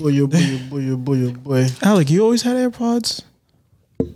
Boy, 0.00 0.18
oh 0.20 0.26
boy, 0.26 0.38
oh 0.40 0.58
boy, 0.70 0.88
oh 0.90 0.96
boy, 0.96 1.24
oh 1.26 1.32
boy. 1.32 1.66
Alec, 1.82 2.08
you 2.08 2.22
always 2.22 2.40
had 2.40 2.56
AirPods? 2.56 3.22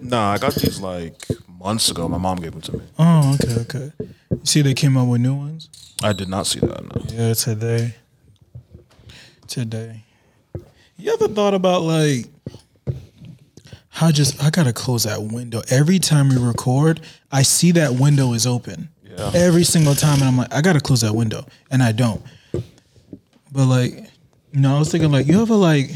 Nah, 0.01 0.33
I 0.33 0.39
got 0.39 0.55
these 0.55 0.81
like 0.81 1.15
months 1.61 1.91
ago. 1.91 2.09
My 2.09 2.17
mom 2.17 2.39
gave 2.39 2.53
them 2.53 2.63
to 2.63 2.73
me. 2.79 2.85
Oh, 2.99 3.35
okay, 3.35 3.61
okay. 3.61 3.93
You 4.31 4.41
see, 4.45 4.63
they 4.63 4.73
came 4.73 4.97
out 4.97 5.09
with 5.09 5.21
new 5.21 5.35
ones. 5.35 5.69
I 6.03 6.15
did 6.15 6.29
not 6.31 6.47
see 6.47 6.61
that. 6.61 6.83
No. 6.83 7.03
Yeah, 7.15 7.35
today. 7.35 7.95
Today. 9.47 10.05
You 10.97 11.13
ever 11.13 11.29
thought 11.29 11.53
about 11.53 11.83
like 11.83 12.27
how 13.91 14.11
just 14.11 14.43
I 14.43 14.49
gotta 14.49 14.73
close 14.73 15.05
that 15.05 15.23
window 15.23 15.61
every 15.69 15.99
time 15.99 16.31
we 16.31 16.39
record? 16.39 17.01
I 17.31 17.43
see 17.43 17.73
that 17.73 17.93
window 17.93 18.33
is 18.33 18.47
open 18.47 18.89
Yeah. 19.05 19.31
every 19.35 19.65
single 19.65 19.95
time, 19.95 20.15
and 20.21 20.25
I'm 20.25 20.39
like, 20.39 20.53
I 20.55 20.63
gotta 20.63 20.81
close 20.81 21.03
that 21.03 21.15
window, 21.15 21.45
and 21.71 21.83
I 21.83 21.93
don't. 21.93 22.23
But 23.53 23.67
like, 23.67 24.07
know, 24.61 24.77
I 24.77 24.79
was 24.79 24.91
thinking 24.91 25.11
like, 25.11 25.27
you 25.27 25.41
ever 25.43 25.55
like, 25.55 25.91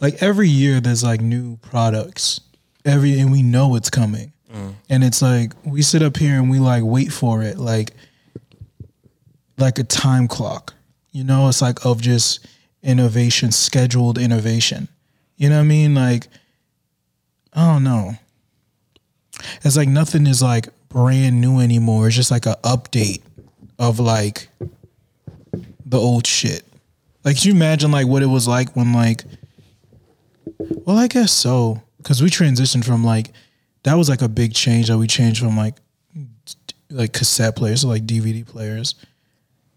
like 0.00 0.22
every 0.22 0.48
year 0.48 0.80
there's 0.80 1.04
like 1.04 1.20
new 1.20 1.56
products, 1.58 2.40
every 2.84 3.18
and 3.18 3.30
we 3.32 3.42
know 3.42 3.76
it's 3.76 3.90
coming, 3.90 4.32
mm. 4.52 4.74
and 4.90 5.04
it's 5.04 5.22
like 5.22 5.52
we 5.64 5.82
sit 5.82 6.02
up 6.02 6.16
here 6.16 6.34
and 6.34 6.50
we 6.50 6.58
like 6.58 6.82
wait 6.84 7.12
for 7.12 7.42
it, 7.42 7.58
like 7.58 7.92
like 9.58 9.78
a 9.78 9.84
time 9.84 10.28
clock. 10.28 10.74
You 11.12 11.24
know, 11.24 11.48
it's 11.48 11.62
like 11.62 11.84
of 11.84 12.00
just 12.00 12.46
innovation, 12.82 13.52
scheduled 13.52 14.18
innovation. 14.18 14.88
You 15.36 15.48
know 15.48 15.56
what 15.56 15.62
I 15.62 15.66
mean? 15.66 15.94
Like, 15.94 16.28
I 17.52 17.72
don't 17.72 17.84
know. 17.84 18.12
It's 19.64 19.76
like 19.76 19.88
nothing 19.88 20.26
is 20.26 20.42
like 20.42 20.68
brand 20.88 21.40
new 21.40 21.60
anymore. 21.60 22.06
It's 22.06 22.16
just 22.16 22.30
like 22.30 22.46
a 22.46 22.56
update 22.64 23.22
of 23.78 23.98
like 23.98 24.48
the 25.84 25.98
old 25.98 26.26
shit. 26.26 26.64
Like, 27.24 27.38
can 27.38 27.48
you 27.48 27.54
imagine 27.54 27.90
like 27.92 28.06
what 28.06 28.22
it 28.22 28.26
was 28.26 28.48
like 28.48 28.74
when 28.74 28.92
like, 28.92 29.24
well, 30.58 30.98
I 30.98 31.06
guess 31.08 31.32
so, 31.32 31.82
because 31.98 32.22
we 32.22 32.28
transitioned 32.30 32.84
from 32.84 33.04
like 33.04 33.30
that 33.84 33.94
was 33.94 34.08
like 34.08 34.22
a 34.22 34.28
big 34.28 34.54
change 34.54 34.88
that 34.88 34.98
we 34.98 35.06
changed 35.06 35.40
from 35.40 35.56
like 35.56 35.76
like 36.90 37.12
cassette 37.12 37.56
players 37.56 37.80
to 37.82 37.86
like 37.86 38.04
DVD 38.04 38.46
players 38.46 38.94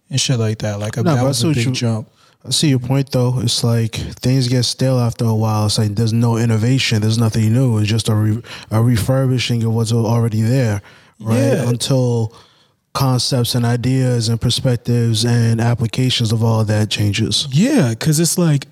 and 0.10 0.20
shit 0.20 0.38
like 0.40 0.60
that. 0.60 0.80
Like 0.80 0.98
a, 0.98 1.04
No, 1.04 1.16
that 1.16 1.24
was 1.24 1.44
a 1.44 1.48
big 1.50 1.66
you- 1.66 1.72
jump. 1.72 2.10
I 2.44 2.52
see 2.52 2.70
your 2.70 2.78
point 2.80 3.12
though. 3.12 3.40
It's 3.40 3.64
like 3.64 3.96
things 3.96 4.48
get 4.48 4.64
stale 4.64 5.00
after 5.00 5.26
a 5.26 5.34
while. 5.34 5.66
It's 5.66 5.80
like 5.80 5.96
there's 5.96 6.14
no 6.14 6.38
innovation. 6.38 7.02
There's 7.02 7.18
nothing 7.18 7.52
new. 7.52 7.80
It's 7.80 7.90
just 7.90 8.08
a 8.08 8.14
re- 8.14 8.44
a 8.70 8.84
refurbishing 8.84 9.64
of 9.64 9.74
what's 9.74 9.92
already 9.92 10.42
there, 10.42 10.84
right? 11.20 11.38
Yeah. 11.38 11.70
Until 11.70 12.36
concepts 12.96 13.54
and 13.54 13.66
ideas 13.66 14.30
and 14.30 14.42
perspectives 14.42 15.26
and 15.26 15.62
applications 15.62 16.32
of 16.32 16.44
all 16.44 16.64
that 16.66 16.90
changes. 16.90 17.48
Yeah, 17.52 17.90
because 17.90 18.20
it's 18.20 18.38
like 18.38 18.66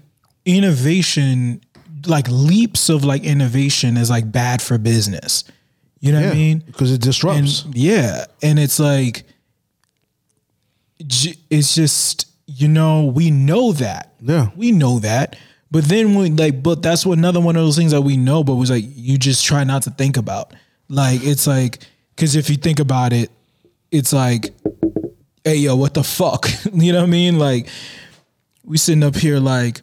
innovation, 0.46 1.62
like 2.08 2.28
leaps 2.30 2.90
of 2.90 3.04
like 3.04 3.24
innovation 3.24 3.98
is 3.98 4.10
like 4.10 4.32
bad 4.32 4.62
for 4.62 4.80
business. 4.80 5.44
You 6.00 6.12
know 6.12 6.22
what 6.22 6.32
I 6.32 6.34
mean? 6.34 6.64
because 6.66 6.92
it 6.92 7.02
disrupts. 7.02 7.64
And 7.64 7.76
yeah, 7.76 8.26
and 8.42 8.58
it's 8.58 8.80
like 8.80 9.24
it's 11.00 11.76
just 11.76 12.28
you 12.48 12.68
know 12.68 13.06
we 13.06 13.30
know 13.30 13.74
that. 13.74 14.14
Yeah. 14.22 14.50
we 14.56 14.72
know 14.72 15.00
that. 15.00 15.36
But 15.70 15.86
then 15.86 16.14
we 16.14 16.30
like, 16.30 16.62
but 16.62 16.82
that's 16.82 17.06
what 17.06 17.18
another 17.18 17.40
one 17.42 17.56
of 17.56 17.64
those 17.64 17.78
things 17.78 17.92
that 17.92 18.02
we 18.02 18.16
know, 18.16 18.44
but 18.44 18.56
was 18.56 18.70
like 18.70 18.84
you 18.88 19.18
just 19.18 19.44
try 19.46 19.64
not 19.64 19.84
to 19.84 19.92
think 19.92 20.18
about. 20.18 20.54
Like 20.88 21.24
it's 21.24 21.48
like 21.48 21.80
because 22.16 22.36
if 22.36 22.50
you 22.50 22.58
think 22.58 22.80
about 22.80 23.12
it, 23.12 23.32
it's 23.94 24.12
like, 24.12 24.54
hey 25.44 25.56
yo, 25.58 25.76
what 25.76 25.94
the 25.94 26.04
fuck? 26.04 26.48
you 26.74 26.92
know 26.92 27.00
what 27.00 27.08
I 27.08 27.10
mean? 27.12 27.38
Like 27.40 27.68
we 28.66 28.78
sitting 28.78 29.04
up 29.04 29.16
here 29.16 29.40
like, 29.40 29.82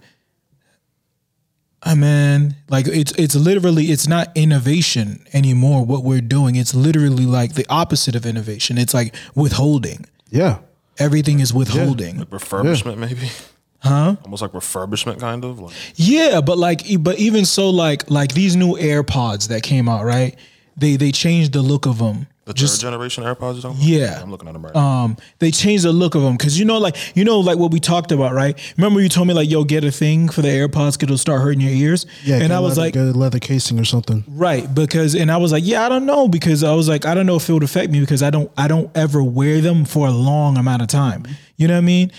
I 1.83 1.95
man, 1.95 2.57
like 2.69 2.87
it's 2.89 3.13
it's 3.13 3.35
literally 3.35 3.85
it's 3.87 4.07
not 4.07 4.29
innovation 4.35 5.25
anymore. 5.33 5.85
What 5.87 6.05
we're 6.05 6.21
doing, 6.21 6.57
it's 6.57 6.75
literally 6.75 7.25
like 7.25 7.55
the 7.55 7.65
opposite 7.71 8.15
of 8.15 8.27
innovation. 8.27 8.77
It's 8.77 8.93
like 8.93 9.15
withholding. 9.35 10.07
yeah. 10.31 10.59
Everything 10.99 11.41
is 11.41 11.55
withholding. 11.55 12.19
Like 12.19 12.29
refurbishment, 12.29 12.99
maybe. 12.99 13.31
Huh? 13.79 14.17
Almost 14.23 14.43
like 14.43 14.53
refurbishment, 14.53 15.19
kind 15.19 15.43
of. 15.47 15.59
Like, 15.59 15.75
Yeah, 15.95 16.43
but 16.43 16.59
like, 16.59 16.91
e- 16.91 16.99
but 16.99 17.19
even 17.19 17.47
so, 17.47 17.71
like, 17.71 18.11
like 18.11 18.35
these 18.35 18.55
new 18.55 18.75
AirPods 18.77 19.49
that 19.49 19.63
came 19.63 19.89
out, 19.89 20.05
right? 20.05 20.37
They 20.77 20.97
they 20.97 21.11
changed 21.11 21.55
the 21.55 21.63
look 21.63 21.87
of 21.87 21.97
them. 21.97 22.27
The 22.47 22.55
Just 22.55 22.81
third 22.81 22.89
generation 22.91 23.23
AirPods. 23.23 23.55
You're 23.55 23.63
talking? 23.73 23.79
Yeah. 23.81 24.21
I'm 24.21 24.31
looking 24.31 24.49
at 24.49 24.55
them 24.55 24.65
right 24.65 24.75
now. 24.75 24.81
um, 25.05 25.17
they 25.39 25.51
changed 25.51 25.85
the 25.85 25.93
look 25.93 26.15
of 26.15 26.23
them 26.23 26.37
because 26.37 26.59
you 26.59 26.65
know, 26.65 26.79
like, 26.79 26.97
you 27.17 27.25
know, 27.25 27.39
like 27.39 27.59
what 27.59 27.71
we 27.71 27.79
talked 27.81 28.11
about, 28.13 28.33
right? 28.33 28.59
Remember 28.77 29.01
you 29.01 29.09
told 29.09 29.29
me 29.29 29.35
like, 29.35 29.49
yo, 29.51 29.63
get 29.63 29.85
a 29.85 29.91
thing 29.93 30.29
for 30.29 30.43
the 30.43 30.49
AirPods 30.49 30.95
because 30.95 31.03
it'll 31.03 31.19
start 31.19 31.43
hurting 31.43 31.61
your 31.61 31.71
ears. 31.73 32.07
Yeah. 32.25 32.37
and 32.37 32.49
get 32.49 32.53
I 32.53 32.61
was 32.61 32.79
leather, 32.79 32.87
like, 32.87 32.95
get 32.95 33.03
a 33.05 33.19
leather 33.19 33.39
casing 33.39 33.79
or 33.79 33.85
something. 33.85 34.25
Right, 34.27 34.73
because 34.75 35.15
and 35.15 35.31
I 35.31 35.37
was 35.37 35.53
like, 35.53 35.65
yeah, 35.67 35.85
I 35.85 35.89
don't 35.89 36.07
know 36.07 36.29
because 36.29 36.65
I 36.65 36.75
was 36.75 36.89
like, 36.89 37.05
I 37.07 37.15
don't 37.15 37.27
know 37.27 37.37
if 37.37 37.49
it 37.49 37.53
would 37.53 37.63
affect 37.63 37.93
me 37.93 38.01
because 38.01 38.23
I 38.23 38.31
don't 38.31 38.51
I 38.57 38.67
don't 38.69 38.91
ever 38.97 39.23
wear 39.23 39.61
them 39.61 39.85
for 39.85 40.09
a 40.09 40.13
long 40.13 40.57
amount 40.57 40.83
of 40.83 40.89
time. 40.89 41.27
You 41.57 41.69
know 41.69 41.75
what 41.75 41.79
I 41.79 41.83
mean? 41.83 42.11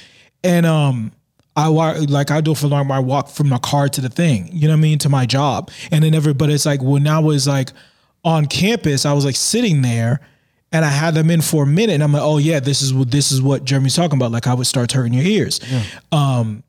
And 0.43 0.65
um 0.65 1.11
I 1.55 1.67
wa- 1.67 1.95
like 2.07 2.31
I 2.31 2.39
do 2.39 2.51
it 2.53 2.57
for 2.57 2.67
long 2.67 2.89
I 2.91 2.99
walk 2.99 3.27
from 3.27 3.49
my 3.49 3.57
car 3.57 3.89
to 3.89 3.99
the 4.01 4.07
thing, 4.09 4.49
you 4.53 4.67
know 4.67 4.73
what 4.73 4.77
I 4.77 4.81
mean, 4.81 4.99
to 4.99 5.09
my 5.09 5.25
job. 5.25 5.69
And 5.91 6.03
then 6.05 6.13
every 6.13 6.33
but 6.33 6.49
it's 6.49 6.65
like 6.65 6.81
when 6.81 7.07
I 7.07 7.19
was 7.19 7.47
like 7.47 7.71
on 8.23 8.45
campus, 8.45 9.05
I 9.05 9.13
was 9.13 9.25
like 9.25 9.35
sitting 9.35 9.81
there 9.81 10.19
and 10.71 10.85
I 10.85 10.89
had 10.89 11.13
them 11.15 11.29
in 11.29 11.41
for 11.41 11.63
a 11.63 11.67
minute 11.67 11.93
and 11.93 12.03
I'm 12.03 12.13
like, 12.13 12.21
oh 12.21 12.37
yeah, 12.37 12.59
this 12.59 12.81
is 12.81 12.93
what 12.93 13.11
this 13.11 13.31
is 13.31 13.41
what 13.41 13.65
Jeremy's 13.65 13.95
talking 13.95 14.17
about. 14.17 14.31
Like 14.31 14.47
I 14.47 14.53
would 14.53 14.67
start 14.67 14.91
hurting 14.91 15.13
your 15.13 15.25
ears. 15.25 15.59
Um 16.11 16.63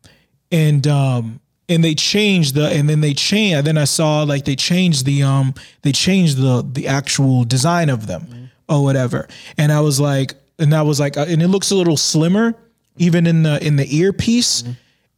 and 0.50 0.86
um 0.86 1.40
and 1.68 1.82
they 1.84 1.94
changed 1.94 2.54
the 2.54 2.66
and 2.68 2.88
then 2.88 3.00
they 3.00 3.14
changed 3.14 3.58
and 3.58 3.66
then 3.66 3.78
I 3.78 3.84
saw 3.84 4.22
like 4.24 4.44
they 4.44 4.56
changed 4.56 5.06
the 5.06 5.22
um 5.22 5.54
they 5.82 5.92
changed 5.92 6.38
the 6.38 6.66
the 6.70 6.88
actual 6.88 7.44
design 7.44 7.88
of 7.88 8.06
them 8.06 8.50
or 8.69 8.82
whatever 8.82 9.28
and 9.56 9.70
I 9.72 9.80
was 9.80 10.00
like 10.00 10.34
and 10.58 10.74
I 10.74 10.82
was 10.82 10.98
like 11.00 11.16
uh, 11.16 11.26
and 11.28 11.40
it 11.42 11.48
looks 11.48 11.70
a 11.70 11.74
little 11.74 11.96
slimmer 11.96 12.54
even 12.96 13.26
in 13.26 13.42
the 13.44 13.64
in 13.64 13.76
the 13.76 13.96
earpiece 13.96 14.64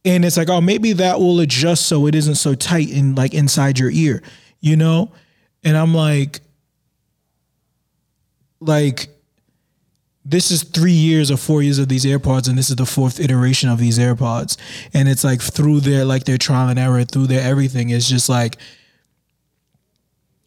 and 0.05 0.23
it's 0.23 0.37
like 0.37 0.49
oh 0.49 0.61
maybe 0.61 0.93
that 0.93 1.19
will 1.19 1.39
adjust 1.39 1.87
so 1.87 2.05
it 2.07 2.15
isn't 2.15 2.35
so 2.35 2.53
tight 2.55 2.89
in 2.89 3.15
like 3.15 3.33
inside 3.33 3.77
your 3.79 3.89
ear 3.91 4.21
you 4.61 4.75
know 4.77 5.11
and 5.65 5.75
I'm 5.75 5.93
like 5.93 6.39
like 8.61 9.09
this 10.23 10.49
is 10.49 10.63
three 10.63 10.91
years 10.91 11.29
or 11.29 11.37
four 11.37 11.61
years 11.61 11.77
of 11.77 11.87
these 11.87 12.03
AirPods, 12.03 12.49
and 12.49 12.57
this 12.57 12.69
is 12.69 12.75
the 12.77 12.85
fourth 12.85 13.19
iteration 13.19 13.69
of 13.69 13.77
these 13.77 13.99
AirPods. 13.99 14.57
And 14.93 15.07
it's 15.07 15.23
like 15.23 15.39
through 15.39 15.81
their 15.81 16.03
like 16.03 16.23
their 16.23 16.39
trial 16.39 16.69
and 16.69 16.79
error, 16.79 17.03
through 17.03 17.27
their 17.27 17.47
everything, 17.47 17.89
it's 17.89 18.09
just 18.09 18.27
like 18.27 18.57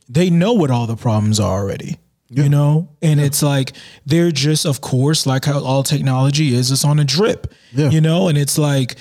they 0.08 0.30
know 0.30 0.54
what 0.54 0.70
all 0.70 0.86
the 0.86 0.96
problems 0.96 1.38
are 1.38 1.60
already. 1.60 1.98
You 2.30 2.50
know? 2.50 2.90
And 3.00 3.20
it's 3.20 3.42
like 3.42 3.72
they're 4.04 4.30
just, 4.30 4.66
of 4.66 4.82
course, 4.82 5.26
like 5.26 5.46
how 5.46 5.64
all 5.64 5.82
technology 5.82 6.54
is, 6.54 6.70
it's 6.70 6.84
on 6.84 6.98
a 6.98 7.04
drip. 7.04 7.54
Yeah. 7.72 7.88
You 7.88 8.02
know, 8.02 8.28
and 8.28 8.36
it's 8.36 8.58
like 8.58 8.96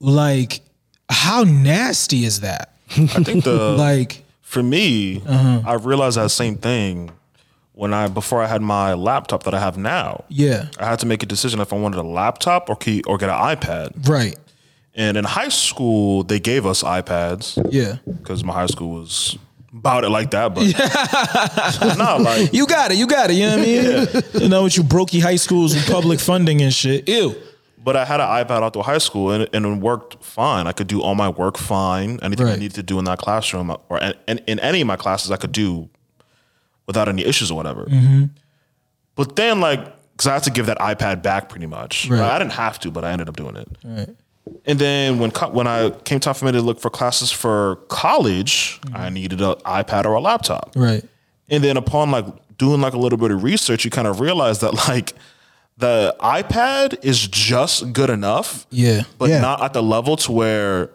like 0.00 0.62
how 1.08 1.44
nasty 1.44 2.24
is 2.24 2.40
that? 2.40 2.74
I 2.90 3.22
think 3.22 3.44
the 3.44 3.76
Like 3.78 4.24
for 4.56 4.62
me, 4.62 5.22
Uh-huh. 5.26 5.60
I 5.72 5.74
realized 5.74 6.16
that 6.16 6.30
same 6.30 6.56
thing 6.56 7.10
when 7.80 7.92
I 7.92 8.08
before 8.08 8.40
I 8.42 8.46
had 8.54 8.62
my 8.62 8.94
laptop 8.94 9.42
that 9.44 9.54
I 9.54 9.60
have 9.66 9.76
now. 9.76 10.24
yeah, 10.28 10.60
I 10.80 10.86
had 10.92 10.98
to 11.00 11.06
make 11.06 11.22
a 11.22 11.26
decision 11.34 11.60
if 11.60 11.72
I 11.72 11.76
wanted 11.84 11.98
a 12.06 12.08
laptop 12.20 12.70
or 12.70 12.76
key, 12.84 13.02
or 13.06 13.18
get 13.18 13.28
an 13.28 13.36
iPad. 13.56 14.08
right. 14.08 14.36
And 14.98 15.18
in 15.18 15.24
high 15.24 15.50
school, 15.50 16.22
they 16.24 16.40
gave 16.40 16.64
us 16.72 16.82
iPads 16.82 17.46
Yeah. 17.70 17.96
because 18.06 18.42
my 18.42 18.54
high 18.60 18.70
school 18.74 18.92
was 19.00 19.36
about 19.80 20.04
it 20.04 20.08
like 20.18 20.30
that. 20.30 20.54
But 20.54 20.64
no, 21.98 22.16
like 22.16 22.54
You 22.54 22.66
got 22.66 22.92
it. 22.92 22.96
You 22.96 23.06
got 23.06 23.30
it. 23.30 23.34
You 23.34 23.44
know 23.46 23.56
what 23.58 23.68
I 23.68 24.22
mean? 24.32 24.42
You 24.42 24.48
know, 24.48 24.62
with 24.64 24.76
you 24.78 24.84
brokey 24.84 25.20
high 25.20 25.36
schools 25.36 25.74
with 25.74 25.86
public 25.86 26.18
funding 26.18 26.62
and 26.62 26.72
shit. 26.72 27.06
Ew. 27.10 27.34
But 27.86 27.94
I 27.96 28.04
had 28.04 28.18
an 28.20 28.26
iPad 28.26 28.62
out 28.64 28.72
through 28.72 28.82
high 28.82 28.98
school 28.98 29.30
and, 29.30 29.48
and 29.54 29.64
it 29.64 29.80
worked 29.80 30.22
fine. 30.22 30.66
I 30.66 30.72
could 30.72 30.88
do 30.88 31.00
all 31.00 31.14
my 31.14 31.28
work 31.28 31.56
fine. 31.56 32.18
Anything 32.20 32.46
I 32.46 32.50
Right. 32.50 32.58
needed 32.58 32.74
to 32.74 32.82
do 32.82 32.98
in 32.98 33.04
that 33.04 33.18
classroom 33.18 33.70
or 33.88 33.98
in, 34.00 34.12
in, 34.26 34.38
in 34.48 34.58
any 34.60 34.80
of 34.80 34.88
my 34.88 34.96
classes, 34.96 35.30
I 35.30 35.36
could 35.36 35.52
do 35.52 35.88
without 36.88 37.08
any 37.08 37.24
issues 37.24 37.48
or 37.52 37.56
whatever. 37.56 37.84
Mm-hmm. 37.84 38.24
But 39.14 39.36
then, 39.36 39.60
like, 39.60 39.80
because 40.12 40.26
I 40.26 40.32
had 40.34 40.42
to 40.42 40.50
give 40.50 40.66
that 40.66 40.78
iPad 40.80 41.22
back 41.22 41.48
pretty 41.48 41.66
much. 41.66 42.08
Right. 42.10 42.20
I 42.20 42.38
didn't 42.40 42.54
have 42.54 42.78
to, 42.80 42.90
but 42.90 43.04
I 43.04 43.12
ended 43.12 43.28
up 43.28 43.36
doing 43.36 43.54
it. 43.56 43.68
Right. 43.84 44.08
And 44.64 44.78
then 44.80 45.18
when 45.20 45.30
co- 45.30 45.50
when 45.50 45.66
I 45.68 45.90
came 45.90 46.18
time 46.20 46.34
for 46.34 46.44
me 46.44 46.52
to 46.52 46.60
look 46.62 46.80
for 46.80 46.90
classes 46.90 47.30
for 47.30 47.76
college, 47.88 48.80
Mm-hmm. 48.86 48.96
I 48.96 49.08
needed 49.10 49.40
an 49.40 49.54
iPad 49.64 50.06
or 50.06 50.14
a 50.14 50.20
laptop. 50.20 50.72
Right. 50.74 51.04
And 51.48 51.62
then 51.62 51.76
upon 51.76 52.10
like 52.10 52.26
doing 52.58 52.80
like 52.80 52.94
a 52.94 52.98
little 52.98 53.18
bit 53.18 53.30
of 53.30 53.42
research, 53.44 53.84
you 53.84 53.92
kind 53.92 54.08
of 54.08 54.18
realize 54.20 54.58
that 54.60 54.74
like 54.88 55.12
the 55.78 56.14
iPad 56.20 56.96
is 57.04 57.26
just 57.26 57.92
good 57.92 58.10
enough, 58.10 58.66
Yeah. 58.70 59.02
but 59.18 59.28
Yeah. 59.28 59.40
not 59.40 59.62
at 59.62 59.72
the 59.72 59.82
level 59.82 60.16
to 60.18 60.32
where 60.32 60.90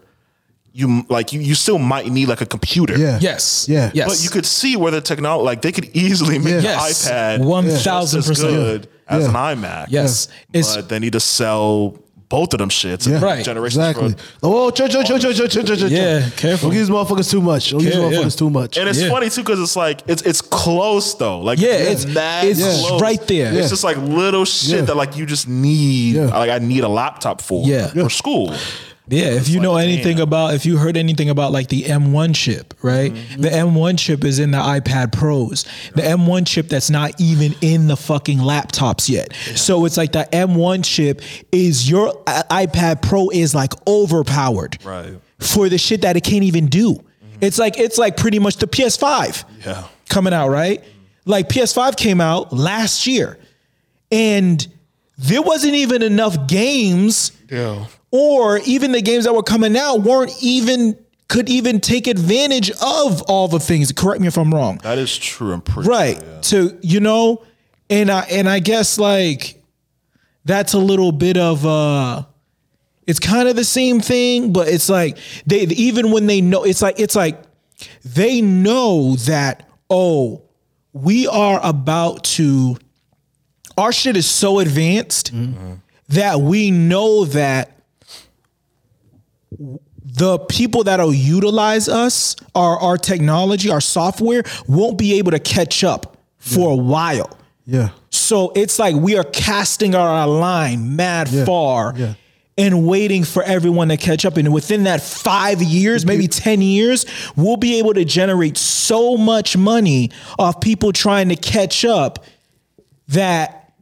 you 0.74 1.04
like 1.10 1.32
you, 1.34 1.40
you 1.40 1.54
still 1.54 1.78
might 1.78 2.10
need 2.10 2.28
like 2.28 2.40
a 2.40 2.46
computer. 2.46 2.96
Yeah. 2.98 3.18
Yes. 3.20 3.66
Yeah. 3.68 3.90
Yes. 3.92 4.08
But 4.08 4.24
you 4.24 4.30
could 4.30 4.46
see 4.46 4.74
where 4.76 4.90
the 4.90 5.00
technology 5.02 5.44
like 5.44 5.60
they 5.62 5.70
could 5.72 5.90
easily 5.94 6.38
make 6.38 6.54
Yeah. 6.54 6.60
the 6.60 6.62
Yes. 6.88 7.08
iPad 7.08 7.40
One 7.44 7.64
just 7.66 7.84
thousand 7.84 8.20
as 8.20 8.26
percent. 8.28 8.50
good 8.52 8.88
as 9.06 9.22
Yeah. 9.24 9.28
an 9.28 9.34
iMac. 9.34 9.86
Yes. 9.90 10.28
It's 10.52 10.74
but 10.74 10.88
they 10.88 10.98
need 10.98 11.12
to 11.12 11.20
sell 11.20 11.94
both 12.32 12.54
of 12.54 12.58
them 12.58 12.70
shits. 12.70 13.06
Yeah. 13.06 13.20
Right. 13.22 13.44
Generations 13.44 13.76
Exactly. 13.76 14.12
for- 14.14 14.18
oh, 14.42 14.66
oh, 14.66 14.70
chill, 14.70 14.88
chill, 14.88 15.04
chill, 15.04 15.18
chill, 15.18 15.34
chill, 15.34 15.48
chill, 15.48 15.64
chill, 15.64 15.76
chill. 15.76 15.92
Yeah, 15.92 16.28
careful. 16.36 16.70
Don't 16.70 16.78
give 16.78 16.86
these 16.88 16.94
motherfuckers 16.96 17.30
too 17.30 17.42
much. 17.42 17.70
Don't 17.70 17.80
give 17.82 17.92
these 17.92 18.00
Yeah, 18.00 18.08
yeah. 18.08 18.16
motherfuckers 18.18 18.38
too 18.38 18.50
much. 18.50 18.78
And 18.78 18.88
it's 18.88 19.00
Yeah. 19.02 19.10
funny 19.10 19.28
too 19.28 19.42
because 19.42 19.60
it's 19.60 19.76
like 19.76 20.00
it's 20.06 20.22
it's 20.22 20.40
close 20.40 21.14
though. 21.14 21.40
Like 21.40 21.58
Yeah, 21.60 21.74
it's- 21.92 22.06
mad 22.06 22.46
it's 22.46 22.60
close. 22.62 23.00
right 23.02 23.24
there. 23.28 23.52
Yeah. 23.52 23.60
It's 23.60 23.68
just 23.70 23.84
like 23.84 23.98
little 23.98 24.46
shit 24.46 24.70
Yeah. 24.78 24.80
that 24.86 24.96
like 24.96 25.16
you 25.18 25.26
just 25.26 25.46
need. 25.46 26.16
Yeah. 26.16 26.26
Like 26.44 26.50
I 26.50 26.58
need 26.58 26.84
a 26.84 26.88
laptop 26.88 27.42
for. 27.42 27.64
Yeah. 27.66 27.88
For 27.88 28.08
school. 28.10 28.54
Yeah, 29.12 29.26
if 29.26 29.48
you 29.48 29.60
know 29.60 29.76
anything 29.76 30.16
damn. 30.16 30.22
about, 30.24 30.54
if 30.54 30.64
you 30.64 30.78
heard 30.78 30.96
anything 30.96 31.28
about 31.30 31.52
like 31.52 31.68
the 31.68 31.82
M1 31.82 32.34
chip, 32.34 32.72
right? 32.82 33.12
Mm-hmm. 33.12 33.40
The 33.42 33.48
M1 33.50 33.98
chip 33.98 34.24
is 34.24 34.38
in 34.38 34.50
the 34.52 34.58
iPad 34.58 35.12
Pros. 35.12 35.64
The 35.94 36.02
M1 36.02 36.46
chip 36.46 36.68
that's 36.68 36.88
not 36.90 37.20
even 37.20 37.54
in 37.60 37.86
the 37.88 37.96
fucking 37.96 38.38
laptops 38.38 39.08
yet. 39.10 39.34
So 39.54 39.84
it's 39.84 39.96
like 39.98 40.12
the 40.12 40.26
M1 40.32 40.84
chip 40.84 41.20
is 41.52 41.88
your 41.90 42.20
uh, 42.26 42.42
iPad 42.50 43.02
Pro 43.02 43.28
is 43.30 43.54
like 43.54 43.72
overpowered 43.86 44.78
Right. 44.84 45.14
for 45.38 45.68
the 45.68 45.76
shit 45.78 46.00
that 46.02 46.16
it 46.16 46.22
can't 46.24 46.44
even 46.44 46.66
do. 46.66 47.04
It's 47.42 47.58
like 47.58 47.78
it's 47.78 47.98
like 47.98 48.16
pretty 48.16 48.38
much 48.38 48.56
the 48.56 48.66
PS5 48.66 49.44
Yeah. 49.66 49.84
coming 50.08 50.32
out, 50.32 50.48
right? 50.48 50.82
Like 51.26 51.48
PS5 51.48 51.96
came 51.96 52.20
out 52.20 52.52
last 52.52 53.06
year, 53.06 53.36
and 54.10 54.66
there 55.18 55.42
wasn't 55.42 55.74
even 55.74 56.02
enough 56.02 56.46
games 56.46 57.32
Yeah. 57.50 57.86
Or 58.12 58.58
even 58.58 58.92
the 58.92 59.02
games 59.02 59.24
that 59.24 59.34
were 59.34 59.42
coming 59.42 59.76
out 59.76 60.02
weren't 60.02 60.32
even 60.40 60.96
could 61.28 61.48
even 61.48 61.80
take 61.80 62.06
advantage 62.06 62.70
of 62.82 63.22
all 63.22 63.48
the 63.48 63.58
things. 63.58 63.90
Correct 63.90 64.20
me 64.20 64.28
if 64.28 64.36
I'm 64.36 64.54
wrong. 64.54 64.78
That 64.82 64.98
is 64.98 65.16
true. 65.16 65.52
I'm 65.54 65.62
pretty 65.62 65.88
Right. 65.88 66.18
Sure, 66.18 66.28
yeah. 66.28 66.40
To 66.42 66.78
you 66.82 67.00
know, 67.00 67.42
and 67.90 68.10
I 68.10 68.20
and 68.30 68.48
I 68.48 68.60
guess 68.60 68.98
like 68.98 69.60
that's 70.44 70.74
a 70.74 70.78
little 70.78 71.10
bit 71.10 71.36
of 71.36 71.66
uh 71.66 72.24
it's 73.06 73.18
kind 73.18 73.48
of 73.48 73.56
the 73.56 73.64
same 73.64 74.00
thing, 74.00 74.52
but 74.52 74.68
it's 74.68 74.88
like 74.88 75.16
they 75.46 75.60
even 75.62 76.12
when 76.12 76.26
they 76.26 76.40
know 76.40 76.64
it's 76.64 76.82
like 76.82 77.00
it's 77.00 77.16
like 77.16 77.42
they 78.04 78.40
know 78.42 79.16
that 79.16 79.68
oh, 79.90 80.42
we 80.92 81.26
are 81.26 81.60
about 81.64 82.24
to 82.24 82.76
our 83.78 83.90
shit 83.90 84.16
is 84.18 84.28
so 84.30 84.58
advanced 84.58 85.32
that 86.08 86.40
we 86.40 86.70
know 86.70 87.24
that 87.24 87.71
the 90.04 90.38
people 90.48 90.84
that'll 90.84 91.14
utilize 91.14 91.88
us, 91.88 92.36
our 92.54 92.78
our 92.78 92.98
technology, 92.98 93.70
our 93.70 93.80
software, 93.80 94.42
won't 94.66 94.98
be 94.98 95.14
able 95.18 95.30
to 95.32 95.38
catch 95.38 95.84
up 95.84 96.16
for 96.38 96.72
a 96.72 96.76
while. 96.76 97.38
yeah. 97.66 97.90
So 98.10 98.52
it's 98.54 98.78
like 98.78 98.94
we 98.96 99.16
are 99.16 99.24
casting 99.24 99.94
our 99.94 100.26
line 100.26 100.96
mad 100.96 101.28
Yeah, 101.28 101.44
far 101.44 101.94
yeah. 101.96 102.14
and 102.58 102.86
waiting 102.86 103.24
for 103.24 103.42
everyone 103.42 103.88
to 103.88 103.96
catch 103.96 104.24
up. 104.26 104.36
And 104.36 104.52
within 104.52 104.84
that 104.84 105.02
five 105.02 105.62
years, 105.62 106.04
maybe 106.04 106.28
10 106.28 106.60
years, 106.62 107.06
we'll 107.36 107.56
be 107.56 107.78
able 107.78 107.94
to 107.94 108.04
generate 108.04 108.56
so 108.58 109.16
much 109.16 109.56
money 109.56 110.10
off 110.38 110.60
people 110.60 110.92
trying 110.92 111.28
to 111.30 111.36
catch 111.36 111.84
up 111.84 112.24
that 113.08 113.72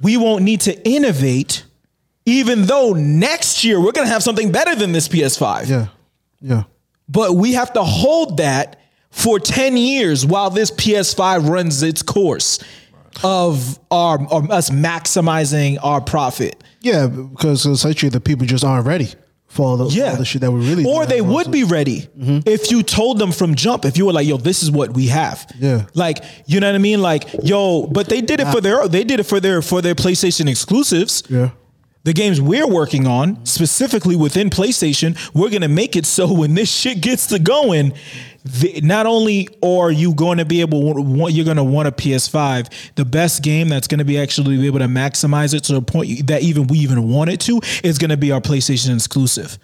we 0.00 0.16
won't 0.16 0.42
need 0.44 0.60
to 0.62 0.88
innovate, 0.88 1.64
even 2.26 2.62
though 2.62 2.92
next 2.92 3.64
year 3.64 3.78
we're 3.80 3.92
going 3.92 4.06
to 4.06 4.12
have 4.12 4.22
something 4.22 4.50
better 4.52 4.74
than 4.74 4.92
this 4.92 5.08
PS5 5.08 5.68
Yeah. 5.68 5.86
Yeah. 6.40 6.64
but 7.08 7.34
we 7.34 7.52
have 7.54 7.72
to 7.74 7.82
hold 7.82 8.38
that 8.38 8.80
for 9.10 9.38
10 9.38 9.76
years 9.76 10.26
while 10.26 10.50
this 10.50 10.70
PS5 10.70 11.48
runs 11.48 11.82
its 11.82 12.02
course 12.02 12.58
of 13.22 13.78
our, 13.90 14.20
of 14.30 14.50
us 14.50 14.70
maximizing 14.70 15.78
our 15.82 16.00
profit. 16.00 16.62
Yeah, 16.80 17.06
because 17.06 17.64
essentially 17.64 18.10
the 18.10 18.20
people 18.20 18.44
just 18.46 18.64
aren't 18.64 18.86
ready 18.86 19.08
for 19.46 19.66
all 19.66 19.76
the, 19.76 19.86
Yeah. 19.94 20.10
all 20.10 20.16
the 20.16 20.24
shit 20.24 20.40
that 20.40 20.50
we 20.50 20.68
really 20.68 20.84
Or 20.84 21.06
they 21.06 21.20
would 21.20 21.52
be 21.52 21.62
ready 21.62 22.08
mm-hmm. 22.18 22.40
if 22.44 22.72
you 22.72 22.82
told 22.82 23.20
them 23.20 23.30
from 23.30 23.54
jump. 23.54 23.84
If 23.84 23.96
you 23.96 24.06
were 24.06 24.12
like, 24.12 24.26
"Yo, 24.26 24.36
this 24.36 24.64
is 24.64 24.70
what 24.70 24.94
we 24.94 25.06
have." 25.06 25.46
Yeah. 25.60 25.86
Like, 25.94 26.24
you 26.46 26.58
know 26.58 26.66
what 26.66 26.74
I 26.74 26.78
mean? 26.78 27.00
Like, 27.00 27.28
yo, 27.44 27.86
but 27.86 28.08
they 28.08 28.20
did 28.20 28.40
it 28.40 28.48
for 28.48 28.60
their 28.60 28.88
they 28.88 29.04
did 29.04 29.20
it 29.20 29.24
for 29.24 29.38
their 29.38 29.62
for 29.62 29.80
their 29.80 29.94
PlayStation 29.94 30.48
exclusives. 30.50 31.22
Yeah. 31.30 31.50
The 32.04 32.12
games 32.12 32.40
we're 32.40 32.68
working 32.68 33.06
on, 33.06 33.44
specifically 33.44 34.14
within 34.14 34.50
PlayStation, 34.50 35.16
we're 35.34 35.50
gonna 35.50 35.68
make 35.68 35.96
it 35.96 36.06
so 36.06 36.32
when 36.32 36.54
this 36.54 36.70
shit 36.70 37.00
gets 37.00 37.26
to 37.28 37.38
going, 37.38 37.94
the, 38.44 38.80
not 38.82 39.06
only 39.06 39.48
are 39.62 39.90
you 39.90 40.14
going 40.14 40.36
to 40.36 40.44
be 40.44 40.60
able, 40.60 40.82
want, 41.02 41.32
you're 41.32 41.46
going 41.46 41.56
to 41.56 41.64
want 41.64 41.88
a 41.88 41.92
PS5. 41.92 42.94
The 42.94 43.04
best 43.06 43.42
game 43.42 43.70
that's 43.70 43.88
going 43.88 44.00
to 44.00 44.04
be 44.04 44.18
actually 44.18 44.58
be 44.58 44.66
able 44.66 44.80
to 44.80 44.84
maximize 44.86 45.54
it 45.54 45.64
to 45.64 45.76
a 45.76 45.80
point 45.80 46.26
that 46.26 46.42
even 46.42 46.66
we 46.66 46.78
even 46.80 47.08
want 47.08 47.30
it 47.30 47.40
to 47.40 47.60
is 47.82 47.96
going 47.96 48.10
to 48.10 48.18
be 48.18 48.32
our 48.32 48.42
PlayStation 48.42 48.94
exclusive. 48.94 49.58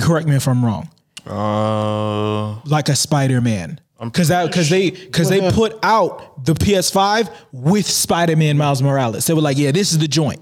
Correct 0.00 0.28
me 0.28 0.36
if 0.36 0.46
I'm 0.46 0.64
wrong. 0.64 0.88
Uh, 1.26 2.60
Like 2.66 2.88
a 2.88 2.94
Spider 2.94 3.40
Man. 3.40 3.80
Because 4.00 4.28
that 4.28 4.46
because 4.46 4.68
they 4.70 4.90
because 4.90 5.28
they 5.28 5.50
put 5.52 5.78
out 5.82 6.44
the 6.44 6.54
PS5 6.54 7.30
with 7.52 7.86
Spider 7.86 8.36
Man 8.36 8.58
Miles 8.58 8.82
Morales. 8.82 9.26
They 9.26 9.34
were 9.34 9.40
like, 9.40 9.56
yeah, 9.56 9.70
this 9.70 9.92
is 9.92 9.98
the 9.98 10.08
joint. 10.08 10.40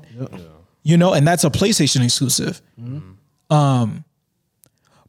You 0.82 0.96
know, 0.96 1.12
and 1.12 1.26
that's 1.26 1.44
a 1.44 1.50
PlayStation 1.50 2.02
exclusive. 2.02 2.60
Um, 3.50 4.04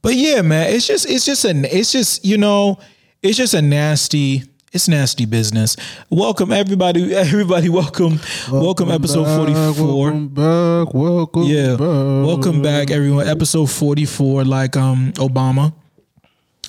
but 0.02 0.16
yeah, 0.16 0.42
man, 0.42 0.74
it's 0.74 0.86
just 0.86 1.10
it's 1.10 1.26
just 1.26 1.46
an 1.46 1.66
it's 1.66 1.92
just 1.92 2.26
you 2.26 2.38
know 2.38 2.80
it's 3.22 3.38
just 3.38 3.54
a 3.54 3.62
nasty 3.62 4.44
it's 4.74 4.88
nasty 4.90 5.26
business. 5.26 5.78
Welcome 6.10 6.52
everybody, 6.52 7.16
everybody. 7.16 7.70
Welcome, 7.70 8.20
welcome, 8.52 8.92
episode 8.92 9.26
forty 9.26 9.54
four. 9.54 10.12
Welcome 10.12 10.28
back. 10.28 10.94
Welcome 10.94 11.44
Yeah. 11.44 11.72
back. 11.78 11.80
Welcome 11.80 12.62
back, 12.62 12.92
everyone. 12.92 13.28
Episode 13.28 13.68
44, 13.72 14.44
like 14.44 14.76
um 14.76 15.14
Obama. 15.14 15.74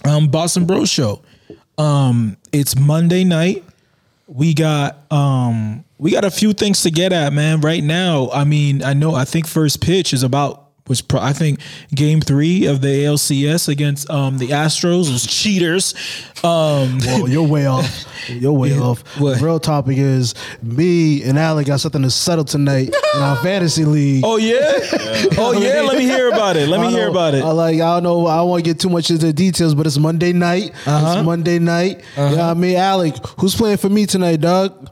Um 0.05 0.29
Boston 0.29 0.67
Bro 0.67 0.85
Show. 0.85 1.21
Um, 1.79 2.37
it's 2.53 2.79
Monday 2.79 3.25
night. 3.25 3.65
We 4.27 4.55
got 4.55 5.11
um 5.13 5.85
we 5.99 6.11
got 6.11 6.25
a 6.25 6.31
few 6.31 6.53
things 6.53 6.83
to 6.83 6.91
get 6.91 7.13
at, 7.13 7.33
man. 7.33 7.61
Right 7.61 7.83
now, 7.83 8.31
I 8.33 8.45
mean, 8.45 8.83
I 8.83 8.95
know 8.95 9.15
I 9.15 9.25
think 9.25 9.47
first 9.47 9.81
pitch 9.81 10.13
is 10.13 10.23
about 10.23 10.64
was 10.87 11.01
pro- 11.01 11.21
I 11.21 11.33
think 11.33 11.61
game 11.95 12.21
three 12.21 12.67
of 12.67 12.83
the 12.83 12.89
ALCS 13.05 13.69
against 13.69 14.11
um 14.11 14.37
the 14.39 14.49
Astros 14.49 15.11
was 15.11 15.27
cheaters. 15.27 15.95
Um 16.45 16.99
Well, 17.07 17.29
you're 17.29 17.47
way 17.47 17.67
off. 17.67 18.05
You're 18.29 18.53
way 18.53 18.79
off. 18.79 19.01
What? 19.19 19.39
The 19.39 19.45
real 19.45 19.59
topic 19.61 19.97
is 19.97 20.35
me 20.63 21.23
and 21.23 21.39
Alec 21.39 21.67
got 21.69 21.81
something 21.81 22.03
to 22.03 22.11
settle 22.11 22.45
tonight 22.45 22.89
in 23.15 23.21
our 23.23 23.37
fantasy 23.37 23.85
league. 23.87 24.25
Oh 24.27 24.37
yeah? 24.37 24.73
Oh 25.39 25.53
yeah, 25.59 25.81
let 25.83 25.97
me 25.97 26.05
hear 26.05 26.29
about 26.29 26.57
it. 26.57 26.69
Let 26.69 26.81
me 26.83 26.91
hear 26.91 27.09
about 27.09 27.33
it. 27.35 27.43
I 27.43 27.51
like 27.53 27.77
I 27.77 27.95
don't 27.95 28.03
know. 28.03 28.27
I 28.27 28.37
don't 28.37 28.51
want 28.51 28.63
to 28.65 28.71
get 28.71 28.79
too 28.79 28.91
much 28.91 29.11
into 29.11 29.25
the 29.27 29.33
details, 29.33 29.75
but 29.75 29.87
it's 29.87 29.97
Monday 29.99 30.33
night. 30.35 30.73
Uh-huh. 30.87 31.15
It's 31.19 31.25
Monday 31.25 31.59
night. 31.59 32.03
Yeah, 32.17 32.31
you 32.31 32.37
know 32.37 32.51
I 32.51 32.55
mean, 32.55 32.77
Alec, 32.77 33.15
who's 33.39 33.55
playing 33.55 33.79
for 33.79 33.89
me 33.89 34.05
tonight, 34.07 34.41
dog? 34.43 34.91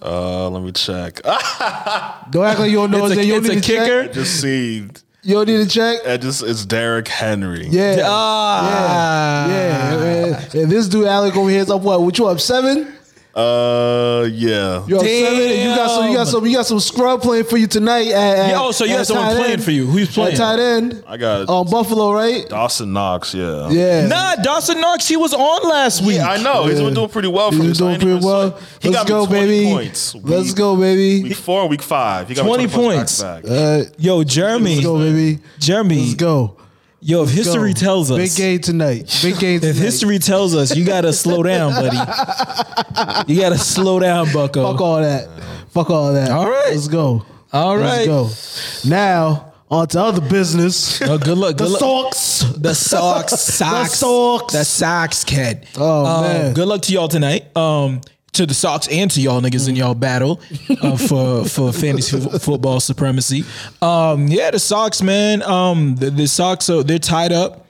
uh, 0.00 0.48
let 0.50 0.62
me 0.62 0.72
check. 0.72 1.20
Don't 1.22 2.44
act 2.44 2.58
like 2.60 2.70
you 2.70 2.76
don't 2.78 2.90
know. 2.90 3.06
It's 3.06 3.16
a- 3.16 3.18
his 3.18 3.18
name. 3.18 3.28
you 3.28 3.36
it's 3.38 3.48
a 3.48 3.54
need 3.54 3.62
to 3.62 3.68
check? 3.68 3.86
kicker? 3.86 4.12
just 4.14 4.40
see. 4.40 4.88
You 5.24 5.34
don't 5.36 5.48
need 5.48 5.66
to 5.66 5.68
check. 5.68 6.06
I 6.06 6.18
just 6.18 6.42
it's 6.42 6.66
Derrick 6.66 7.08
Henry. 7.08 7.66
Yeah. 7.68 8.02
Ah. 8.04 9.48
Yeah. 9.48 9.96
man. 9.96 10.50
And 10.62 10.70
this 10.70 10.86
dude 10.86 11.06
Alec 11.06 11.34
over 11.34 11.48
here 11.48 11.60
is 11.60 11.70
up 11.70 11.80
what? 11.80 12.02
What 12.02 12.18
you 12.18 12.26
up 12.26 12.40
seven? 12.40 12.92
Uh, 13.34 14.28
yeah. 14.32 14.86
You 14.86 14.96
up 14.96 15.02
seven? 15.04 15.58
You 15.58 15.74
got 15.74 15.90
some. 15.90 16.08
You 16.10 16.16
got 16.16 16.26
some. 16.28 16.46
You 16.46 16.56
got 16.56 16.66
some 16.66 16.80
scrub 16.80 17.20
playing 17.20 17.44
for 17.44 17.56
you 17.56 17.66
tonight. 17.66 18.06
At, 18.08 18.14
at, 18.38 18.48
Yeah, 18.50 18.60
oh, 18.60 18.70
so 18.72 18.84
you 18.84 18.92
at 18.92 18.98
got 18.98 19.06
someone 19.08 19.26
tight 19.26 19.36
playing 19.36 19.52
end. 19.54 19.64
for 19.64 19.70
you. 19.72 19.86
Who's 19.86 20.08
At 20.10 20.14
playing? 20.14 20.36
tight 20.36 20.58
end. 20.60 21.04
I 21.06 21.16
got 21.16 21.48
On 21.48 21.68
Buffalo, 21.68 22.12
right? 22.12 22.48
Dawson 22.48 22.92
Knox. 22.92 23.34
Yeah. 23.34 23.70
Yeah. 23.70 24.06
Nah, 24.06 24.36
Dawson 24.36 24.80
Knox, 24.80 25.08
he 25.08 25.16
was 25.16 25.34
on 25.34 25.68
last 25.68 26.02
week. 26.02 26.16
Yeah, 26.16 26.28
I 26.30 26.42
know. 26.42 26.66
He's 26.66 26.80
been 26.80 26.94
doing 26.94 27.08
pretty 27.08 27.28
well 27.28 27.50
for 27.50 27.56
He's 27.56 27.62
me. 27.62 27.68
been 27.68 27.74
I 27.74 27.78
doing 27.78 27.90
ain't 27.92 28.02
pretty 28.02 28.16
even 28.18 28.26
well. 28.26 28.50
sweat. 28.58 28.62
He 28.80 28.88
Let's 28.90 28.98
got 29.00 29.04
me 29.06 29.08
go, 29.08 29.26
20 29.26 29.46
baby. 29.46 29.70
Points. 29.72 30.14
Let's 30.14 30.46
Week- 30.48 30.56
go, 30.56 30.76
baby. 30.76 31.22
Week 31.24 31.36
four, 31.36 31.68
week 31.68 31.82
five. 31.82 32.28
He 32.28 32.34
got 32.34 32.44
me 32.44 32.48
20 32.50 32.68
points. 32.68 33.20
points. 33.20 33.22
back 33.22 33.42
to 33.42 33.48
back. 33.48 33.88
Uh, 33.88 33.90
Yo, 33.98 34.22
Jeremy. 34.24 34.74
let's 34.76 34.86
go, 34.86 34.98
baby. 34.98 35.40
Jeremy. 35.58 36.00
Let's 36.00 36.14
go. 36.14 36.56
Yo, 37.06 37.22
if 37.24 37.30
history 37.30 37.74
Go. 37.74 37.80
tells 37.80 38.10
us. 38.10 38.16
Big 38.16 38.34
game 38.34 38.60
tonight. 38.60 39.18
Big 39.22 39.38
game 39.38 39.60
tonight. 39.60 39.72
If 39.72 39.76
history 39.76 40.18
tells 40.18 40.54
us, 40.54 40.74
you 40.74 40.86
gotta 40.86 41.12
slow 41.12 41.42
down, 41.42 41.72
buddy. 41.72 41.98
You 43.34 43.40
gotta 43.40 43.58
slow 43.58 43.98
down, 44.00 44.32
Bucko. 44.32 44.72
Fuck 44.72 44.80
all 44.80 45.00
that. 45.02 45.28
Fuck 45.70 45.90
all 45.90 46.12
that. 46.14 46.30
All 46.30 46.48
right. 46.48 46.70
Let's 46.70 46.88
go. 46.88 47.24
All 47.52 47.76
right. 47.76 48.08
Let's 48.08 48.82
go. 48.84 48.88
Now, 48.88 49.52
on 49.70 49.86
to 49.88 50.00
other 50.00 50.20
business. 50.20 51.02
Oh, 51.02 51.18
good 51.18 51.36
luck. 51.36 51.56
the 51.56 51.64
Good 51.64 51.72
luck. 51.72 51.80
Sox. 52.14 52.40
The 52.56 52.74
Sox, 52.74 53.32
Sox, 53.40 53.90
The 53.90 53.96
Sox. 53.96 54.52
the 54.52 54.64
Sox, 54.64 55.24
kid. 55.24 55.66
Oh, 55.76 56.06
Um, 56.06 56.22
man. 56.22 56.54
Good 56.54 56.68
luck 56.68 56.82
to 56.82 56.92
y'all 56.92 57.08
tonight. 57.08 57.54
Um, 57.56 58.00
to 58.34 58.46
the 58.46 58.54
Sox 58.54 58.86
and 58.88 59.10
to 59.12 59.20
y'all 59.20 59.40
niggas 59.40 59.68
in 59.68 59.76
y'all 59.76 59.94
battle 59.94 60.40
uh, 60.82 60.96
for 61.08 61.44
for 61.44 61.72
fantasy 61.72 62.16
f- 62.18 62.42
football 62.42 62.80
supremacy. 62.80 63.44
Um, 63.82 64.28
yeah, 64.28 64.50
the 64.50 64.58
Sox, 64.58 65.02
man. 65.02 65.42
Um, 65.42 65.96
the, 65.96 66.10
the 66.10 66.26
Sox, 66.28 66.64
so 66.64 66.82
they're 66.82 66.98
tied 66.98 67.32
up. 67.32 67.66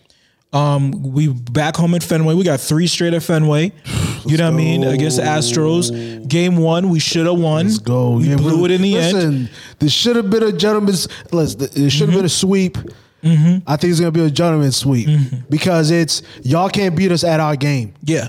Um, 0.52 0.92
we 1.12 1.28
back 1.28 1.74
home 1.76 1.94
at 1.96 2.02
Fenway. 2.04 2.34
We 2.34 2.44
got 2.44 2.60
three 2.60 2.86
straight 2.86 3.14
at 3.14 3.22
Fenway. 3.22 3.72
You 4.26 4.38
know 4.38 4.44
what 4.46 4.54
I 4.54 4.56
mean? 4.56 4.84
Against 4.84 5.18
the 5.18 5.22
Astros, 5.22 6.26
game 6.26 6.56
one, 6.56 6.88
we 6.88 6.98
should 6.98 7.26
have 7.26 7.38
won. 7.38 7.66
Let's 7.66 7.78
go. 7.78 8.12
We 8.12 8.30
Yeah, 8.30 8.36
blew 8.36 8.64
it 8.64 8.70
in 8.70 8.80
the 8.80 8.96
end. 8.96 9.12
listen, 9.14 9.50
This 9.80 9.92
should 9.92 10.16
have 10.16 10.30
been 10.30 10.42
a 10.42 10.50
gentleman's. 10.50 11.08
Listen, 11.30 11.60
it 11.74 11.90
should 11.90 12.08
have 12.08 12.16
been 12.16 12.24
a 12.24 12.28
sweep. 12.30 12.78
I 13.22 13.76
think 13.76 13.90
it's 13.90 14.00
gonna 14.00 14.12
be 14.12 14.24
a 14.24 14.30
gentleman's 14.30 14.78
sweep 14.78 15.10
because 15.50 15.90
it's 15.90 16.22
y'all 16.42 16.70
can't 16.70 16.96
beat 16.96 17.12
us 17.12 17.22
at 17.22 17.38
our 17.38 17.54
game. 17.54 17.92
Yeah. 18.02 18.28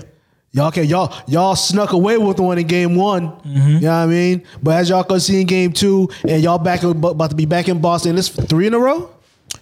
Y'all 0.56 0.70
can 0.70 0.86
y'all 0.86 1.14
y'all 1.26 1.54
snuck 1.54 1.92
away 1.92 2.16
with 2.16 2.40
one 2.40 2.56
in 2.56 2.66
game 2.66 2.96
one. 2.96 3.28
Mm-hmm. 3.28 3.58
You 3.58 3.80
know 3.80 3.88
what 3.88 3.94
I 3.94 4.06
mean? 4.06 4.42
But 4.62 4.76
as 4.78 4.88
y'all 4.88 5.04
can 5.04 5.20
see 5.20 5.42
in 5.42 5.46
game 5.46 5.70
two, 5.70 6.08
and 6.26 6.42
y'all 6.42 6.56
back 6.56 6.82
about 6.82 7.28
to 7.28 7.36
be 7.36 7.44
back 7.44 7.68
in 7.68 7.78
Boston. 7.78 8.16
This 8.16 8.30
three 8.30 8.66
in 8.66 8.72
a 8.72 8.78
row. 8.78 9.10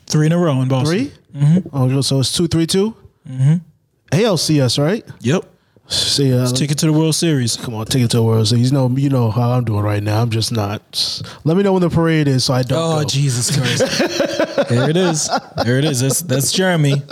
Three 0.07 0.27
in 0.27 0.33
a 0.33 0.39
row 0.39 0.63
in 0.63 0.69
Boston. 0.69 1.11
3 1.35 1.41
mm-hmm. 1.43 1.69
Oh, 1.73 2.01
so 2.01 2.21
it's 2.21 2.33
two, 2.33 2.47
three, 2.47 2.69
two. 2.69 2.95
Mm-hmm. 3.29 3.55
ALCS, 4.13 4.81
right? 4.81 5.05
Yep. 5.21 5.45
See, 5.89 6.33
uh, 6.33 6.47
Take 6.53 6.71
it 6.71 6.79
to 6.79 6.87
the 6.87 6.93
World 6.93 7.17
Series. 7.17 7.57
come 7.57 7.75
on, 7.75 7.87
take 7.87 8.05
it 8.05 8.11
to 8.13 8.19
the 8.19 8.23
World 8.23 8.47
Series. 8.47 8.71
You 8.71 8.79
know, 8.79 8.89
you 8.89 9.11
know 9.11 9.33
how 9.33 9.51
I'm 9.51 9.65
doing 9.65 9.83
right 9.83 10.03
now. 10.03 10.23
I'm 10.23 10.31
just 10.31 10.53
not. 10.53 11.23
Let 11.43 11.57
me 11.57 11.65
know 11.65 11.73
when 11.73 11.83
the 11.83 11.91
parade 11.91 12.29
is, 12.29 12.45
so 12.45 12.55
I 12.55 12.63
don't. 12.63 12.79
Oh 12.79 13.03
go. 13.03 13.09
Jesus 13.09 13.51
Christ! 13.55 13.99
there 14.69 14.89
it 14.89 14.97
is. 14.97 15.29
There 15.65 15.79
it 15.79 15.85
is. 15.85 16.01
That's 16.01 16.23
that's 16.23 16.53
Jeremy. 16.53 17.03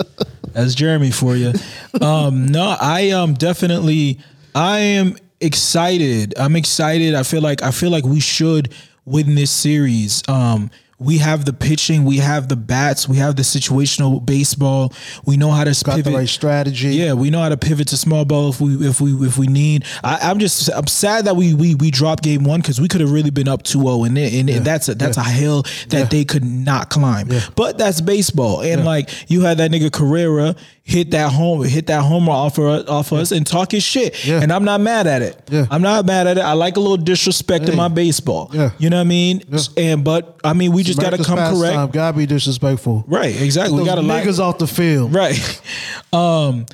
That's 0.53 0.75
Jeremy 0.75 1.11
for 1.11 1.37
you. 1.37 1.53
Um, 2.01 2.47
no, 2.51 2.77
I 2.81 3.01
am 3.03 3.35
definitely. 3.35 4.19
I 4.55 4.79
am 4.79 5.17
excited. 5.41 6.35
I'm 6.39 6.57
excited. 6.57 7.15
I 7.15 7.23
feel 7.23 7.43
like 7.43 7.63
I 7.63 7.71
feel 7.71 7.91
like 7.91 8.05
we 8.05 8.21
should 8.21 8.73
win 9.05 9.35
this 9.35 9.51
series. 9.51 10.23
Um, 10.29 10.71
we 11.03 11.19
have 11.19 11.45
the 11.45 11.53
pitching. 11.53 12.05
We 12.05 12.19
have 12.19 12.49
the 12.49 12.57
bats. 12.57 13.09
We 13.09 13.17
have 13.19 13.37
the 13.37 13.43
situational 13.43 14.25
baseball. 14.25 14.93
We 15.25 15.37
know 15.37 15.51
how 15.51 15.65
to 15.65 15.71
Got 15.85 15.97
pivot. 15.97 16.13
the 16.13 16.19
right 16.19 16.29
strategy. 16.29 16.91
Yeah, 16.91 17.15
we 17.15 17.31
know 17.31 17.41
how 17.41 17.49
to 17.49 17.57
pivot 17.57 17.89
to 17.89 17.97
small 17.97 18.25
ball 18.25 18.51
if 18.51 18.61
we 18.61 18.75
if 18.87 19.01
we 19.01 19.13
if 19.27 19.39
we 19.39 19.47
need. 19.47 19.85
I, 20.05 20.19
I'm 20.31 20.39
just 20.39 20.69
I'm 20.75 20.87
sad 20.87 21.25
that 21.27 21.37
we 21.37 21.55
we 21.55 21.75
we 21.75 21.91
dropped 21.91 22.23
game 22.23 22.45
one 22.45 22.61
because 22.61 22.81
we 22.81 22.89
could 22.89 23.01
have 23.01 23.11
really 23.11 23.31
been 23.31 23.49
up 23.49 23.63
2-0 23.63 24.07
and, 24.07 24.19
and 24.19 24.51
it- 24.51 24.65
that's 24.65 24.89
a 24.89 24.95
that's 24.95 25.17
a 25.17 25.25
hill 25.25 25.65
that 25.89 26.11
they 26.11 26.25
could 26.25 26.45
not 26.45 26.91
climb. 26.91 27.29
But 27.57 27.79
that's 27.79 28.01
baseball, 28.01 28.61
and 28.63 28.85
like 28.85 29.31
you 29.31 29.41
had 29.43 29.59
that 29.59 29.71
nigga 29.71 29.91
Correa 29.93 30.55
hit 30.85 31.13
that 31.13 31.31
home 31.31 31.63
hit 31.65 31.87
that 31.87 32.03
homer 32.03 32.33
off 32.33 32.59
of, 32.59 32.89
off 32.89 33.13
us 33.13 33.31
and 33.31 33.47
talk 33.47 33.71
his 33.71 33.85
shit, 33.85 34.25
Yeah. 34.27 34.43
and 34.43 34.53
I'm 34.53 34.65
not 34.65 34.81
mad 34.81 35.07
at 35.07 35.23
it. 35.23 35.41
Yeah. 35.49 35.67
I'm 35.71 35.81
not 35.81 36.05
mad 36.07 36.27
at 36.27 36.39
it. 36.39 36.41
I 36.41 36.55
like 36.55 36.77
a 36.77 36.81
little 36.81 36.97
disrespect 36.97 37.69
in 37.69 37.77
my 37.77 37.87
baseball. 37.89 38.51
Yeah. 38.53 38.71
You 38.79 38.91
know 38.91 38.97
what 38.97 39.03
I 39.03 39.05
mean? 39.05 39.43
And 39.77 40.03
but 40.05 40.41
I 40.43 40.53
mean 40.55 40.73
we 40.73 40.83
just 40.83 41.01
got 41.01 41.11
to 41.11 41.23
come 41.23 41.39
correct. 41.39 41.75
pastime. 41.75 41.91
Gotta 41.91 42.17
be 42.19 42.27
disrespectful. 42.27 43.05
Right, 43.07 43.41
exactly. 43.41 43.79
We 43.79 43.85
got 43.87 43.95
to 43.95 44.03
like 44.03 44.25
niggas 44.25 44.41
off 44.41 44.59
the 44.59 44.67
field. 44.67 45.15
right 45.15 45.61
um 46.13 46.67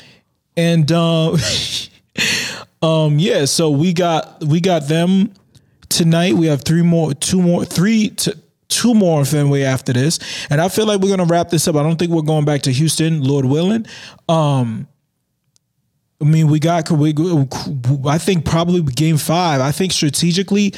and 0.56 0.90
um 0.90 1.36
um 2.82 3.18
yeah 3.18 3.44
so 3.44 3.70
we 3.70 3.92
got 3.92 4.42
we 4.44 4.60
got 4.60 4.88
them 4.88 5.32
tonight 5.88 6.34
we 6.34 6.46
have 6.46 6.62
three 6.62 6.82
more 6.82 7.12
two 7.14 7.40
more 7.42 7.64
three 7.64 8.08
to 8.10 8.36
two 8.68 8.94
more 8.94 9.20
in 9.20 9.25
Fenway 9.25 9.62
after 9.62 9.92
this 9.92 10.18
and 10.50 10.60
I 10.60 10.68
feel 10.68 10.87
like 10.87 11.00
we're 11.00 11.08
gonna 11.16 11.25
wrap 11.25 11.48
this 11.48 11.66
up 11.68 11.76
I 11.76 11.82
don't 11.82 11.98
think 11.98 12.10
we're 12.12 12.22
going 12.22 12.44
back 12.44 12.62
to 12.62 12.72
Houston 12.72 13.22
Lord 13.22 13.44
willing 13.44 13.87
um 14.28 14.87
I 16.20 16.25
mean, 16.25 16.48
we 16.48 16.58
got. 16.58 16.90
We, 16.90 17.14
I 18.04 18.18
think 18.18 18.44
probably 18.44 18.82
game 18.82 19.18
five. 19.18 19.60
I 19.60 19.70
think 19.70 19.92
strategically, 19.92 20.75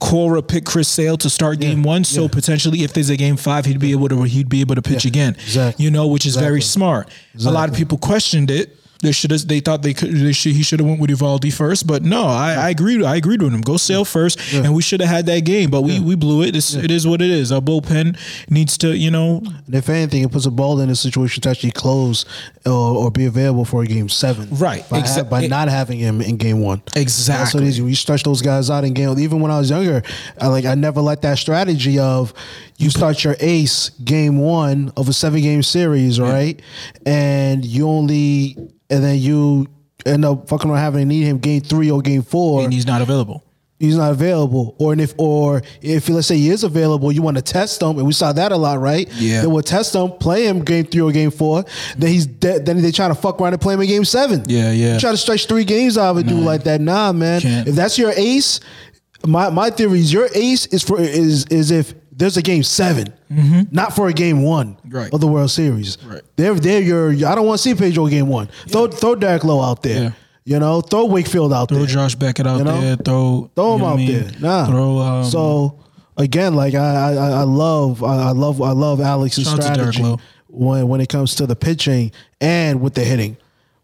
Cora 0.00 0.40
picked 0.42 0.66
Chris 0.66 0.88
Sale 0.88 1.18
to 1.18 1.28
start 1.28 1.60
game 1.60 1.82
one. 1.82 2.04
So 2.04 2.26
potentially, 2.26 2.82
if 2.82 2.94
there's 2.94 3.10
a 3.10 3.16
game 3.18 3.36
five, 3.36 3.66
he'd 3.66 3.78
be 3.78 3.92
able 3.92 4.08
to. 4.08 4.22
He'd 4.22 4.48
be 4.48 4.62
able 4.62 4.74
to 4.76 4.80
pitch 4.80 5.04
again. 5.04 5.34
exactly. 5.34 5.84
You 5.84 5.90
know, 5.90 6.06
which 6.06 6.24
is 6.24 6.36
very 6.36 6.56
Exactly. 6.56 6.60
smart. 6.72 7.10
A 7.44 7.50
lot 7.50 7.68
of 7.68 7.74
people 7.74 7.98
questioned 7.98 8.50
it. 8.50 8.74
They 9.02 9.12
should 9.12 9.30
have. 9.32 9.46
They 9.46 9.60
thought 9.60 9.82
they 9.82 9.92
could. 9.94 10.12
They 10.14 10.32
should. 10.32 10.52
He 10.52 10.62
should 10.62 10.80
have 10.80 10.88
went 10.88 11.00
with 11.00 11.10
Eovaldi 11.10 11.52
first. 11.52 11.86
But 11.86 12.02
no, 12.02 12.24
I, 12.24 12.54
I 12.54 12.70
agreed. 12.70 13.02
I 13.02 13.16
agreed 13.16 13.42
with 13.42 13.52
him. 13.52 13.60
Go 13.60 13.76
Sale 13.76 14.04
first, 14.04 14.38
and 14.54 14.72
we 14.74 14.80
should 14.80 15.00
have 15.00 15.10
had 15.10 15.26
that 15.26 15.40
game. 15.40 15.70
But 15.70 15.82
we 15.82 15.98
we 16.00 16.14
blew 16.14 16.42
it. 16.42 16.54
It's, 16.56 16.74
It 16.74 16.90
is 16.90 17.06
what 17.06 17.20
it 17.20 17.30
is. 17.30 17.50
Our 17.52 17.60
bullpen 17.60 18.16
needs 18.48 18.78
to. 18.78 18.96
You 18.96 19.10
know. 19.10 19.42
And 19.66 19.74
if 19.74 19.88
anything, 19.88 20.22
it 20.22 20.30
puts 20.32 20.46
a 20.46 20.50
ball 20.50 20.80
in 20.80 20.88
a 20.88 20.94
situation 20.96 21.42
to 21.42 21.50
actually 21.50 21.72
close 21.72 22.24
or, 22.64 22.72
or 22.72 23.10
be 23.10 23.24
available 23.26 23.64
for 23.64 23.82
a 23.82 23.86
game 23.86 24.08
seven. 24.08 24.48
Right. 24.52 24.88
By, 24.88 25.00
Exa- 25.00 25.14
ha- 25.16 25.22
by 25.24 25.42
it- 25.42 25.48
not 25.48 25.68
having 25.68 25.98
him 25.98 26.20
in 26.20 26.36
game 26.36 26.60
one. 26.60 26.78
That's 26.86 26.94
what 26.94 27.02
Exactly. 27.02 27.64
it 27.64 27.68
is. 27.68 27.80
When 27.80 27.88
you 27.88 27.96
stretch 27.96 28.22
those 28.22 28.40
guys 28.42 28.70
out 28.70 28.84
in 28.84 28.92
game, 28.94 29.18
even 29.18 29.40
when 29.40 29.50
I 29.50 29.58
was 29.58 29.70
younger, 29.70 30.02
I 30.40 30.46
like 30.46 30.64
I 30.64 30.74
never 30.76 31.00
liked 31.00 31.22
that 31.22 31.38
strategy 31.38 31.98
of 31.98 32.32
you 32.82 32.90
start 32.90 33.22
your 33.24 33.36
ace 33.40 33.90
game 34.04 34.38
one 34.38 34.92
of 34.96 35.08
a 35.08 35.12
seven 35.12 35.40
game 35.40 35.62
series, 35.62 36.20
right? 36.20 36.60
And 37.06 37.64
you 37.64 37.88
only 37.88 38.56
and 38.90 39.02
then 39.04 39.18
you 39.18 39.68
end 40.04 40.24
up 40.24 40.48
fucking 40.48 40.70
around 40.70 40.80
having 40.80 41.00
to 41.00 41.06
need 41.06 41.22
him 41.24 41.38
game 41.38 41.60
three 41.62 41.90
or 41.90 42.00
game 42.02 42.22
four. 42.22 42.64
And 42.64 42.72
he's 42.72 42.86
not 42.86 43.00
available. 43.00 43.44
he's 43.78 43.96
not 43.96 44.12
available, 44.12 44.76
or 44.78 44.94
if 44.94 45.12
or 45.18 45.62
if 45.80 46.08
let's 46.08 46.26
say 46.28 46.36
he 46.36 46.50
is 46.50 46.62
available, 46.64 47.10
you 47.12 47.20
want 47.22 47.36
to 47.36 47.42
test 47.42 47.82
him, 47.82 47.98
and 47.98 48.06
we 48.06 48.12
saw 48.12 48.32
that 48.32 48.52
a 48.52 48.56
lot, 48.56 48.78
right? 48.80 49.08
Yeah. 49.16 49.42
Then 49.42 49.50
we'll 49.50 49.62
test 49.62 49.94
him, 49.94 50.10
play 50.12 50.46
him 50.46 50.64
game 50.64 50.84
three 50.84 51.00
or 51.02 51.12
game 51.12 51.30
four. 51.30 51.64
Then 51.96 52.10
he's 52.10 52.26
dead. 52.26 52.64
Then 52.66 52.80
they 52.80 52.92
try 52.92 53.08
to 53.08 53.14
fuck 53.14 53.40
around 53.40 53.52
and 53.54 53.62
play 53.62 53.74
him 53.74 53.80
in 53.80 53.88
game 53.88 54.04
seven. 54.04 54.44
Yeah, 54.48 54.70
yeah. 54.72 54.94
You 54.94 55.00
try 55.00 55.10
to 55.10 55.16
stretch 55.16 55.46
three 55.46 55.64
games 55.64 55.98
out 55.98 56.10
of 56.12 56.16
a 56.18 56.22
dude 56.22 56.44
like 56.44 56.64
that. 56.64 56.80
Nah, 56.80 57.12
man. 57.12 57.40
Can't. 57.40 57.68
If 57.68 57.74
that's 57.74 57.98
your 57.98 58.12
ace, 58.16 58.60
my 59.26 59.50
my 59.50 59.70
theory 59.70 60.00
is 60.00 60.12
your 60.12 60.28
ace 60.34 60.66
is 60.66 60.82
for 60.82 61.00
is 61.00 61.46
is 61.46 61.70
if 61.70 61.94
there's 62.22 62.36
a 62.36 62.42
game 62.42 62.62
7 62.62 63.12
not 63.72 63.94
for 63.96 64.08
a 64.08 64.12
game 64.12 64.42
one 64.42 64.74
Mm-hmm. 64.76 64.96
Right. 64.96 65.12
of 65.12 65.20
the 65.20 65.26
World 65.26 65.50
Series. 65.50 65.98
Right. 66.04 66.22
They're 66.36 66.54
they're 66.54 66.80
your. 66.80 67.10
I 67.10 67.34
don't 67.34 67.46
want 67.46 67.58
to 67.60 67.62
see 67.62 67.74
Pedro 67.74 68.06
game 68.06 68.28
one. 68.28 68.46
Throw 68.68 68.86
throw 68.88 69.14
Derek 69.14 69.42
Lowe 69.44 69.60
out 69.62 69.82
there. 69.82 70.02
Yeah. 70.02 70.10
You 70.44 70.58
know, 70.58 70.80
throw 70.80 71.06
Wakefield 71.06 71.52
out 71.52 71.68
Throw 71.68 71.78
there. 71.78 71.86
Throw 71.86 72.02
Josh 72.02 72.14
Beckett 72.14 72.46
out 72.46 72.58
You 72.58 72.64
know? 72.64 72.80
there. 72.80 72.96
Throw 72.96 73.50
Throw 73.54 73.68
you 73.68 73.74
him 73.74 73.80
know 73.80 73.86
out 73.86 73.96
mean? 73.96 74.12
there. 74.12 74.30
Nah. 74.40 74.66
Throw. 74.66 74.98
Um, 74.98 75.24
so 75.24 75.78
again, 76.16 76.54
like 76.54 76.74
I 76.74 77.14
I, 77.14 77.28
I 77.40 77.42
love 77.42 78.02
I 78.04 78.16
I 78.28 78.30
love 78.32 78.60
I 78.60 78.72
love 78.72 79.00
Alex's 79.00 79.44
Shout 79.44 79.60
out 79.60 79.74
to 79.74 79.80
Derek 79.80 79.94
strategy 79.94 80.22
when 80.48 80.88
when 80.88 81.00
it 81.00 81.08
comes 81.08 81.34
to 81.36 81.46
the 81.46 81.56
pitching 81.56 82.12
and 82.40 82.80
with 82.80 82.94
the 82.94 83.04
hitting. 83.04 83.36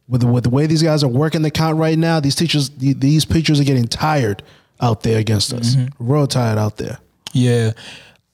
With 0.08 0.22
the, 0.22 0.26
with 0.26 0.44
the 0.44 0.50
way 0.50 0.66
these 0.66 0.82
guys 0.82 1.04
are 1.04 1.08
working 1.08 1.42
the 1.42 1.50
count 1.50 1.76
right 1.78 1.98
now, 1.98 2.18
these 2.20 2.34
teachers 2.34 2.70
these 2.70 3.24
pitchers 3.26 3.60
are 3.60 3.64
getting 3.64 3.86
tired 3.86 4.42
out 4.80 5.02
there 5.02 5.18
against 5.18 5.52
us. 5.52 5.74
Mm-hmm. 5.76 6.10
Real 6.12 6.26
tired 6.26 6.56
out 6.58 6.76
there. 6.78 6.98
yeah. 7.34 7.72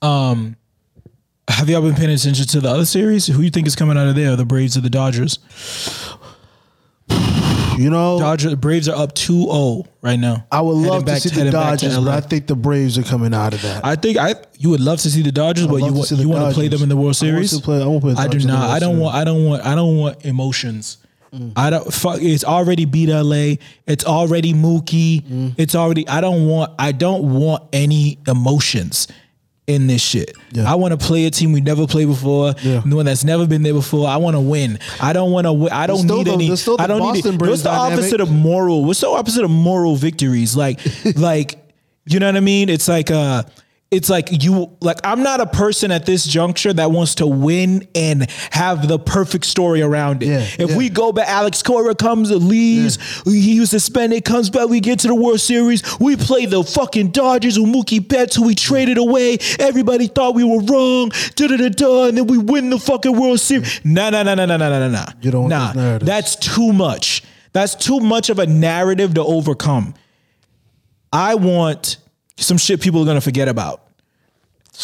Um, 0.04 0.56
have 1.48 1.68
y'all 1.68 1.82
been 1.82 1.94
paying 1.94 2.10
attention 2.10 2.46
to 2.46 2.60
the 2.60 2.68
other 2.68 2.84
series? 2.84 3.26
Who 3.26 3.42
you 3.42 3.50
think 3.50 3.66
is 3.66 3.76
coming 3.76 3.96
out 3.98 4.06
of 4.06 4.14
there? 4.14 4.36
The 4.36 4.44
Braves 4.44 4.76
or 4.76 4.80
the 4.80 4.90
Dodgers? 4.90 5.38
You 7.76 7.90
know, 7.90 8.18
Dodgers. 8.20 8.54
Braves 8.54 8.88
are 8.88 8.96
up 8.96 9.14
2-0 9.16 9.86
right 10.00 10.18
now. 10.18 10.46
I 10.52 10.60
would 10.60 10.76
love 10.76 11.04
to 11.06 11.16
see 11.20 11.28
the 11.30 11.44
back 11.50 11.52
Dodgers, 11.80 11.98
but 11.98 12.08
I 12.08 12.20
think 12.20 12.46
the 12.46 12.54
Braves 12.54 12.96
are 12.98 13.02
coming 13.02 13.34
out 13.34 13.52
of 13.52 13.62
that. 13.62 13.84
I 13.84 13.96
think 13.96 14.16
I 14.16 14.36
you 14.58 14.70
would 14.70 14.80
love 14.80 15.00
to 15.00 15.10
see 15.10 15.22
the 15.22 15.32
Dodgers, 15.32 15.66
but 15.66 15.76
you 15.76 15.92
want 15.92 16.10
you 16.12 16.28
want 16.28 16.48
to 16.50 16.54
play 16.54 16.68
them 16.68 16.82
in 16.82 16.88
the 16.88 16.96
World 16.96 17.10
I 17.10 17.12
Series. 17.12 17.50
to 17.56 17.60
play- 17.62 17.82
I 17.82 17.86
want 17.86 18.02
to 18.02 18.14
play 18.14 18.22
I 18.24 18.28
do 18.28 18.38
Dodgers 18.38 18.44
in 18.44 18.50
the 18.50 18.56
not. 18.56 18.70
I 18.70 18.78
don't 18.78 18.90
Series. 18.90 19.02
want. 19.02 19.14
I 19.16 19.24
don't 19.24 19.44
want. 19.44 19.66
I 19.66 19.74
don't 19.74 19.96
want 19.96 20.24
emotions. 20.24 20.98
Mm. 21.34 21.52
I 21.56 21.70
don't. 21.70 21.92
Fuck. 21.92 22.22
It's 22.22 22.44
already 22.44 22.84
beat 22.84 23.08
LA. 23.08 23.56
It's 23.88 24.04
already 24.04 24.54
Mookie. 24.54 25.22
Mm. 25.22 25.54
It's 25.58 25.74
already. 25.74 26.06
I 26.08 26.20
don't 26.20 26.46
want. 26.46 26.72
I 26.78 26.92
don't 26.92 27.34
want 27.34 27.64
any 27.72 28.18
emotions 28.28 29.08
in 29.66 29.86
this 29.86 30.02
shit. 30.02 30.36
Yeah. 30.52 30.70
I 30.70 30.74
want 30.74 30.98
to 30.98 31.06
play 31.06 31.24
a 31.24 31.30
team 31.30 31.52
we 31.52 31.60
never 31.62 31.86
played 31.86 32.06
before. 32.08 32.54
Yeah. 32.62 32.80
One 32.82 33.06
that's 33.06 33.24
never 33.24 33.46
been 33.46 33.62
there 33.62 33.72
before. 33.72 34.06
I 34.08 34.18
want 34.18 34.36
to 34.36 34.40
win. 34.40 34.78
I 35.00 35.12
don't 35.14 35.30
want 35.32 35.46
to 35.46 35.52
win. 35.52 35.72
I 35.72 35.86
don't 35.86 36.06
need 36.06 36.26
the- 36.26 36.32
any. 36.32 36.50
I 36.78 36.86
don't 36.86 36.98
need. 37.00 37.22
Boston 37.22 37.34
It. 37.34 37.38
Braves 37.38 37.50
What's 37.50 37.62
the 37.62 37.70
dynamic. 37.70 37.98
opposite 37.98 38.20
of 38.20 38.30
moral? 38.30 38.84
What's 38.84 39.00
the 39.00 39.08
opposite 39.08 39.44
of 39.44 39.50
moral 39.50 39.96
victories? 39.96 40.54
Like, 40.56 40.80
like, 41.16 41.58
you 42.06 42.18
know 42.20 42.26
what 42.26 42.36
I 42.36 42.40
mean? 42.40 42.68
It's 42.68 42.88
like 42.88 43.10
uh 43.10 43.44
it's 43.94 44.10
like 44.10 44.42
you 44.42 44.76
like 44.80 44.98
I'm 45.04 45.22
not 45.22 45.40
a 45.40 45.46
person 45.46 45.92
at 45.92 46.04
this 46.04 46.26
juncture 46.26 46.72
that 46.72 46.90
wants 46.90 47.14
to 47.16 47.26
win 47.26 47.86
and 47.94 48.28
have 48.50 48.88
the 48.88 48.98
perfect 48.98 49.44
story 49.44 49.82
around 49.82 50.22
it. 50.22 50.26
Yeah, 50.26 50.64
if 50.64 50.70
yeah. 50.70 50.76
we 50.76 50.88
go 50.88 51.12
back, 51.12 51.28
Alex 51.28 51.62
Cora 51.62 51.94
comes, 51.94 52.30
leaves, 52.30 52.98
he 53.24 53.60
was 53.60 53.70
suspended, 53.70 54.24
comes 54.24 54.50
back, 54.50 54.68
we 54.68 54.80
get 54.80 54.98
to 55.00 55.08
the 55.08 55.14
World 55.14 55.40
Series, 55.40 55.82
we 56.00 56.16
play 56.16 56.46
the 56.46 56.64
fucking 56.64 57.12
Dodgers 57.12 57.58
with 57.58 57.68
Mookie 57.68 58.06
Betts, 58.06 58.34
who 58.34 58.46
we 58.46 58.56
traded 58.56 58.98
away. 58.98 59.38
Everybody 59.60 60.08
thought 60.08 60.34
we 60.34 60.42
were 60.42 60.60
wrong, 60.60 61.10
da 61.36 61.46
da 61.46 61.56
da 61.56 61.68
da, 61.68 62.08
and 62.08 62.18
then 62.18 62.26
we 62.26 62.38
win 62.38 62.70
the 62.70 62.80
fucking 62.80 63.16
World 63.16 63.38
Series. 63.38 63.80
Nah, 63.84 64.10
nah, 64.10 64.24
nah, 64.24 64.34
nah, 64.34 64.46
nah, 64.46 64.56
nah, 64.56 64.68
nah, 64.70 64.88
nah. 64.88 65.06
You 65.22 65.30
don't 65.30 65.48
nah. 65.48 65.72
That's 65.98 66.34
too 66.34 66.72
much. 66.72 67.22
That's 67.52 67.76
too 67.76 68.00
much 68.00 68.28
of 68.28 68.40
a 68.40 68.46
narrative 68.46 69.14
to 69.14 69.22
overcome. 69.22 69.94
I 71.12 71.36
want 71.36 71.98
some 72.36 72.56
shit 72.56 72.80
people 72.80 73.00
are 73.02 73.06
gonna 73.06 73.20
forget 73.20 73.46
about. 73.46 73.83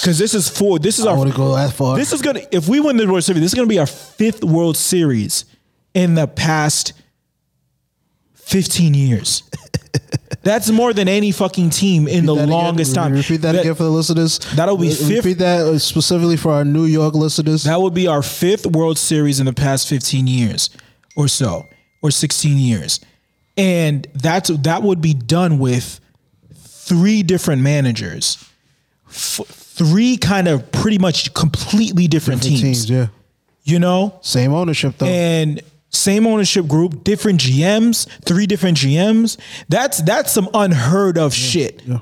Cause 0.05 0.19
this 0.19 0.35
is 0.35 0.49
four. 0.49 0.79
this 0.79 0.99
is 0.99 1.07
I 1.07 1.11
our 1.11 1.17
want 1.19 1.31
to 1.31 1.37
go 1.37 1.55
that 1.57 1.73
far. 1.73 1.97
this 1.97 2.13
is 2.13 2.23
gonna 2.23 2.41
if 2.53 2.69
we 2.69 2.79
win 2.81 2.97
the 2.97 3.07
World 3.07 3.25
Series, 3.25 3.43
this 3.43 3.53
is 3.53 3.55
gonna 3.57 3.67
be 3.67 3.79
our 3.79 3.87
fifth 3.87 4.45
World 4.45 4.77
Series 4.77 5.45
in 5.95 6.15
the 6.15 6.27
past 6.29 6.93
15 8.35 8.95
years. 8.95 9.43
That's 10.43 10.71
more 10.71 10.93
than 10.95 11.07
any 11.07 11.33
fucking 11.33 11.71
team 11.71 12.09
in 12.09 12.25
the 12.25 12.35
That 12.35 12.43
again? 12.45 12.51
longest 12.51 12.95
time. 12.95 13.13
Repeat 13.13 13.39
that, 13.43 13.57
again 13.57 13.75
for 13.75 13.83
the 13.83 13.91
listeners. 13.91 14.39
That'll 14.55 14.79
be 14.79 14.89
fifth- 14.89 15.25
Repeat 15.25 15.39
that 15.39 15.61
uh, 15.61 15.79
specifically 15.79 16.37
for 16.39 16.53
our 16.53 16.65
New 16.65 16.85
York 16.87 17.15
listeners. 17.15 17.65
That 17.65 17.81
would 17.81 17.93
be 17.93 18.07
our 18.07 18.23
fifth 18.23 18.67
World 18.67 18.97
Series 18.97 19.39
in 19.41 19.47
the 19.47 19.53
past 19.53 19.87
15 19.89 20.27
years 20.27 20.71
or 21.17 21.29
so, 21.29 21.67
or 22.03 22.11
16 22.11 22.57
years. 22.57 23.01
and 23.59 24.07
that's 24.15 24.49
that 24.49 24.83
would 24.83 25.03
be 25.03 25.13
done 25.13 25.59
with 25.59 26.01
three 26.55 27.23
different 27.23 27.61
managers, 27.61 28.43
F- 29.09 29.41
three 29.81 30.17
kind 30.19 30.47
of 30.49 30.71
pretty 30.73 30.99
much 30.99 31.33
completely 31.33 32.07
different, 32.07 32.43
Different 32.43 32.61
teams. 32.63 32.87
teams, 32.87 32.91
yeah. 32.91 33.07
You 33.65 33.79
know, 33.79 34.19
Same 34.21 34.53
ownership 34.53 34.95
though. 34.99 35.07
and 35.07 35.61
same 35.89 36.27
ownership 36.27 36.67
group, 36.69 37.03
different 37.05 37.41
GMs, 37.41 38.07
three 38.25 38.47
different 38.47 38.77
GMs. 38.77 39.39
That's 39.69 40.03
that's 40.03 40.31
some 40.33 40.49
unheard 40.55 41.17
of 41.19 41.33
shit. 41.35 41.83
yeah. 41.87 41.99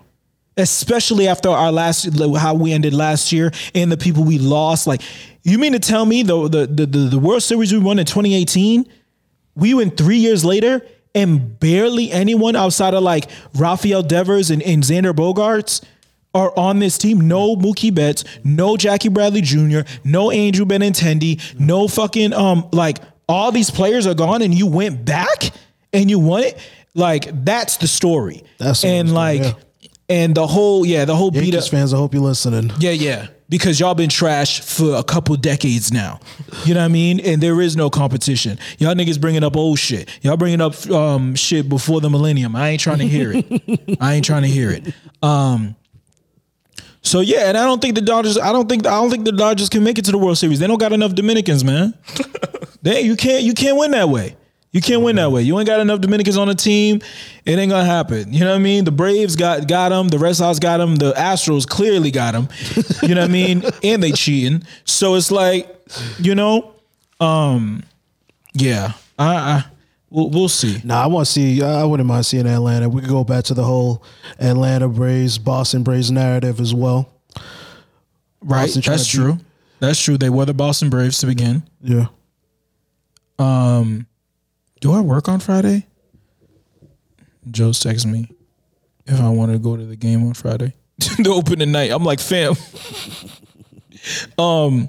Especially 0.57 1.29
after 1.29 1.49
our 1.51 1.71
last 1.71 2.09
how 2.37 2.55
we 2.55 2.73
ended 2.73 2.93
last 2.93 3.31
year 3.33 3.53
and 3.77 3.93
the 3.93 3.97
people 3.97 4.25
we 4.25 4.39
lost. 4.39 4.87
Like, 4.89 5.03
you 5.45 5.57
mean 5.59 5.73
to 5.73 5.79
tell 5.79 6.05
me 6.05 6.23
the 6.25 6.49
the 6.49 6.67
the, 6.67 6.87
the, 6.87 6.99
the 7.15 7.19
World 7.19 7.43
Series 7.45 7.73
we 7.73 7.79
won 7.79 7.99
in 8.01 8.07
2018, 8.07 8.85
we 9.55 9.75
went 9.75 9.97
three 9.97 10.19
years 10.19 10.45
later 10.45 10.83
and 11.15 11.59
barely 11.61 12.11
anyone 12.13 12.57
outside 12.57 12.93
of 12.95 13.03
like 13.03 13.31
Rafael 13.55 14.03
Devers 14.03 14.51
and, 14.51 14.63
and 14.63 14.83
Xander 14.83 15.13
Bogaerts 15.15 15.83
are 16.35 16.57
on 16.59 16.79
this 16.79 16.99
team. 16.99 17.27
No 17.27 17.57
Mookie 17.57 17.95
Betts, 17.95 18.25
no 18.45 18.77
Jackie 18.77 19.09
Bradley 19.09 19.41
Jr., 19.41 19.81
no 20.05 20.31
Andrew 20.31 20.65
Benintendi, 20.65 21.59
no 21.59 21.89
fucking 21.89 22.33
um 22.33 22.69
like 22.73 22.99
all 23.29 23.53
these 23.53 23.71
players 23.71 24.07
are 24.07 24.15
gone 24.15 24.43
and 24.43 24.55
you 24.55 24.67
went 24.67 25.05
back 25.05 25.51
and 25.93 26.11
you 26.11 26.19
won 26.19 26.45
it. 26.45 26.59
Like 26.95 27.45
that's 27.45 27.77
the 27.77 27.87
story. 27.87 28.43
That's 28.59 28.85
and 28.85 29.13
like 29.13 29.43
yeah. 29.43 29.53
and 30.09 30.35
the 30.35 30.47
whole 30.47 30.85
yeah 30.85 31.05
the 31.05 31.15
whole 31.15 31.31
beat 31.31 31.45
Yankees 31.45 31.67
up. 31.67 31.71
fans, 31.71 31.95
I 31.95 31.99
hope 31.99 32.15
you're 32.15 32.23
listening. 32.23 32.73
Yeah, 32.79 32.93
yeah. 32.93 33.29
Because 33.51 33.81
y'all 33.81 33.95
been 33.95 34.11
trash 34.11 34.61
for 34.61 34.97
a 34.97 35.03
couple 35.03 35.35
decades 35.37 35.91
now. 35.91 36.21
You 36.67 36.75
know 36.75 36.81
what 36.81 36.85
I 36.85 36.89
mean? 36.89 37.19
And 37.21 37.43
there 37.43 37.63
is 37.63 37.77
no 37.77 37.89
competition. 37.89 38.59
Y'all 38.79 38.95
niggas 38.95 39.19
bringing 39.19 39.43
up 39.43 39.57
old 39.57 39.79
shit. 39.79 40.11
Y'all 40.21 40.37
bringing 40.37 40.61
up 40.61 40.87
um, 40.91 41.35
shit 41.35 41.67
before 41.67 42.03
the 42.03 42.11
millennium. 42.11 42.55
I 42.55 42.69
ain't 42.69 42.81
trying 42.81 42.99
to 42.99 43.07
hear 43.07 43.33
it. 43.35 43.97
I 44.03 44.15
ain't 44.17 44.25
trying 44.27 44.43
to 44.43 44.49
hear 44.49 44.71
it. 44.71 44.93
Um, 45.23 45.77
so 47.09 47.21
yeah, 47.21 47.49
and 47.49 47.57
I 47.57 47.65
don't 47.65 47.81
think 47.81 47.95
the 47.95 48.03
Dodgers. 48.03 48.37
I 48.37 48.53
don't 48.53 48.69
think. 48.69 48.87
I 48.87 48.91
don't 48.91 49.11
think 49.11 49.25
the 49.25 49.33
Dodgers 49.33 49.69
can 49.69 49.83
make 49.83 49.99
it 49.99 50.05
to 50.05 50.13
the 50.13 50.19
World 50.19 50.37
Series. 50.37 50.59
They 50.59 50.67
don't 50.67 50.79
got 50.79 50.93
enough 50.93 51.15
Dominicans, 51.15 51.65
man. 51.65 51.95
they 52.83 53.01
you 53.01 53.17
can't. 53.17 53.43
You 53.43 53.55
can't 53.55 53.79
win 53.79 53.93
that 53.93 54.09
way. 54.09 54.37
You 54.73 54.83
can't 54.83 55.03
win 55.03 55.17
that 55.17 55.33
way. 55.33 55.41
You 55.43 55.59
ain't 55.59 55.67
got 55.67 55.81
enough 55.81 56.01
Dominicans 56.01 56.37
on 56.37 56.49
the 56.49 56.55
team. 56.55 57.01
It 57.47 57.59
ain't 57.59 57.71
gonna 57.71 57.87
happen. 57.87 58.33
You 58.33 58.41
know 58.41 58.51
what 58.51 58.57
I 58.57 58.63
mean? 58.63 58.85
The 58.85 58.93
Braves 58.93 59.35
got 59.35 59.67
got 59.67 59.89
them. 59.89 60.09
The 60.09 60.19
Red 60.19 60.37
Sox 60.37 60.59
got 60.59 60.77
them. 60.77 60.97
The 60.97 61.13
Astros 61.13 61.67
clearly 61.67 62.11
got 62.11 62.33
them. 62.33 62.49
You 63.03 63.15
know 63.15 63.23
what 63.23 63.31
I 63.31 63.33
mean? 63.33 63.65
And 63.83 64.03
they 64.03 64.13
cheating. 64.13 64.65
So 64.85 65.15
it's 65.15 65.31
like, 65.31 65.67
you 66.19 66.35
know, 66.35 66.75
um, 67.21 67.83
yeah. 68.53 68.93
I, 69.19 69.35
I 69.35 69.65
we'll, 70.11 70.31
we'll 70.31 70.49
see. 70.49 70.81
Nah, 70.85 71.05
I 71.05 71.07
want 71.07 71.27
to 71.27 71.33
see. 71.33 71.63
I 71.63 71.85
wouldn't 71.85 72.07
mind 72.09 72.27
seeing 72.27 72.47
Atlanta. 72.47 72.89
We 72.89 73.01
could 73.01 73.11
go 73.11 73.25
back 73.25 73.45
to 73.45 73.55
the 73.55 73.65
whole 73.65 74.03
Atlanta 74.39 74.89
Braves, 74.89 75.39
Boston 75.39 75.83
Braves 75.83 76.11
narrative 76.11 76.61
as 76.61 76.75
well. 76.75 77.11
Right. 78.41 78.63
Boston 78.67 78.83
That's 78.85 79.07
true. 79.07 79.39
That's 79.81 80.03
true. 80.03 80.19
They 80.19 80.31
were 80.31 80.45
the 80.45 80.55
Boston 80.55 80.91
Braves 80.91 81.19
to 81.19 81.27
begin. 81.27 81.63
Yeah. 81.81 82.07
Um, 83.39 84.07
do 84.81 84.93
I 84.93 85.01
work 85.01 85.29
on 85.29 85.41
Friday? 85.41 85.87
Joe's 87.51 87.81
text 87.81 88.07
me 88.07 88.29
if 89.07 89.21
I 89.21 89.29
want 89.31 89.53
to 89.53 89.59
go 89.59 89.77
to 89.77 89.85
the 89.85 89.97
game 89.97 90.27
on 90.27 90.35
Friday. 90.35 90.75
the 90.99 91.31
opening 91.31 91.73
night. 91.73 91.91
I'm 91.93 92.05
like, 92.05 92.21
fam. 92.21 92.55
um, 94.39 94.89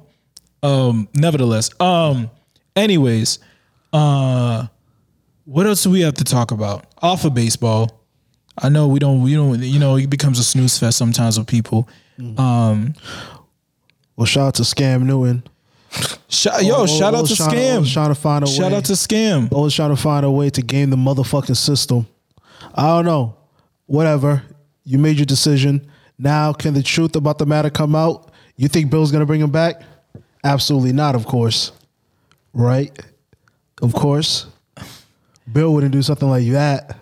um, 0.64 1.08
nevertheless. 1.14 1.70
Um, 1.80 2.30
anyways, 2.76 3.40
uh 3.94 4.68
what 5.50 5.66
else 5.68 5.84
do 5.84 5.90
we 5.90 6.02
have 6.02 6.14
to 6.16 6.24
talk 6.24 6.52
about? 6.52 6.86
Off 7.02 7.26
of 7.26 7.34
baseball. 7.34 8.04
I 8.58 8.70
know 8.70 8.88
we 8.88 9.00
don't 9.00 9.22
we 9.22 9.34
don't 9.36 9.62
you 9.64 9.80
know, 9.80 9.96
it 9.98 10.10
becomes 10.10 10.38
a 10.40 10.44
snooze 10.44 10.78
fest 10.78 10.98
sometimes 10.98 11.38
with 11.38 11.48
people. 11.48 11.88
Um 12.38 12.94
Well, 14.16 14.26
shout 14.26 14.48
out 14.48 14.56
to 14.56 14.64
Scam 14.64 15.04
Newton. 15.04 15.44
shout, 16.28 16.64
yo, 16.64 16.86
shout 16.86 17.16
out 17.16 17.26
to 17.28 17.36
trying 17.36 17.50
Scam. 17.84 17.94
trying 17.94 18.10
to 18.10 18.16
find 18.16 18.44
a 18.44 18.48
Shout 18.48 18.72
way. 18.72 18.78
out 18.78 18.86
to 18.86 18.94
Scam. 18.94 19.52
always 19.52 19.74
trying 19.74 19.90
to 19.96 19.96
find 20.02 20.26
a 20.26 20.32
way 20.32 20.50
to 20.50 20.62
game 20.62 20.90
the 20.90 20.98
motherfucking 20.98 21.56
system. 21.58 22.06
I 22.76 22.88
don't 22.88 23.06
know. 23.06 23.36
Whatever. 23.86 24.44
You 24.84 24.98
made 25.00 25.18
your 25.18 25.26
decision. 25.26 25.88
Now, 26.18 26.52
can 26.54 26.74
the 26.74 26.84
truth 26.84 27.16
about 27.16 27.38
the 27.38 27.46
matter 27.46 27.70
come 27.70 27.96
out? 27.96 28.32
You 28.58 28.68
think 28.68 28.92
Bill's 28.92 29.12
gonna 29.12 29.26
bring 29.26 29.42
him 29.42 29.52
back? 29.52 29.82
Absolutely 30.44 30.92
not, 30.94 31.16
of 31.16 31.26
course. 31.26 31.72
Right? 32.54 32.92
Of 33.82 33.94
course. 33.94 34.48
Bill 35.52 35.74
wouldn't 35.74 35.92
do 35.92 36.02
something 36.02 36.30
like 36.30 36.48
that. 36.52 36.98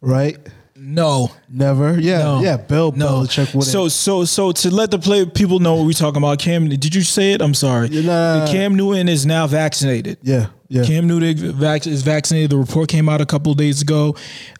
Right? 0.00 0.38
No. 0.76 1.30
Never. 1.48 2.00
Yeah. 2.00 2.18
No. 2.18 2.40
Yeah. 2.42 2.56
Bill 2.56 2.92
No. 2.92 3.20
Belichick 3.20 3.54
wouldn't. 3.54 3.64
So 3.64 3.88
so 3.88 4.24
so 4.24 4.50
to 4.52 4.70
let 4.74 4.90
the 4.90 4.98
play 4.98 5.26
people 5.26 5.58
know 5.58 5.74
what 5.74 5.84
we're 5.86 5.92
talking 5.92 6.18
about, 6.18 6.38
Cam. 6.38 6.68
Did 6.68 6.94
you 6.94 7.02
say 7.02 7.32
it? 7.32 7.42
I'm 7.42 7.52
sorry. 7.54 7.88
Nah. 7.90 8.46
Cam 8.50 8.74
Newton 8.76 9.08
is 9.08 9.26
now 9.26 9.46
vaccinated. 9.46 10.18
yeah. 10.22 10.46
Yeah. 10.72 10.84
Cam 10.84 11.08
Newton 11.08 11.52
vac- 11.58 11.88
is 11.88 12.02
vaccinated. 12.02 12.50
The 12.50 12.56
report 12.56 12.88
came 12.88 13.08
out 13.08 13.20
a 13.20 13.26
couple 13.26 13.50
of 13.50 13.58
days 13.58 13.82
ago, 13.82 14.14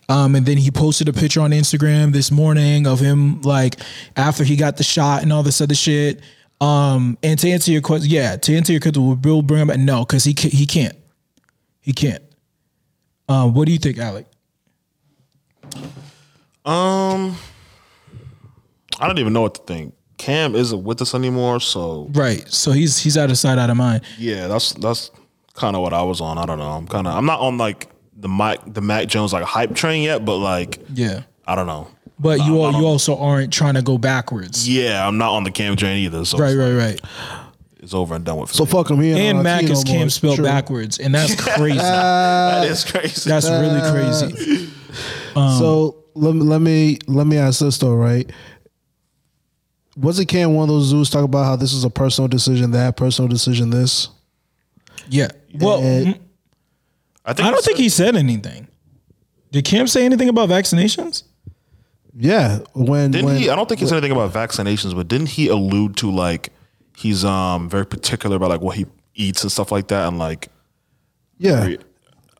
um, 0.08 0.34
and 0.34 0.44
then 0.44 0.56
he 0.56 0.72
posted 0.72 1.08
a 1.08 1.12
picture 1.12 1.40
on 1.40 1.52
Instagram 1.52 2.12
this 2.12 2.32
morning 2.32 2.84
of 2.88 2.98
him 2.98 3.40
like 3.42 3.76
after 4.16 4.42
he 4.42 4.56
got 4.56 4.76
the 4.76 4.82
shot 4.82 5.22
and 5.22 5.32
all 5.32 5.44
this 5.44 5.60
other 5.60 5.76
shit. 5.76 6.20
Um, 6.60 7.16
and 7.22 7.38
to 7.38 7.48
answer 7.48 7.70
your 7.70 7.80
question, 7.80 8.10
yeah, 8.10 8.34
to 8.36 8.56
answer 8.56 8.72
your 8.72 8.80
question, 8.80 9.06
will 9.06 9.14
Bill 9.14 9.40
bring 9.40 9.68
him? 9.68 9.84
No, 9.84 10.00
because 10.04 10.24
he 10.24 10.34
ca- 10.34 10.50
he 10.50 10.66
can't. 10.66 10.96
He 11.80 11.92
can't. 11.92 12.22
Um, 13.30 13.54
what 13.54 13.66
do 13.66 13.72
you 13.72 13.78
think, 13.78 13.98
Alec? 13.98 14.26
Um, 16.64 17.36
I 18.98 19.06
don't 19.06 19.18
even 19.18 19.32
know 19.32 19.42
what 19.42 19.54
to 19.54 19.62
think. 19.62 19.94
Cam 20.18 20.54
isn't 20.54 20.82
with 20.84 21.00
us 21.00 21.14
anymore, 21.14 21.60
so 21.60 22.08
Right. 22.10 22.46
So 22.52 22.72
he's 22.72 22.98
he's 22.98 23.16
out 23.16 23.30
of 23.30 23.38
sight, 23.38 23.56
out 23.56 23.70
of 23.70 23.76
mind. 23.76 24.02
yeah, 24.18 24.48
that's 24.48 24.72
that's 24.74 25.10
kind 25.54 25.74
of 25.76 25.82
what 25.82 25.92
I 25.94 26.02
was 26.02 26.20
on. 26.20 26.36
I 26.38 26.44
don't 26.44 26.58
know. 26.58 26.70
I'm 26.70 26.86
kind 26.86 27.06
of 27.06 27.14
I'm 27.16 27.24
not 27.24 27.40
on 27.40 27.56
like 27.56 27.88
the 28.16 28.28
Mike 28.28 28.60
the 28.74 28.82
Mac 28.82 29.06
Jones 29.06 29.32
like 29.32 29.44
hype 29.44 29.74
train 29.74 30.02
yet, 30.02 30.24
but 30.24 30.36
like 30.36 30.78
Yeah. 30.92 31.22
I 31.46 31.54
don't 31.54 31.66
know. 31.66 31.88
But 32.18 32.44
you 32.44 32.60
all, 32.60 32.72
you 32.78 32.84
also 32.86 33.16
aren't 33.16 33.50
trying 33.50 33.74
to 33.74 33.82
go 33.82 33.96
backwards. 33.96 34.68
Yeah, 34.68 35.06
I'm 35.08 35.16
not 35.16 35.32
on 35.32 35.44
the 35.44 35.50
Cam 35.50 35.74
train 35.76 36.04
either. 36.04 36.26
So 36.26 36.36
Right, 36.36 36.54
right, 36.54 36.74
right. 36.74 37.00
It's 37.90 37.94
over 37.96 38.14
and 38.14 38.24
done 38.24 38.36
with. 38.38 38.52
So 38.52 38.64
me. 38.64 38.70
fuck 38.70 38.88
him. 38.88 39.00
He 39.00 39.10
ain't 39.10 39.18
And 39.20 39.38
on 39.38 39.42
Mac 39.44 39.60
team 39.62 39.72
is 39.72 39.84
no 39.84 39.90
more. 39.92 39.98
Cam 40.00 40.10
spelled 40.10 40.36
True. 40.36 40.44
backwards, 40.44 40.98
and 41.00 41.12
that's 41.12 41.34
crazy. 41.56 41.76
that 41.78 42.64
is 42.64 42.84
crazy. 42.84 43.28
that's 43.28 43.48
really 43.50 43.80
crazy. 43.90 44.70
so 45.34 46.04
let 46.14 46.34
me 46.36 46.40
let 46.42 46.60
me 46.60 46.98
let 47.08 47.26
me 47.26 47.36
ask 47.36 47.58
this 47.58 47.78
though, 47.78 47.94
right? 47.94 48.30
Wasn't 49.96 50.28
Cam 50.28 50.54
one 50.54 50.68
of 50.68 50.68
those 50.68 50.90
dudes 50.92 51.10
talk 51.10 51.24
about 51.24 51.44
how 51.44 51.56
this 51.56 51.72
is 51.72 51.82
a 51.84 51.90
personal 51.90 52.28
decision, 52.28 52.70
that 52.70 52.96
personal 52.96 53.28
decision, 53.28 53.70
this? 53.70 54.08
Yeah. 55.08 55.30
Well, 55.58 55.80
And- 55.82 56.06
mm, 56.14 56.18
I 57.24 57.32
think 57.32 57.48
I 57.48 57.50
don't 57.50 57.64
think 57.64 57.76
said- 57.76 57.82
he 57.82 57.88
said 57.88 58.16
anything. 58.16 58.68
Did 59.50 59.64
Cam 59.64 59.88
say 59.88 60.04
anything 60.04 60.28
about 60.28 60.48
vaccinations? 60.48 61.24
Yeah, 62.16 62.60
when 62.72 63.10
Didn't 63.10 63.26
when 63.26 63.36
he? 63.36 63.50
I 63.50 63.56
don't 63.56 63.68
think 63.68 63.80
he 63.80 63.86
said 63.86 63.96
anything 63.98 64.12
about 64.12 64.32
vaccinations, 64.32 64.94
but 64.94 65.08
didn't 65.08 65.30
he 65.30 65.48
allude 65.48 65.96
to 65.98 66.10
like 66.10 66.52
he's 67.00 67.24
um 67.24 67.68
very 67.68 67.86
particular 67.86 68.36
about 68.36 68.50
like 68.50 68.60
what 68.60 68.76
he 68.76 68.86
eats 69.14 69.42
and 69.42 69.50
stuff 69.50 69.72
like 69.72 69.88
that, 69.88 70.08
and 70.08 70.18
like 70.18 70.48
yeah. 71.38 71.76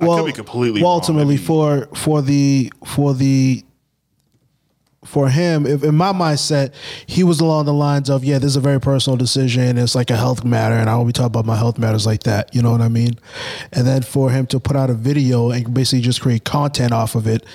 I 0.03 0.07
could 0.07 0.27
be 0.27 0.33
completely 0.33 0.83
well, 0.83 0.93
ultimately 0.93 1.35
maybe. 1.35 1.45
for 1.45 1.89
for 1.95 2.23
the 2.23 2.73
for 2.87 3.13
the 3.13 3.65
for 5.05 5.31
him, 5.31 5.67
if 5.67 5.83
in 5.83 5.95
my 5.95 6.13
mindset, 6.13 6.75
he 7.07 7.25
was 7.25 7.41
along 7.41 7.65
the 7.65 7.73
lines 7.73 8.11
of, 8.11 8.23
yeah, 8.23 8.39
this 8.39 8.51
is 8.51 8.57
a 8.57 8.61
very 8.61 8.81
personal 8.81 9.17
decision. 9.17 9.79
It's 9.79 9.95
like 9.95 10.11
a 10.11 10.17
health 10.17 10.45
matter, 10.45 10.75
and 10.75 10.91
I 10.91 10.97
won't 10.97 11.09
be 11.09 11.13
talking 11.13 11.27
about 11.27 11.47
my 11.47 11.57
health 11.57 11.79
matters 11.79 12.07
like 12.07 12.25
that. 12.25 12.55
You 12.55 12.61
know 12.61 12.71
what 12.71 12.83
I 12.83 12.89
mean? 12.89 13.19
And 13.73 13.87
then 13.87 14.03
for 14.03 14.31
him 14.31 14.47
to 14.49 14.61
put 14.61 14.77
out 14.77 14.91
a 14.91 14.95
video 14.95 15.51
and 15.51 15.73
basically 15.73 16.03
just 16.03 16.21
create 16.21 16.45
content 16.45 16.93
off 16.93 17.15
of 17.15 17.27
it 17.27 17.47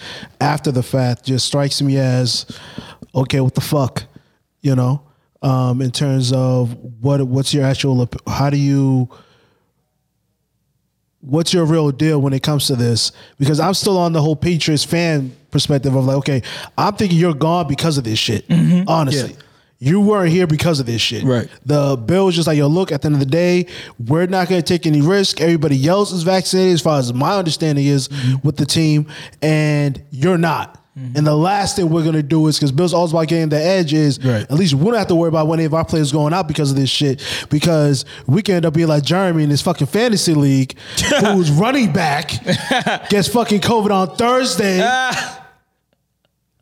after 0.42 0.72
the 0.72 0.84
fact 0.84 1.26
just 1.26 1.46
strikes 1.46 1.82
me 1.82 1.98
as, 1.98 2.48
okay, 3.14 3.40
what 3.42 3.54
the 3.54 3.62
fuck, 3.62 4.06
you 4.62 4.76
know? 4.76 5.04
Um, 5.42 5.82
in 5.82 5.92
terms 5.92 6.32
of 6.32 6.74
what 7.02 7.22
what's 7.22 7.54
your 7.54 7.66
actual 7.66 8.10
how 8.26 8.50
do 8.50 8.58
you 8.58 9.10
what's 11.20 11.54
your 11.54 11.66
real 11.66 11.92
deal 11.92 12.22
when 12.22 12.34
it 12.34 12.42
comes 12.42 12.68
to 12.68 12.76
this? 12.76 13.12
Because 13.38 13.60
I'm 13.60 13.74
still 13.74 13.98
on 13.98 14.14
the 14.14 14.22
whole 14.22 14.36
Patriots 14.36 14.84
fan 14.84 15.36
perspective 15.52 15.96
of 15.96 16.06
like, 16.06 16.18
okay, 16.18 16.42
I'm 16.78 16.96
thinking 16.96 17.18
you're 17.18 17.34
gone 17.34 17.68
because 17.68 17.98
of 17.98 18.04
this 18.04 18.20
shit. 18.20 18.46
Honestly. 18.88 19.32
Yeah. 19.32 19.40
You 19.78 20.00
weren't 20.00 20.32
here 20.32 20.48
because 20.48 20.80
of 20.80 20.86
this 20.86 21.02
shit. 21.02 21.24
Right. 21.26 21.50
The 21.66 21.98
bill 21.98 22.28
was 22.28 22.36
just 22.36 22.48
like, 22.48 22.58
yo, 22.58 22.68
look, 22.68 22.94
at 22.94 23.02
the 23.02 23.08
end 23.08 23.16
of 23.16 23.20
the 23.20 23.26
day, 23.26 23.68
we're 24.00 24.26
not 24.26 24.48
going 24.48 24.62
to 24.62 24.66
take 24.66 24.88
any 24.88 25.02
risk. 25.02 25.42
Everybody 25.42 25.86
else 25.86 26.14
is 26.14 26.24
vaccinated, 26.24 26.76
as 26.76 26.82
far 26.82 26.98
as 26.98 27.14
my 27.14 27.38
understanding 27.38 27.86
is 27.86 28.10
with 28.42 28.56
the 28.56 28.66
team, 28.66 29.08
and 29.42 30.02
you're 30.12 30.38
not. 30.38 30.82
And 30.98 31.28
the 31.28 31.36
last 31.36 31.76
thing 31.76 31.90
we're 31.90 32.06
gonna 32.06 32.24
do 32.24 32.48
is 32.48 32.58
because 32.58 32.72
Bill's 32.72 32.94
always 32.94 33.12
about 33.12 33.28
getting 33.28 33.50
the 33.50 33.62
edge 33.62 33.94
is 33.94 34.18
Right. 34.24 34.44
at 34.44 34.54
least 34.54 34.76
we 34.76 34.86
don't 34.86 34.94
have 34.96 35.08
to 35.08 35.16
worry 35.16 35.28
about 35.28 35.52
any 35.52 35.66
of 35.66 35.74
our 35.74 35.84
players 35.84 36.10
going 36.14 36.34
out 36.34 36.48
because 36.48 36.72
of 36.72 36.78
this 36.78 36.90
shit. 36.90 37.22
Because 37.50 38.06
we 38.28 38.42
can 38.42 38.56
end 38.56 38.66
up 38.66 38.74
being 38.74 38.88
like 38.88 39.04
Jeremy 39.04 39.44
in 39.44 39.50
this 39.50 39.62
fucking 39.62 39.88
fantasy 39.88 40.34
league, 40.34 40.78
who's 41.20 41.52
running 41.52 41.92
back, 41.92 42.32
gets 43.10 43.28
fucking 43.28 43.60
COVID 43.60 43.92
on 43.92 44.16
Thursday. 44.16 44.80
Ah. 44.82 45.42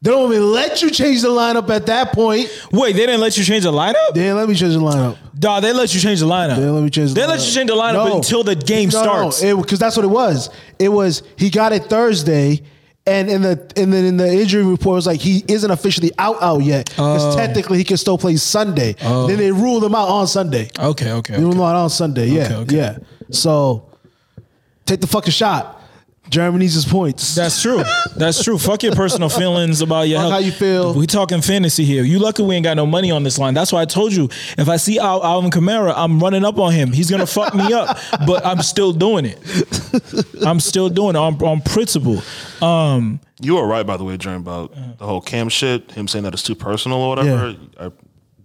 They 0.02 0.10
don't 0.12 0.30
even 0.34 0.52
let 0.52 0.82
you 0.82 0.90
change 0.90 1.22
the 1.22 1.30
lineup 1.30 1.70
at 1.70 1.86
that 1.86 2.12
point. 2.12 2.50
Wait, 2.74 2.94
they 2.94 3.06
didn't 3.06 3.22
let 3.22 3.38
you 3.38 3.44
change 3.44 3.64
the 3.64 3.72
lineup? 3.72 4.14
They 4.16 4.22
didn't 4.24 4.36
let 4.38 4.50
me 4.50 4.56
change 4.56 4.74
the 4.74 4.80
lineup. 4.82 5.16
Dog, 5.40 5.62
they 5.64 5.72
let 5.72 5.94
you 5.94 6.00
change 6.02 6.20
the 6.20 6.26
lineup. 6.26 6.56
They 6.56 6.62
didn't 6.62 6.76
let 6.76 6.84
me 6.84 6.90
change. 6.90 7.14
The 7.14 7.22
They 7.22 7.28
let 7.28 7.40
you 7.46 7.52
change 7.54 7.70
the 7.70 7.76
lineup 7.76 8.10
No. 8.10 8.16
until 8.18 8.44
the 8.44 8.56
game 8.56 8.90
No, 8.90 9.02
starts. 9.02 9.42
because 9.42 9.80
that's 9.80 9.96
what 9.96 10.04
it 10.04 10.10
was. 10.10 10.50
It 10.80 10.90
was 10.90 11.22
he 11.38 11.50
got 11.50 11.72
it 11.72 11.86
Thursday, 11.86 12.64
and 13.06 13.30
in 13.30 13.42
the 13.42 13.52
and 13.76 13.92
then 13.92 14.06
in 14.06 14.18
the 14.18 14.32
injury 14.32 14.64
report 14.64 14.94
it 14.94 14.96
was 14.96 15.08
like 15.08 15.20
he 15.20 15.44
isn't 15.48 15.70
officially 15.72 16.12
out 16.18 16.42
out 16.42 16.60
yet 16.64 16.86
because 16.90 17.36
Oh. 17.36 17.38
technically 17.38 17.78
he 17.78 17.84
can 17.84 17.98
still 17.98 18.18
play 18.18 18.36
Sunday. 18.38 18.96
Oh. 19.04 19.28
Then 19.28 19.38
they 19.38 19.52
ruled 19.52 19.84
him 19.84 19.94
out 19.96 20.08
on 20.08 20.28
Sunday. 20.28 20.70
okay, 20.80 21.12
okay. 21.12 21.34
They 21.36 21.40
ruled 21.42 21.56
okay. 21.56 21.60
him 21.64 21.66
out 21.68 21.76
on 21.76 21.90
Sunday. 21.90 22.28
Yeah, 22.28 22.46
Okay, 22.46 22.56
okay. 22.56 22.76
yeah. 22.78 22.98
So 23.32 23.90
take 24.86 25.02
the 25.02 25.08
fucking 25.08 25.32
shot. 25.32 25.82
Jeremy 26.34 26.60
needs 26.60 26.74
his 26.74 26.86
points. 26.86 27.36
That's 27.36 27.62
true. 27.62 27.84
That's 28.18 28.44
true. 28.44 28.58
Fuck 28.58 28.82
your 28.84 28.96
personal 28.96 29.30
feelings 29.42 29.82
about 29.82 30.04
your 30.08 30.18
Fuck 30.20 30.22
health. 30.32 30.34
how 30.34 30.40
you 30.46 30.52
feel. 30.52 30.94
We 30.94 31.06
talking 31.06 31.42
fantasy 31.42 31.86
here. 31.86 32.04
You 32.04 32.18
lucky 32.20 32.42
we 32.44 32.56
ain't 32.56 32.64
got 32.64 32.76
no 32.76 32.86
money 32.86 33.12
on 33.12 33.24
this 33.24 33.38
line. 33.38 33.54
That's 33.54 33.72
why 33.72 33.82
I 33.82 33.86
told 33.86 34.14
you 34.14 34.26
if 34.58 34.68
I 34.68 34.78
see 34.78 34.98
Al- 35.00 35.24
Alvin 35.24 35.52
Kamara, 35.52 35.94
I'm 35.96 36.20
running 36.20 36.44
up 36.44 36.58
on 36.58 36.74
him. 36.74 36.92
He's 36.92 37.10
gonna 37.12 37.28
fuck 37.28 37.54
me 37.54 37.72
up, 37.72 37.98
but 38.26 38.46
I'm 38.46 38.62
still 38.64 38.92
doing 38.94 39.26
it. 39.26 39.38
I'm 40.46 40.60
still 40.60 40.90
doing 40.90 41.16
it 41.16 41.20
on, 41.20 41.36
on 41.44 41.62
principle. 41.62 42.22
Um, 42.62 43.20
You 43.40 43.56
were 43.56 43.68
right, 43.68 43.86
by 43.86 43.98
the 43.98 44.04
way, 44.04 44.18
Jeremy, 44.18 44.42
about 44.42 44.74
the 44.98 45.06
whole 45.06 45.22
Cam 45.22 45.50
shit. 45.50 45.92
Him 45.92 46.08
saying 46.08 46.24
that 46.24 46.34
it's 46.34 46.44
too 46.44 46.56
personal 46.56 46.98
or 47.00 47.10
whatever. 47.16 47.56
I, 47.80 47.92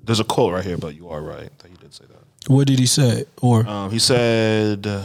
there's 0.04 0.20
a 0.20 0.24
quote 0.24 0.52
right 0.52 0.64
here, 0.64 0.76
but 0.76 0.94
you 0.94 1.08
are 1.08 1.20
right 1.22 1.50
that 1.58 1.68
he 1.70 1.76
did 1.76 1.94
say 1.94 2.04
that. 2.06 2.50
what 2.52 2.66
did 2.66 2.78
he 2.78 2.86
say? 2.86 3.24
Or 3.40 3.66
Um, 3.66 3.90
he 3.90 3.98
said 3.98 4.86
uh, 4.86 5.02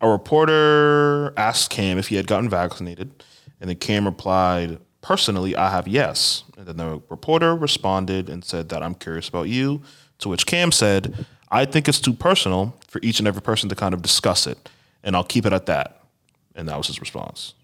a 0.00 0.08
reporter 0.08 1.32
asked 1.36 1.70
Cam 1.70 1.98
if 1.98 2.08
he 2.08 2.16
had 2.16 2.26
gotten 2.26 2.48
vaccinated, 2.48 3.24
and 3.60 3.70
then 3.70 3.76
Cam 3.76 4.04
replied, 4.04 4.78
"Personally, 5.00 5.56
I 5.56 5.70
have 5.70 5.88
yes." 5.88 6.44
And 6.56 6.66
then 6.66 6.76
the 6.76 7.02
reporter 7.08 7.54
responded 7.54 8.28
and 8.28 8.44
said 8.44 8.68
that 8.70 8.82
I'm 8.82 8.94
curious 8.94 9.28
about 9.28 9.48
you. 9.48 9.82
To 10.18 10.28
which 10.28 10.46
Cam 10.46 10.72
said, 10.72 11.26
"I 11.50 11.64
think 11.64 11.88
it's 11.88 12.00
too 12.00 12.12
personal 12.12 12.74
for 12.88 13.00
each 13.02 13.18
and 13.18 13.28
every 13.28 13.42
person 13.42 13.68
to 13.68 13.74
kind 13.74 13.94
of 13.94 14.02
discuss 14.02 14.46
it, 14.46 14.68
and 15.02 15.14
I'll 15.16 15.24
keep 15.24 15.46
it 15.46 15.52
at 15.52 15.66
that." 15.66 16.00
And 16.54 16.68
that 16.68 16.76
was 16.76 16.86
his 16.86 17.00
response. 17.00 17.54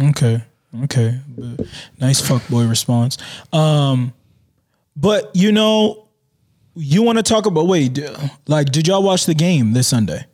Okay. 0.00 0.42
Okay. 0.84 1.20
But 1.28 1.66
nice 1.98 2.20
fuckboy 2.20 2.68
response. 2.68 3.16
Um, 3.52 4.12
but 4.96 5.30
you 5.34 5.52
know, 5.52 6.08
you 6.74 7.02
want 7.02 7.18
to 7.18 7.22
talk 7.22 7.46
about 7.46 7.66
wait, 7.66 7.98
like, 8.46 8.70
did 8.70 8.86
y'all 8.86 9.02
watch 9.02 9.26
the 9.26 9.34
game 9.34 9.72
this 9.72 9.88
Sunday? 9.88 10.26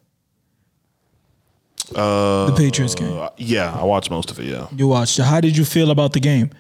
Uh, 1.95 2.47
the 2.51 2.55
Patriots 2.57 2.95
game. 2.95 3.19
Uh, 3.19 3.29
yeah, 3.37 3.73
I 3.75 3.85
watched 3.85 4.11
most 4.11 4.31
of 4.31 4.39
it. 4.39 4.47
Yeah. 4.47 4.67
You 4.77 4.89
watched 4.89 5.19
it. 5.19 5.23
How 5.25 5.41
did 5.41 5.57
you 5.57 5.65
feel 5.65 5.91
about 5.91 6.13
the 6.13 6.21
game? 6.21 6.51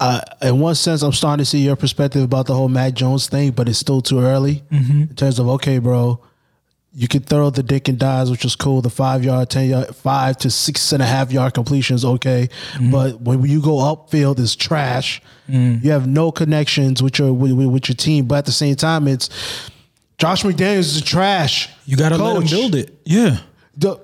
uh, 0.00 0.20
in 0.42 0.60
one 0.60 0.74
sense, 0.74 1.02
I'm 1.02 1.12
starting 1.12 1.42
to 1.42 1.44
see 1.48 1.58
your 1.64 1.76
perspective 1.76 2.22
about 2.22 2.46
the 2.46 2.54
whole 2.54 2.68
Mac 2.68 2.94
Jones 2.94 3.26
thing, 3.28 3.50
but 3.50 3.68
it's 3.68 3.78
still 3.78 4.00
too 4.00 4.20
early 4.20 4.62
in 4.70 5.14
terms 5.16 5.38
of 5.38 5.48
okay, 5.48 5.78
bro. 5.78 6.20
You 6.94 7.06
could 7.06 7.26
throw 7.26 7.50
the 7.50 7.62
dick 7.62 7.86
and 7.88 7.98
dies, 7.98 8.30
which 8.30 8.44
is 8.44 8.56
cool. 8.56 8.80
The 8.80 8.90
five 8.90 9.22
yard, 9.24 9.50
ten 9.50 9.68
yard, 9.68 9.94
five 9.94 10.36
to 10.38 10.50
six 10.50 10.92
and 10.92 11.02
a 11.02 11.06
half 11.06 11.30
yard 11.30 11.54
completion 11.54 11.94
is 11.96 12.04
okay, 12.04 12.48
but 12.90 13.20
when 13.20 13.42
you 13.44 13.60
go 13.60 13.76
upfield, 13.76 14.38
it's 14.40 14.54
trash. 14.56 15.20
You 15.48 15.90
have 15.92 16.06
no 16.06 16.30
connections 16.32 17.02
with 17.02 17.18
your 17.18 17.32
with, 17.32 17.52
with- 17.52 17.68
with 17.68 17.88
your 17.88 17.96
team, 17.96 18.26
but 18.26 18.36
at 18.36 18.46
the 18.46 18.52
same 18.52 18.74
time, 18.76 19.06
it's 19.08 19.30
Josh 20.18 20.42
McDaniels 20.42 20.96
is 20.96 21.02
trash. 21.02 21.68
You 21.86 21.96
got 21.96 22.10
to 22.10 22.16
let 22.18 22.36
him 22.36 22.42
Coach. 22.42 22.50
build 22.50 22.74
it. 22.74 22.98
Yeah. 23.04 23.38
The- 23.76 23.98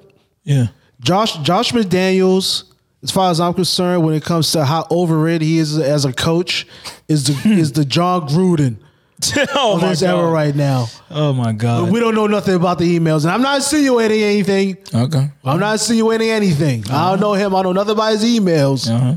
Yeah. 0.44 0.68
Josh 1.00 1.36
Josh 1.38 1.72
McDaniels, 1.72 2.64
as 3.02 3.10
far 3.10 3.30
as 3.30 3.38
I'm 3.40 3.52
concerned, 3.52 4.04
when 4.04 4.14
it 4.14 4.24
comes 4.24 4.52
to 4.52 4.64
how 4.64 4.86
overrated 4.90 5.42
he 5.42 5.58
is 5.58 5.76
as 5.78 6.04
a 6.06 6.12
coach, 6.12 6.66
is 7.08 7.24
the 7.24 7.50
is 7.50 7.72
the 7.72 7.84
Jon 7.84 8.26
Gruden 8.28 8.76
oh 9.54 9.74
of 9.76 9.82
my 9.82 9.88
this 9.90 10.02
era 10.02 10.16
god. 10.22 10.32
right 10.32 10.54
now. 10.54 10.86
Oh 11.10 11.32
my 11.34 11.52
god. 11.52 11.90
We 11.90 12.00
don't 12.00 12.14
know 12.14 12.26
nothing 12.26 12.54
about 12.54 12.78
the 12.78 12.98
emails, 12.98 13.24
and 13.24 13.32
I'm 13.32 13.42
not 13.42 13.56
insinuating 13.56 14.22
anything. 14.22 14.78
okay. 14.94 15.30
I'm 15.44 15.60
not 15.60 15.72
insinuating 15.72 16.30
anything. 16.30 16.84
I 16.90 17.10
don't 17.10 17.20
know 17.20 17.34
him. 17.34 17.54
I 17.54 17.62
don't 17.62 17.74
know 17.74 17.80
nothing 17.82 17.94
about 17.96 18.12
his 18.12 18.24
emails, 18.24 18.88
Uh-huh. 18.90 19.16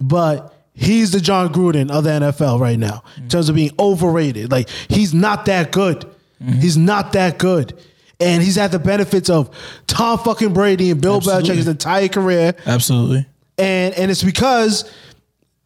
but 0.00 0.54
he's 0.74 1.12
the 1.12 1.20
Jon 1.20 1.52
Gruden 1.52 1.90
of 1.90 2.02
the 2.04 2.10
NFL 2.10 2.58
right 2.60 2.78
now 2.78 3.02
in 3.16 3.28
terms 3.28 3.48
of 3.48 3.54
being 3.54 3.70
overrated. 3.78 4.50
Like 4.50 4.68
he's 4.88 5.12
not 5.14 5.44
that 5.46 5.70
good. 5.70 6.04
Mm-hmm. 6.42 6.60
He's 6.60 6.76
not 6.76 7.12
that 7.12 7.38
good. 7.38 7.78
And 8.20 8.42
he's 8.42 8.56
had 8.56 8.70
the 8.72 8.78
benefits 8.78 9.28
of 9.30 9.50
Tom 9.86 10.18
fucking 10.18 10.52
Brady 10.52 10.90
and 10.90 11.00
Bill 11.00 11.16
Absolutely. 11.16 11.50
Belichick 11.50 11.56
his 11.56 11.68
entire 11.68 12.08
career. 12.08 12.54
Absolutely. 12.66 13.26
and 13.58 13.94
and 13.94 14.10
it's 14.10 14.22
because 14.22 14.84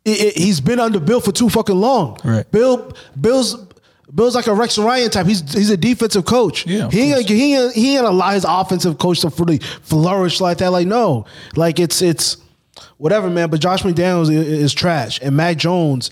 it, 0.04 0.20
it- 0.20 0.36
he's 0.36 0.60
been 0.60 0.80
under 0.80 1.00
Bill 1.00 1.20
for 1.20 1.32
too 1.32 1.48
fucking 1.50 1.76
long. 1.76 2.18
Right. 2.24 2.50
Bill 2.50 2.92
Bill's 3.20 3.56
Bill's 4.14 4.34
like 4.36 4.46
a 4.46 4.54
Rex 4.54 4.78
Ryan 4.78 5.10
type. 5.10 5.26
He's 5.26 5.40
he's 5.52 5.68
a 5.70 5.76
defensive 5.76 6.24
coach. 6.24 6.66
Yeah, 6.66 6.88
he 6.90 7.12
ain't, 7.12 7.28
he 7.28 7.54
ain't 7.56 7.74
he 7.74 7.96
ain't 7.96 8.06
allow 8.06 8.30
his 8.30 8.46
offensive 8.48 8.96
coach 8.98 9.20
to 9.20 9.28
really 9.38 9.58
flourish 9.82 10.40
like 10.40 10.58
that. 10.58 10.70
Like 10.70 10.86
no, 10.86 11.26
like 11.56 11.78
it's 11.80 12.00
it's 12.00 12.36
whatever, 12.98 13.28
man. 13.28 13.50
But 13.50 13.60
Josh 13.60 13.82
McDaniels 13.82 14.32
is, 14.32 14.46
is 14.46 14.72
trash, 14.74 15.18
and 15.20 15.36
Mac 15.36 15.56
Jones 15.58 16.10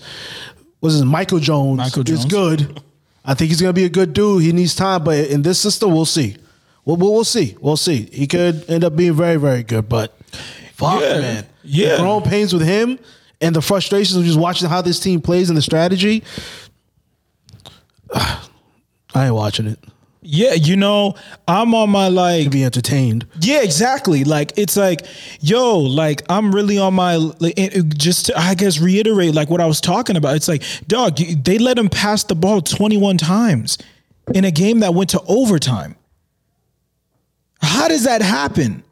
was 0.81 0.93
his 0.93 1.05
Michael 1.05 1.39
Jones. 1.39 1.77
Michael 1.77 2.03
Jones 2.03 2.19
is 2.19 2.25
good. 2.25 2.81
I 3.25 3.33
think 3.33 3.49
he's 3.49 3.59
gonna 3.61 3.73
be 3.73 3.85
a 3.85 3.89
good 3.89 4.13
dude. 4.13 4.43
He 4.43 4.51
needs 4.51 4.75
time, 4.75 5.03
but 5.03 5.17
in 5.27 5.41
this 5.41 5.59
system, 5.59 5.91
we'll 5.93 6.05
see. 6.05 6.37
We'll, 6.85 6.97
we'll, 6.97 7.13
we'll 7.13 7.23
see. 7.23 7.57
We'll 7.59 7.77
see. 7.77 8.07
He 8.13 8.27
could 8.27 8.69
end 8.69 8.83
up 8.83 8.95
being 8.95 9.13
very, 9.13 9.37
very 9.37 9.63
good, 9.63 9.89
but 9.89 10.15
fuck, 10.73 11.01
Yeah. 11.01 11.19
man. 11.21 11.45
Yeah. 11.63 11.95
The 11.95 12.03
growing 12.03 12.23
pains 12.23 12.53
with 12.53 12.61
him 12.61 12.99
and 13.41 13.55
the 13.55 13.61
frustrations 13.61 14.15
of 14.17 14.23
just 14.23 14.37
watching 14.39 14.69
how 14.69 14.81
this 14.83 14.99
team 14.99 15.19
plays 15.21 15.49
and 15.49 15.57
the 15.57 15.61
strategy. 15.63 16.23
I 18.13 18.47
ain't 19.15 19.33
watching 19.35 19.65
it. 19.67 19.79
Yeah, 20.27 20.53
you 20.53 20.75
know, 20.75 21.13
I'm 21.47 21.75
on 21.75 21.91
my 21.91 22.07
like 22.07 22.45
To 22.45 22.49
be 22.49 22.63
entertained. 22.63 23.27
Yeah, 23.41 23.61
exactly. 23.61 24.23
Like 24.23 24.57
it's 24.57 24.75
like, 24.75 25.05
yo, 25.39 25.77
like 25.77 26.23
I'm 26.29 26.53
really 26.53 26.79
on 26.79 26.95
my 26.95 27.15
like, 27.15 27.55
just 27.95 28.25
to, 28.27 28.37
I 28.37 28.55
guess 28.55 28.79
reiterate 28.79 29.35
like 29.35 29.51
what 29.51 29.61
I 29.61 29.67
was 29.67 29.79
talking 29.79 30.17
about. 30.17 30.35
It's 30.35 30.47
like, 30.47 30.63
dog, 30.87 31.17
they 31.17 31.59
let 31.59 31.77
him 31.77 31.89
pass 31.89 32.23
the 32.23 32.33
ball 32.33 32.61
21 32.61 33.19
times 33.19 33.77
in 34.33 34.45
a 34.45 34.51
game 34.51 34.79
that 34.79 34.95
went 34.95 35.11
to 35.11 35.21
overtime. 35.27 35.95
How 37.61 37.87
does 37.87 38.05
that 38.05 38.23
happen? 38.23 38.83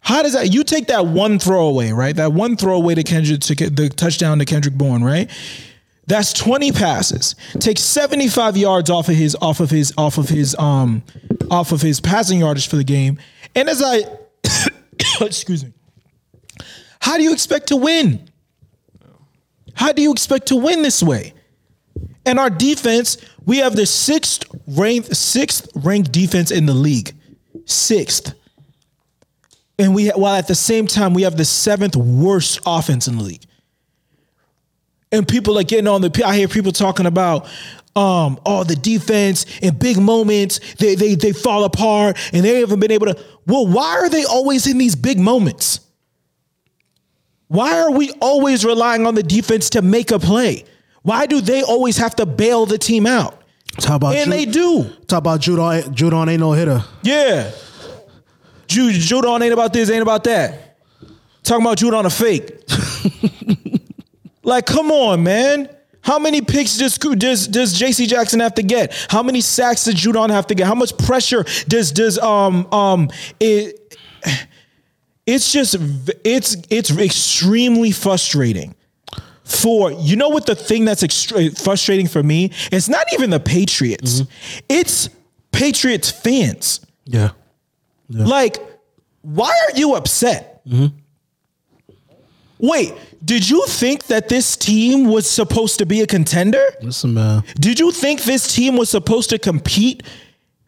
How 0.00 0.22
does 0.22 0.32
that? 0.32 0.52
You 0.52 0.64
take 0.64 0.86
that 0.86 1.06
one 1.06 1.38
throwaway, 1.38 1.92
right? 1.92 2.16
That 2.16 2.32
one 2.32 2.56
throwaway 2.56 2.94
to 2.94 3.02
Kendrick 3.02 3.40
to 3.40 3.54
the 3.68 3.90
touchdown 3.90 4.38
to 4.38 4.46
Kendrick 4.46 4.74
Bourne, 4.74 5.04
right? 5.04 5.30
That's 6.06 6.32
20 6.34 6.72
passes. 6.72 7.34
Take 7.60 7.78
75 7.78 8.56
yards 8.56 8.90
off 8.90 9.08
of 9.08 9.14
his 9.14 9.36
off 9.40 9.60
of 9.60 9.70
his 9.70 9.92
off 9.96 10.18
of 10.18 10.28
his 10.28 10.54
um 10.58 11.02
off 11.50 11.72
of 11.72 11.80
his 11.80 12.00
passing 12.00 12.40
yardage 12.40 12.68
for 12.68 12.76
the 12.76 12.84
game. 12.84 13.18
And 13.54 13.68
as 13.68 13.82
I 13.82 14.02
excuse 15.20 15.64
me. 15.64 15.72
How 17.00 17.16
do 17.16 17.22
you 17.22 17.32
expect 17.32 17.68
to 17.68 17.76
win? 17.76 18.30
How 19.74 19.92
do 19.92 20.02
you 20.02 20.12
expect 20.12 20.48
to 20.48 20.56
win 20.56 20.82
this 20.82 21.02
way? 21.02 21.34
And 22.26 22.38
our 22.38 22.50
defense, 22.50 23.18
we 23.44 23.58
have 23.58 23.76
the 23.76 23.86
sixth 23.86 24.44
ranked 24.66 25.14
sixth 25.16 25.68
ranked 25.74 26.12
defense 26.12 26.50
in 26.50 26.66
the 26.66 26.74
league. 26.74 27.14
Sixth. 27.66 28.34
And 29.78 29.94
we 29.94 30.08
while 30.10 30.36
at 30.36 30.48
the 30.48 30.54
same 30.54 30.86
time 30.86 31.14
we 31.14 31.22
have 31.22 31.36
the 31.36 31.44
seventh 31.44 31.96
worst 31.96 32.60
offense 32.66 33.08
in 33.08 33.16
the 33.16 33.24
league 33.24 33.44
and 35.14 35.26
people 35.28 35.58
are 35.58 35.62
getting 35.62 35.88
on 35.88 36.00
the. 36.02 36.22
I 36.24 36.36
hear 36.36 36.48
people 36.48 36.72
talking 36.72 37.06
about, 37.06 37.44
um, 37.96 38.38
oh, 38.44 38.64
the 38.64 38.76
defense 38.76 39.46
in 39.60 39.78
big 39.78 39.98
moments 39.98 40.60
they 40.74 40.94
they 40.94 41.14
they 41.14 41.32
fall 41.32 41.64
apart 41.64 42.18
and 42.32 42.44
they 42.44 42.60
haven't 42.60 42.80
been 42.80 42.90
able 42.90 43.06
to. 43.06 43.24
Well, 43.46 43.66
why 43.66 43.96
are 43.96 44.08
they 44.08 44.24
always 44.24 44.66
in 44.66 44.78
these 44.78 44.96
big 44.96 45.18
moments? 45.18 45.80
Why 47.48 47.78
are 47.80 47.92
we 47.92 48.10
always 48.20 48.64
relying 48.64 49.06
on 49.06 49.14
the 49.14 49.22
defense 49.22 49.70
to 49.70 49.82
make 49.82 50.10
a 50.10 50.18
play? 50.18 50.64
Why 51.02 51.26
do 51.26 51.40
they 51.40 51.62
always 51.62 51.98
have 51.98 52.16
to 52.16 52.26
bail 52.26 52.66
the 52.66 52.78
team 52.78 53.06
out? 53.06 53.40
Talk 53.78 53.96
about 53.96 54.16
And 54.16 54.26
Ju- 54.26 54.30
they 54.30 54.44
do. 54.46 54.84
Talk 55.06 55.18
about 55.18 55.40
Judon. 55.40 55.82
Judon 55.94 56.28
ain't 56.28 56.40
no 56.40 56.52
hitter. 56.52 56.82
Yeah. 57.02 57.50
Jude 58.66 58.94
Judon 58.94 59.42
ain't 59.42 59.52
about 59.52 59.72
this, 59.72 59.90
ain't 59.90 60.02
about 60.02 60.24
that. 60.24 60.78
Talking 61.42 61.64
about 61.66 61.78
Judon 61.78 62.06
a 62.06 62.10
fake. 62.10 62.50
like, 64.44 64.66
come 64.66 64.90
on, 64.90 65.22
man. 65.22 65.68
How 66.02 66.18
many 66.18 66.42
picks 66.42 66.76
does 66.76 66.98
does 66.98 67.48
does 67.48 67.80
JC 67.80 68.06
Jackson 68.06 68.40
have 68.40 68.54
to 68.56 68.62
get? 68.62 68.92
How 69.08 69.22
many 69.22 69.40
sacks 69.40 69.84
does 69.86 69.94
Judon 69.94 70.28
have 70.30 70.46
to 70.48 70.54
get? 70.54 70.66
How 70.66 70.74
much 70.74 70.96
pressure 70.98 71.44
does 71.66 71.92
does 71.92 72.18
um 72.18 72.66
um 72.72 73.10
it 73.40 73.96
it's 75.26 75.50
just 75.50 75.76
it's 76.24 76.56
it's 76.68 76.90
extremely 76.90 77.90
frustrating. 77.90 78.74
For 79.44 79.92
you 79.92 80.16
know 80.16 80.28
what 80.28 80.46
the 80.46 80.54
thing 80.54 80.84
that's 80.84 81.02
extra- 81.02 81.50
frustrating 81.52 82.06
for 82.06 82.22
me? 82.22 82.50
It's 82.72 82.88
not 82.88 83.06
even 83.12 83.30
the 83.30 83.40
Patriots. 83.40 84.22
It's 84.68 85.08
Patriots 85.52 86.10
fans. 86.10 86.80
Yeah. 87.06 87.30
Like, 88.26 88.56
why 89.22 89.48
are 89.48 89.76
you 89.78 89.94
upset? 89.94 90.62
Wait, 92.64 92.94
did 93.22 93.46
you 93.46 93.62
think 93.66 94.04
that 94.04 94.30
this 94.30 94.56
team 94.56 95.04
was 95.04 95.28
supposed 95.30 95.78
to 95.78 95.84
be 95.84 96.00
a 96.00 96.06
contender? 96.06 96.64
Listen, 96.80 97.12
man. 97.12 97.44
Did 97.56 97.78
you 97.78 97.92
think 97.92 98.22
this 98.22 98.54
team 98.54 98.78
was 98.78 98.88
supposed 98.88 99.28
to 99.30 99.38
compete 99.38 100.02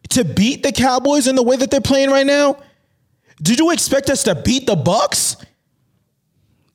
to 0.09 0.23
beat 0.23 0.61
the 0.61 0.71
Cowboys 0.71 1.25
in 1.25 1.35
the 1.35 1.41
way 1.41 1.55
that 1.55 1.71
they're 1.71 1.81
playing 1.81 2.11
right 2.11 2.25
now? 2.25 2.57
Did 3.41 3.57
you 3.57 3.71
expect 3.71 4.11
us 4.11 4.21
to 4.23 4.35
beat 4.35 4.67
the 4.67 4.75
Bucs? 4.75 5.43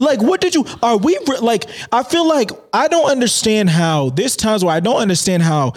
Like, 0.00 0.20
what 0.20 0.40
did 0.40 0.56
you? 0.56 0.64
Are 0.82 0.96
we 0.96 1.16
like? 1.40 1.66
I 1.92 2.02
feel 2.02 2.26
like 2.26 2.50
I 2.72 2.88
don't 2.88 3.08
understand 3.08 3.70
how. 3.70 4.10
There's 4.10 4.34
times 4.34 4.64
where 4.64 4.74
I 4.74 4.80
don't 4.80 5.00
understand 5.00 5.44
how. 5.44 5.74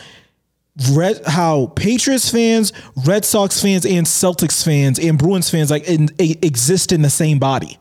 Red, 0.92 1.22
how 1.26 1.68
Patriots 1.68 2.32
fans, 2.32 2.74
Red 3.06 3.24
Sox 3.24 3.62
fans, 3.62 3.86
and 3.86 4.08
Celtics 4.08 4.66
fans 4.66 4.98
and 5.00 5.20
Bruins 5.20 5.52
fans 5.52 5.70
like 5.70 5.88
in, 5.88 6.10
exist 6.18 6.92
in 6.92 7.04
the 7.04 7.12
same 7.12 7.38
body. 7.38 7.78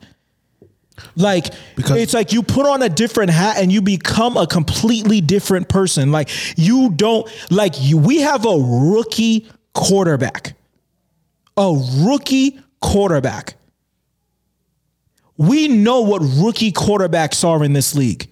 Like 1.15 1.53
Because- 1.75 1.97
it's 1.97 2.13
like 2.13 2.31
you 2.31 2.41
put 2.43 2.65
on 2.65 2.81
a 2.81 2.89
different 2.89 3.31
hat 3.31 3.57
and 3.57 3.71
you 3.71 3.81
become 3.81 4.37
a 4.37 4.47
completely 4.47 5.21
different 5.21 5.67
person. 5.69 6.11
Like 6.11 6.29
you 6.57 6.91
don't 6.91 7.27
like 7.51 7.73
you. 7.81 7.97
We 7.97 8.21
have 8.21 8.45
a 8.45 8.57
rookie 8.57 9.47
quarterback, 9.73 10.53
a 11.57 11.73
rookie 11.99 12.59
quarterback. 12.81 13.55
We 15.37 15.67
know 15.67 16.01
what 16.01 16.21
rookie 16.21 16.71
quarterbacks 16.71 17.43
are 17.45 17.63
in 17.63 17.73
this 17.73 17.93
league, 17.93 18.29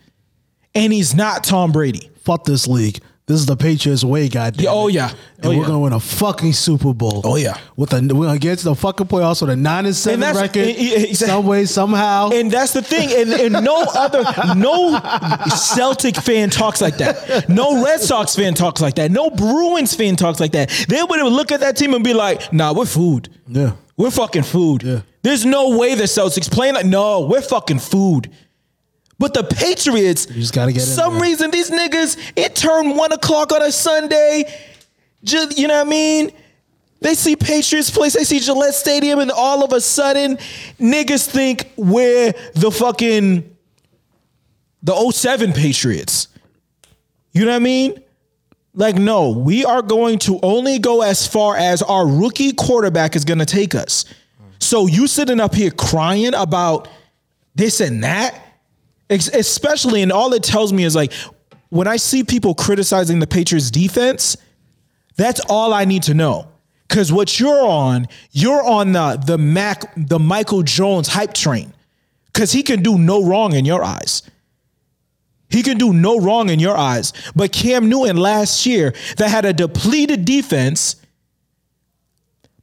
and 0.74 0.94
he's 0.94 1.14
not 1.14 1.44
Tom 1.44 1.72
Brady. 1.74 2.10
Fuck 2.24 2.46
this 2.46 2.66
league. 2.68 3.00
This 3.26 3.40
is 3.40 3.46
the 3.46 3.56
Patriots 3.56 4.04
way, 4.04 4.28
goddamn. 4.28 4.66
Yeah, 4.66 4.72
oh, 4.72 4.88
yeah. 4.90 5.10
And 5.38 5.46
Oh, 5.46 5.50
we're 5.50 5.56
yeah. 5.56 5.66
gonna 5.68 5.80
win 5.80 5.94
a 5.94 6.00
fucking 6.02 6.52
Super 6.52 6.94
Bowl. 6.94 7.22
Oh, 7.24 7.38
yeah. 7.38 7.58
With 7.78 7.94
a 7.94 8.02
we're 8.14 8.26
gonna 8.26 8.38
get 8.38 8.58
to 8.60 8.66
the 8.66 8.76
fucking 8.76 9.08
playoffs 9.08 9.40
with 9.40 9.50
a 9.50 9.56
nine 9.56 9.86
and 9.86 9.96
seven 9.96 10.20
that's- 10.20 10.42
record. 10.42 10.68
exact- 10.68 11.32
some 11.32 11.46
way, 11.48 11.64
somehow. 11.66 12.32
And 12.32 12.52
that's 12.52 12.74
the 12.74 12.82
thing. 12.82 13.10
And, 13.14 13.32
and 13.56 13.64
no 13.66 13.86
other, 13.96 14.24
no 14.56 15.00
Celtic 15.56 16.18
fan 16.18 16.50
talks 16.50 16.82
like 16.82 16.98
that. 16.98 17.48
No 17.48 17.82
Red 17.84 18.02
Sox 18.02 18.36
fan 18.36 18.56
talks 18.56 18.82
like 18.82 18.96
that. 18.96 19.12
No 19.12 19.30
Bruins 19.30 19.94
fan 19.96 20.16
talks 20.18 20.40
like 20.42 20.52
that. 20.52 20.70
They 20.90 21.02
would 21.02 21.22
look 21.22 21.52
at 21.54 21.62
that 21.62 21.78
team 21.78 21.94
and 21.94 22.04
be 22.04 22.14
like, 22.14 22.52
nah, 22.52 22.74
we're 22.74 22.86
food. 22.86 23.30
yeah. 23.48 23.74
We're 23.96 24.10
fucking 24.12 24.44
food. 24.44 24.82
Yeah. 24.82 25.02
There's 25.22 25.46
no 25.46 25.78
way 25.78 25.94
the 25.94 26.06
Celtics 26.06 26.52
playing 26.52 26.74
like, 26.74 26.86
no, 26.88 27.22
we're 27.28 27.42
fucking 27.44 27.78
food. 27.78 28.32
But 29.20 29.34
the 29.34 29.44
Patriots, 29.44 30.28
you 30.30 30.42
just 30.42 30.54
gotta 30.54 30.74
get 30.74 30.82
some 30.82 31.20
reason 31.20 31.52
these 31.52 31.70
niggas, 31.70 32.18
it 32.36 32.56
turned 32.56 32.98
one 32.98 33.12
o'clock 33.12 33.52
on 33.52 33.62
a 33.62 33.72
Sunday. 33.72 34.52
Just, 35.24 35.58
you 35.58 35.68
know 35.68 35.76
what 35.76 35.88
I 35.88 35.90
mean? 35.90 36.32
They 37.00 37.16
see 37.16 37.36
Patriots 37.36 37.90
place, 37.90 38.14
they 38.14 38.24
see 38.24 38.40
Gillette 38.40 38.74
Stadium, 38.74 39.20
and 39.20 39.30
all 39.30 39.64
of 39.64 39.74
a 39.74 39.82
sudden, 39.82 40.38
niggas 40.80 41.28
think 41.30 41.72
we're 41.76 42.34
the 42.56 42.72
fucking 42.72 43.54
the 44.82 45.12
07 45.12 45.54
Patriots. 45.54 46.28
You 47.32 47.46
know 47.46 47.52
what 47.52 47.58
I 47.58 47.60
mean? 47.60 48.04
Like, 48.76 48.96
no, 48.96 49.30
we 49.30 49.66
are 49.66 49.82
going 49.82 50.20
to 50.20 50.40
only 50.42 50.80
go 50.80 51.02
as 51.02 51.28
far 51.28 51.56
as 51.56 51.82
our 51.82 52.08
rookie 52.08 52.54
quarterback 52.54 53.16
is 53.16 53.24
going 53.24 53.40
to 53.40 53.46
take 53.46 53.76
us. 53.76 54.06
So 54.60 54.88
you 54.88 55.08
sitting 55.08 55.40
up 55.40 55.54
here 55.54 55.72
crying 55.72 56.34
about 56.34 56.88
this 57.54 57.82
and 57.82 58.04
that, 58.04 58.40
especially, 59.14 60.02
and 60.02 60.12
all 60.12 60.34
it 60.34 60.44
tells 60.44 60.74
me 60.74 60.84
is 60.84 60.96
like, 60.96 61.14
when 61.70 61.88
I 61.88 61.98
see 61.98 62.24
people 62.24 62.54
criticizing 62.54 63.20
the 63.20 63.28
Patriots 63.28 63.72
defense, 63.72 64.38
that's 65.16 65.42
all 65.50 65.74
I 65.74 65.86
need 65.86 66.04
to 66.04 66.14
know. 66.14 66.48
Cause 66.90 67.12
what 67.12 67.40
you're 67.40 67.66
on, 67.66 68.08
you're 68.32 68.62
on 68.62 68.92
the 68.92 69.22
the 69.26 69.38
Mac, 69.38 69.92
the 69.96 70.20
Michael 70.20 70.62
Jones 70.62 71.08
hype 71.08 71.34
train. 71.34 71.74
Cause 72.34 72.52
he 72.52 72.62
can 72.62 72.84
do 72.84 72.98
no 73.00 73.26
wrong 73.26 73.54
in 73.54 73.66
your 73.66 73.84
eyes. 73.84 74.22
He 75.50 75.64
can 75.64 75.78
do 75.78 75.94
no 75.94 76.20
wrong 76.20 76.50
in 76.50 76.60
your 76.60 76.78
eyes. 76.78 77.14
But 77.36 77.52
Cam 77.52 77.90
Newton 77.90 78.18
last 78.18 78.66
year 78.66 78.94
that 79.18 79.30
had 79.30 79.46
a 79.46 79.54
depleted 79.54 80.26
defense, 80.26 80.96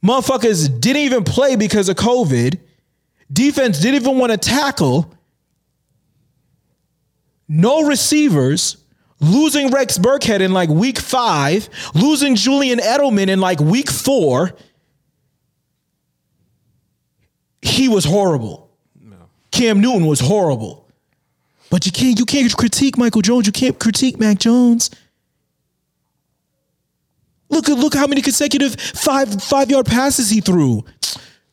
motherfuckers 0.05 0.79
didn't 0.79 1.01
even 1.03 1.23
play 1.23 1.55
because 1.55 1.89
of 1.89 1.95
COVID. 1.95 2.59
Defense 3.31 3.79
didn't 3.79 4.01
even 4.01 4.17
want 4.17 4.31
to 4.31 4.37
tackle. 4.37 5.13
No 7.53 7.83
receivers. 7.83 8.77
Losing 9.19 9.69
Rex 9.71 9.97
Burkhead 9.97 10.39
in 10.39 10.53
like 10.53 10.69
week 10.69 10.97
five, 10.97 11.69
losing 11.93 12.35
Julian 12.35 12.79
Edelman 12.79 13.27
in 13.27 13.39
like 13.39 13.59
week 13.59 13.91
four. 13.91 14.51
He 17.61 17.87
was 17.87 18.05
horrible. 18.05 18.71
Cam 19.51 19.81
Newton 19.81 20.07
was 20.07 20.21
horrible. 20.21 20.87
But 21.69 21.85
you 21.85 21.91
can't 21.91 22.17
you 22.17 22.25
can't 22.25 22.55
critique 22.55 22.97
Michael 22.97 23.21
Jones. 23.21 23.45
You 23.45 23.51
can't 23.51 23.77
critique 23.77 24.17
Mac 24.17 24.39
Jones. 24.39 24.89
Look 27.49 27.69
at 27.69 27.77
look 27.77 27.93
how 27.93 28.07
many 28.07 28.21
consecutive 28.21 28.79
five 28.79 29.43
five 29.43 29.69
yard 29.69 29.85
passes 29.85 30.29
he 30.29 30.39
threw. 30.39 30.85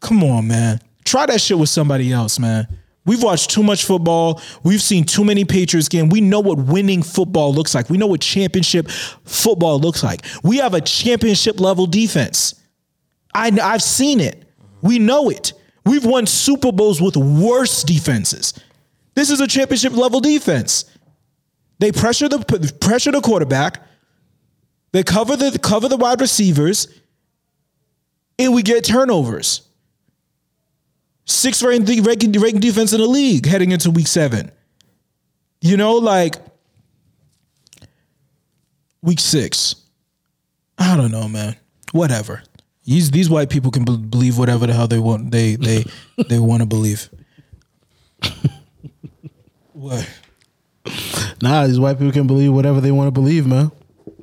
Come 0.00 0.22
on, 0.22 0.46
man. 0.46 0.80
Try 1.04 1.26
that 1.26 1.40
shit 1.40 1.58
with 1.58 1.68
somebody 1.68 2.12
else, 2.12 2.38
man. 2.38 2.77
We've 3.08 3.22
watched 3.22 3.48
too 3.48 3.62
much 3.62 3.86
football. 3.86 4.42
We've 4.62 4.82
seen 4.82 5.04
too 5.04 5.24
many 5.24 5.46
Patriots 5.46 5.88
games. 5.88 6.12
We 6.12 6.20
know 6.20 6.40
what 6.40 6.58
winning 6.58 7.02
football 7.02 7.54
looks 7.54 7.74
like. 7.74 7.88
We 7.88 7.96
know 7.96 8.06
what 8.06 8.20
championship 8.20 8.90
football 8.90 9.80
looks 9.80 10.02
like. 10.02 10.26
We 10.42 10.58
have 10.58 10.74
a 10.74 10.82
championship 10.82 11.58
level 11.58 11.86
defense. 11.86 12.62
I, 13.32 13.50
I've 13.62 13.82
seen 13.82 14.20
it. 14.20 14.44
We 14.82 14.98
know 14.98 15.30
it. 15.30 15.54
We've 15.86 16.04
won 16.04 16.26
Super 16.26 16.70
Bowls 16.70 17.00
with 17.00 17.16
worse 17.16 17.82
defenses. 17.82 18.52
This 19.14 19.30
is 19.30 19.40
a 19.40 19.46
championship 19.46 19.94
level 19.94 20.20
defense. 20.20 20.84
They 21.78 21.92
pressure 21.92 22.28
the 22.28 22.40
pressure 22.78 23.10
the 23.10 23.22
quarterback. 23.22 23.82
They 24.92 25.02
cover 25.02 25.34
the 25.34 25.58
cover 25.58 25.88
the 25.88 25.96
wide 25.96 26.20
receivers, 26.20 26.88
and 28.38 28.52
we 28.52 28.62
get 28.62 28.84
turnovers. 28.84 29.67
Sixth 31.28 31.62
ranked 31.62 31.88
ranked 31.88 32.60
defense 32.60 32.92
in 32.94 33.00
the 33.00 33.06
league 33.06 33.44
heading 33.46 33.70
into 33.70 33.90
week 33.90 34.06
seven. 34.06 34.50
You 35.60 35.76
know, 35.76 35.96
like 35.96 36.36
week 39.02 39.20
six. 39.20 39.76
I 40.78 40.96
don't 40.96 41.10
know, 41.10 41.28
man. 41.28 41.54
Whatever. 41.92 42.42
These 42.86 43.10
these 43.10 43.28
white 43.28 43.50
people 43.50 43.70
can 43.70 43.84
believe 43.84 44.38
whatever 44.38 44.66
the 44.66 44.72
hell 44.72 44.88
they 44.88 44.98
want. 44.98 45.30
They 45.30 45.56
they 45.56 45.84
they 46.28 46.38
want 46.38 46.62
to 46.62 46.66
believe. 46.66 47.10
what? 49.74 50.08
Nah, 51.42 51.66
these 51.66 51.78
white 51.78 51.98
people 51.98 52.12
can 52.12 52.26
believe 52.26 52.54
whatever 52.54 52.80
they 52.80 52.90
want 52.90 53.08
to 53.08 53.12
believe, 53.12 53.46
man. 53.46 53.70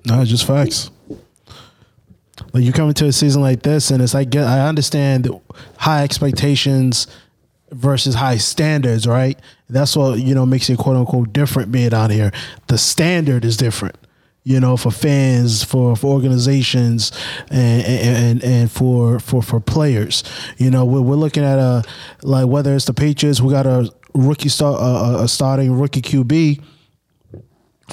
Nah, 0.06 0.22
it's 0.22 0.32
just 0.32 0.48
facts. 0.48 0.90
Like 2.52 2.64
you 2.64 2.74
come 2.74 2.88
into 2.90 3.06
a 3.06 3.12
season 3.12 3.44
like 3.44 3.62
this, 3.62 3.92
and 3.92 4.02
it's 4.02 4.16
like 4.16 4.36
I 4.36 4.68
understand 4.68 5.30
high 5.78 6.04
expectations 6.04 7.08
versus 7.72 8.16
high 8.16 8.38
standards, 8.38 9.08
right? 9.08 9.40
That's 9.70 9.96
what 9.96 10.20
you 10.20 10.36
know 10.36 10.46
makes 10.46 10.70
it 10.70 10.78
quote 10.78 10.98
unquote 10.98 11.34
different 11.34 11.72
being 11.72 11.94
out 11.94 12.12
here. 12.12 12.32
The 12.68 12.78
standard 12.78 13.46
is 13.46 13.58
different, 13.58 13.98
you 14.44 14.60
know, 14.60 14.78
for 14.78 14.92
fans, 14.92 15.64
for 15.64 15.96
for 15.96 16.08
organizations, 16.14 17.12
and 17.50 17.86
and 17.86 18.44
and 18.44 18.72
for 18.72 19.20
for 19.20 19.42
for 19.42 19.60
players. 19.60 20.24
You 20.58 20.72
know, 20.72 20.86
we're, 20.86 21.02
we're 21.02 21.16
looking 21.16 21.44
at 21.44 21.60
a 21.60 21.84
like 22.22 22.48
whether 22.48 22.76
it's 22.76 22.86
the 22.86 22.94
Patriots, 22.94 23.42
we 23.42 23.52
got 23.52 23.66
a 23.66 23.92
rookie 24.14 24.50
start 24.50 24.80
a, 24.80 25.24
a 25.24 25.28
starting 25.28 25.78
rookie 25.78 26.02
QB 26.02 26.62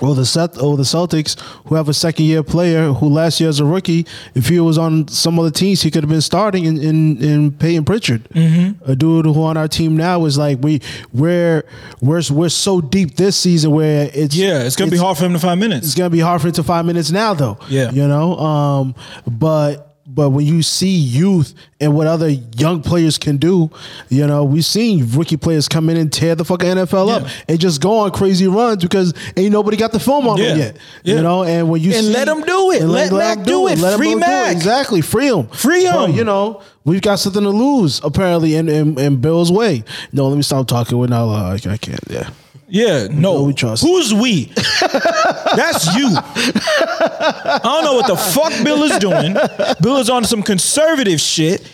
or 0.01 0.15
the 0.15 0.25
Celt- 0.25 0.61
or 0.63 0.77
the 0.77 0.83
Celtics 0.85 1.39
who 1.67 1.75
have 1.75 1.89
a 1.89 1.95
second 1.95 2.25
year 2.25 2.43
player 2.43 2.93
who 2.93 3.09
last 3.09 3.41
year 3.41 3.49
as 3.49 3.61
a 3.61 3.65
rookie, 3.65 4.07
if 4.35 4.49
he 4.49 4.59
was 4.59 4.79
on 4.79 5.07
some 5.09 5.39
other 5.39 5.51
teams, 5.51 5.83
he 5.83 5.91
could 5.91 6.03
have 6.03 6.11
been 6.11 6.23
starting 6.23 6.65
in 6.65 6.79
in, 6.83 7.23
in 7.23 7.53
Payton 7.53 7.85
Pritchard. 7.85 8.25
Mm-hmm. 8.31 8.91
A 8.91 8.97
dude 8.97 9.27
who 9.27 9.43
on 9.43 9.57
our 9.57 9.69
team 9.69 9.97
now 9.97 10.25
is 10.25 10.39
like 10.39 10.59
we 10.63 10.81
we're 11.13 11.65
we're 12.01 12.23
we're 12.31 12.49
so 12.49 12.81
deep 12.81 13.17
this 13.17 13.37
season 13.37 13.71
where 13.71 14.11
it's 14.15 14.35
Yeah, 14.35 14.63
it's 14.65 14.77
gonna 14.77 14.91
be 14.91 14.97
hard 14.97 15.19
for 15.19 15.27
him 15.27 15.35
to 15.35 15.39
find 15.39 15.61
minutes. 15.61 15.87
It's 15.87 15.95
gonna 15.95 16.11
be 16.11 16.21
hard 16.21 16.41
for 16.41 16.49
him 16.49 16.55
to 16.55 16.63
five 16.63 16.87
minutes 16.87 17.11
now 17.11 17.35
though. 17.35 17.59
Yeah. 17.69 17.91
you 17.91 18.09
know. 18.09 18.39
Um, 18.39 18.95
but 19.31 19.92
but 20.15 20.31
when 20.31 20.45
you 20.45 20.63
see 20.63 20.91
youth 20.95 21.55
and 21.81 21.95
what 21.97 22.07
other 22.07 22.29
young 22.29 22.83
players 22.83 23.17
can 23.17 23.39
do, 23.39 23.71
you 24.11 24.27
know, 24.27 24.45
we've 24.45 24.65
seen 24.65 25.09
rookie 25.13 25.37
players 25.39 25.69
come 25.69 25.89
in 25.89 25.97
and 25.97 26.13
tear 26.13 26.35
the 26.35 26.45
fucking 26.45 26.69
NFL 26.69 27.09
up 27.11 27.29
and 27.49 27.59
just 27.59 27.81
go 27.81 27.99
on 28.01 28.11
crazy 28.11 28.47
runs 28.47 28.83
because 28.83 29.15
ain't 29.37 29.53
nobody 29.53 29.77
got 29.77 29.93
the 29.93 30.01
film 30.01 30.29
on 30.29 30.39
them 30.39 30.59
yet. 30.59 30.77
Yeah. 31.03 31.17
You 31.17 31.23
know, 31.23 31.45
and 31.45 31.71
when 31.71 31.81
you 31.81 31.93
And 31.95 32.05
see, 32.07 32.13
let 32.13 32.29
'em 32.29 32.43
do 32.43 32.71
it. 32.73 32.83
and 32.83 32.93
Let 32.93 33.13
Mac 33.13 33.37
them 33.39 33.47
do 33.47 33.69
it. 33.69 33.79
Let 33.79 33.97
Free 33.97 34.11
do 34.11 34.17
it. 34.19 34.21
Mac. 34.21 34.53
Exactly. 34.53 35.01
Free 35.01 35.29
him. 35.29 35.47
Free. 35.49 35.85
But, 35.91 36.13
you 36.15 36.25
know, 36.25 36.61
we've 36.85 37.01
got 37.03 37.19
something 37.19 37.43
to 37.43 37.51
lose 37.51 38.01
apparently 38.05 38.55
in, 38.57 38.69
in, 38.69 38.99
in 38.99 39.17
Bill's 39.21 39.51
way. 39.51 39.83
No, 40.13 40.29
let 40.29 40.37
me 40.37 40.43
stop 40.43 40.69
talking. 40.69 40.99
We're 40.99 41.07
not 41.07 41.25
allowed. 41.25 41.67
I 41.67 41.77
can't. 41.79 42.01
Yeah. 42.11 42.29
Yeah, 42.73 43.07
no. 43.11 43.43
we 43.43 43.53
trust. 43.53 43.83
Who's 43.83 44.15
we? 44.15 44.45
That's 44.81 45.95
you. 45.95 46.09
I 46.09 47.61
don't 47.63 47.85
know 47.85 47.93
what 47.93 48.07
the 48.07 48.17
fuck 48.17 48.65
Bill 48.65 48.83
is 48.85 48.99
doing. 48.99 49.35
Bill 49.83 49.99
is 49.99 50.09
on 50.09 50.25
some 50.25 50.43
conservative 50.43 51.21
shit, 51.21 51.71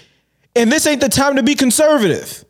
and 0.56 0.72
this 0.72 0.88
ain't 0.88 1.00
the 1.00 1.08
time 1.08 1.36
to 1.36 1.44
be 1.44 1.54
conservative. 1.54 2.44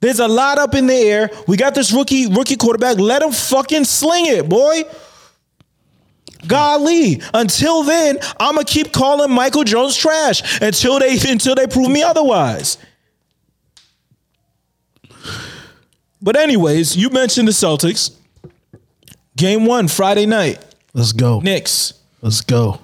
There's 0.00 0.18
a 0.18 0.26
lot 0.26 0.58
up 0.58 0.74
in 0.74 0.88
the 0.88 0.94
air. 0.96 1.30
We 1.46 1.56
got 1.56 1.76
this 1.76 1.92
rookie 1.92 2.26
rookie 2.26 2.56
quarterback. 2.56 2.98
Let 2.98 3.22
him 3.22 3.30
fucking 3.30 3.84
sling 3.84 4.26
it, 4.26 4.48
boy. 4.48 4.82
Golly. 6.48 7.22
Until 7.34 7.84
then, 7.84 8.18
I'ma 8.40 8.62
keep 8.66 8.92
calling 8.92 9.32
Mac 9.32 9.52
Jones 9.64 9.96
trash 9.96 10.60
until 10.60 10.98
they 10.98 11.16
until 11.30 11.54
they 11.54 11.68
prove 11.68 11.88
me 11.88 12.02
otherwise. 12.02 12.78
But 16.20 16.36
anyways, 16.36 16.96
you 16.96 17.10
mentioned 17.10 17.48
the 17.48 17.52
Celtics. 17.52 18.14
Game 19.36 19.66
one, 19.66 19.86
Friday 19.88 20.26
night. 20.26 20.64
Let's 20.94 21.12
go. 21.12 21.40
Knicks. 21.40 21.94
Let's 22.22 22.40
go. 22.40 22.80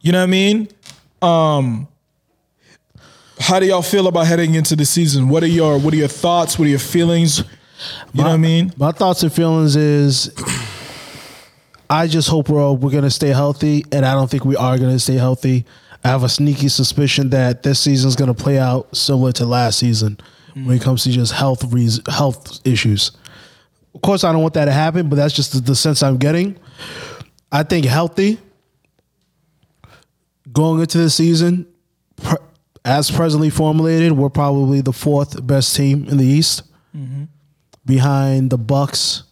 You 0.00 0.12
know 0.12 0.20
what 0.20 0.24
I 0.24 0.30
mean? 0.30 0.68
Um 1.20 1.88
how 3.38 3.60
do 3.60 3.66
y'all 3.66 3.82
feel 3.82 4.06
about 4.06 4.26
heading 4.26 4.54
into 4.54 4.74
the 4.74 4.86
season? 4.86 5.28
What 5.28 5.42
are 5.42 5.48
your 5.48 5.78
what 5.78 5.92
are 5.92 5.98
your 5.98 6.08
thoughts? 6.08 6.58
What 6.58 6.66
are 6.66 6.70
your 6.70 6.78
feelings? 6.78 7.38
You 8.14 8.22
know 8.22 8.30
what 8.30 8.34
I 8.34 8.36
mean? 8.38 8.72
My 8.78 8.92
thoughts 8.92 9.22
and 9.22 9.32
feelings 9.32 9.76
is 9.76 10.30
I 11.90 12.06
just 12.06 12.28
hope 12.28 12.48
we're 12.48 12.62
all, 12.62 12.76
we're 12.76 12.90
gonna 12.90 13.10
stay 13.10 13.28
healthy, 13.28 13.84
and 13.92 14.04
I 14.06 14.14
don't 14.14 14.30
think 14.30 14.44
we 14.44 14.56
are 14.56 14.78
gonna 14.78 14.98
stay 14.98 15.16
healthy. 15.16 15.66
I 16.02 16.08
have 16.08 16.22
a 16.24 16.28
sneaky 16.28 16.68
suspicion 16.68 17.30
that 17.30 17.62
this 17.62 17.80
season's 17.80 18.16
gonna 18.16 18.34
play 18.34 18.58
out 18.58 18.96
similar 18.96 19.32
to 19.32 19.44
last 19.44 19.78
season 19.78 20.18
when 20.64 20.76
it 20.76 20.82
comes 20.82 21.04
to 21.04 21.10
just 21.10 21.32
health 21.32 21.64
health 22.08 22.66
issues. 22.66 23.12
Of 23.94 24.00
course, 24.02 24.24
I 24.24 24.32
don't 24.32 24.42
want 24.42 24.54
that 24.54 24.66
to 24.66 24.72
happen, 24.72 25.08
but 25.08 25.16
that's 25.16 25.34
just 25.34 25.52
the, 25.52 25.60
the 25.60 25.74
sense 25.74 26.02
I'm 26.02 26.16
getting. 26.16 26.58
I 27.52 27.62
think 27.62 27.84
healthy 27.86 28.38
going 30.52 30.80
into 30.80 30.98
the 30.98 31.10
season, 31.10 31.66
pr- 32.16 32.36
as 32.84 33.10
presently 33.10 33.50
formulated, 33.50 34.12
we're 34.12 34.30
probably 34.30 34.80
the 34.80 34.92
fourth 34.92 35.46
best 35.46 35.76
team 35.76 36.06
in 36.08 36.16
the 36.16 36.24
East 36.24 36.62
mm-hmm. 36.96 37.24
behind 37.84 38.50
the 38.50 38.58
Bucks, 38.58 39.24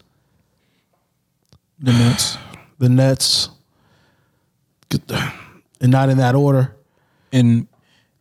The 1.78 1.92
Nets. 1.92 2.36
the 2.78 2.88
Nets, 2.88 3.48
and 5.80 5.90
not 5.90 6.08
in 6.08 6.18
that 6.18 6.34
order. 6.34 6.74
And 7.32 7.66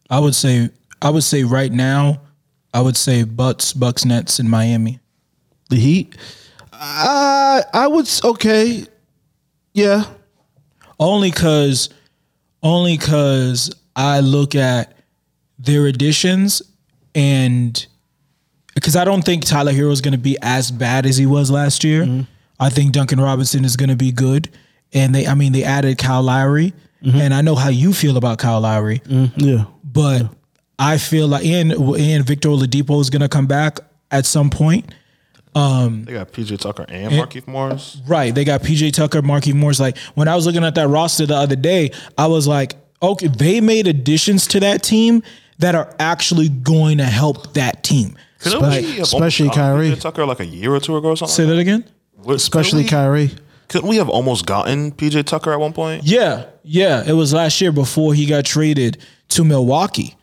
I 0.10 0.20
would 0.20 0.36
say 0.36 0.70
I 1.02 1.10
would 1.10 1.24
say 1.24 1.44
right 1.44 1.72
now, 1.72 2.22
I 2.74 2.82
would 2.82 2.98
say 2.98 3.24
Bucks, 3.24 3.74
Bucks, 3.74 4.06
Nets, 4.06 4.40
and 4.40 4.50
Miami. 4.50 5.00
The 5.70 5.78
Heat, 5.78 6.16
I 6.72 7.64
I 7.74 7.88
would 7.88 8.08
okay, 8.24 8.86
yeah, 9.74 10.04
Only 11.00 11.32
cause 11.32 11.90
only 12.62 12.98
cause 12.98 13.74
I 13.96 14.20
look 14.20 14.56
at 14.56 14.96
their 15.58 15.86
additions 15.86 16.62
and 17.16 17.86
because 18.76 18.96
I 18.96 19.06
don't 19.06 19.24
think 19.24 19.46
Tyler 19.46 19.72
Herro 19.72 19.92
is 19.92 20.02
going 20.02 20.14
to 20.14 20.18
be 20.18 20.38
as 20.42 20.72
bad 20.72 21.06
as 21.06 21.18
he 21.18 21.26
was 21.26 21.52
last 21.52 21.84
year. 21.84 22.04
Mm-hmm. 22.04 22.22
I 22.60 22.70
think 22.70 22.92
Duncan 22.94 23.20
Robinson 23.20 23.66
is 23.66 23.76
going 23.76 23.90
to 23.90 23.96
be 23.96 24.12
good, 24.12 24.50
and 24.94 25.14
they 25.14 25.28
I 25.28 25.36
mean 25.36 25.52
they 25.54 25.64
added 25.64 25.98
Kyle 25.98 26.24
Lowry, 26.24 26.74
mm-hmm. 27.04 27.18
and 27.18 27.34
I 27.34 27.42
know 27.42 27.56
how 27.56 27.70
you 27.70 27.94
feel 27.94 28.18
about 28.18 28.38
Kyle 28.38 28.62
Lowry, 28.62 29.00
mm-hmm. 29.00 29.40
yeah. 29.40 29.66
but 29.84 30.30
I 30.84 30.98
feel 30.98 31.28
like 31.28 31.46
and 31.46 31.72
and 31.72 32.26
Victor 32.26 32.50
Oladipo 32.50 33.00
is 33.00 33.10
going 33.10 33.22
to 33.22 33.30
come 33.30 33.48
back 33.48 33.80
at 34.12 34.26
some 34.26 34.50
point. 34.50 34.94
Um, 35.56 36.04
they 36.06 36.14
got 36.14 36.32
PJ 36.32 36.60
Tucker 36.60 36.86
and 36.90 37.14
Markieff 37.14 37.48
Morris. 37.48 38.02
Right. 38.08 38.34
They 38.34 38.44
got 38.44 38.62
PJ 38.64 38.92
Tucker, 38.94 39.22
Marky 39.22 39.54
Morris. 39.54 39.80
Like 39.80 39.98
when 40.16 40.28
I 40.28 40.36
was 40.36 40.46
looking 40.46 40.64
at 40.64 40.76
that 40.76 40.88
roster 40.88 41.26
the 41.26 41.36
other 41.36 41.56
day, 41.56 41.92
I 42.18 42.28
was 42.28 42.48
like, 42.48 42.74
okay, 43.02 43.28
they 43.28 43.62
made 43.62 43.88
additions 43.88 44.48
to 44.48 44.60
that 44.62 44.84
team 44.84 45.24
that 45.60 45.76
are 45.76 45.94
actually 46.00 46.50
going 46.50 46.98
to 46.98 47.06
help 47.06 47.54
that 47.54 47.84
team. 47.84 48.18
Couldn't 48.40 48.60
Spe- 48.60 48.82
we 48.96 49.00
especially 49.00 49.48
gotten 49.48 49.62
Kyrie. 49.64 49.92
PJ 49.92 50.02
Tucker 50.02 50.26
like 50.26 50.40
a 50.40 50.46
year 50.46 50.74
or 50.74 50.80
two 50.80 50.98
ago 50.98 51.10
or 51.10 51.16
something. 51.18 51.34
Say 51.34 51.46
that 51.46 51.58
again? 51.58 51.86
What- 52.16 52.36
Especially 52.36 52.84
couldn't 52.84 53.12
we, 53.12 53.28
Kyrie. 53.28 53.32
couldn't 53.70 53.88
we 53.90 53.98
have 53.98 54.10
almost 54.10 54.46
gotten 54.46 54.92
PJ 54.92 55.24
Tucker 55.26 55.54
at 55.54 55.60
one 55.60 55.72
point? 55.72 56.04
Yeah. 56.04 56.48
Yeah. 56.64 57.04
It 57.08 57.14
was 57.14 57.32
last 57.32 57.62
year 57.62 57.72
before 57.72 58.14
he 58.16 58.26
got 58.26 58.44
traded 58.44 58.98
to 59.30 59.44
Milwaukee 59.44 60.16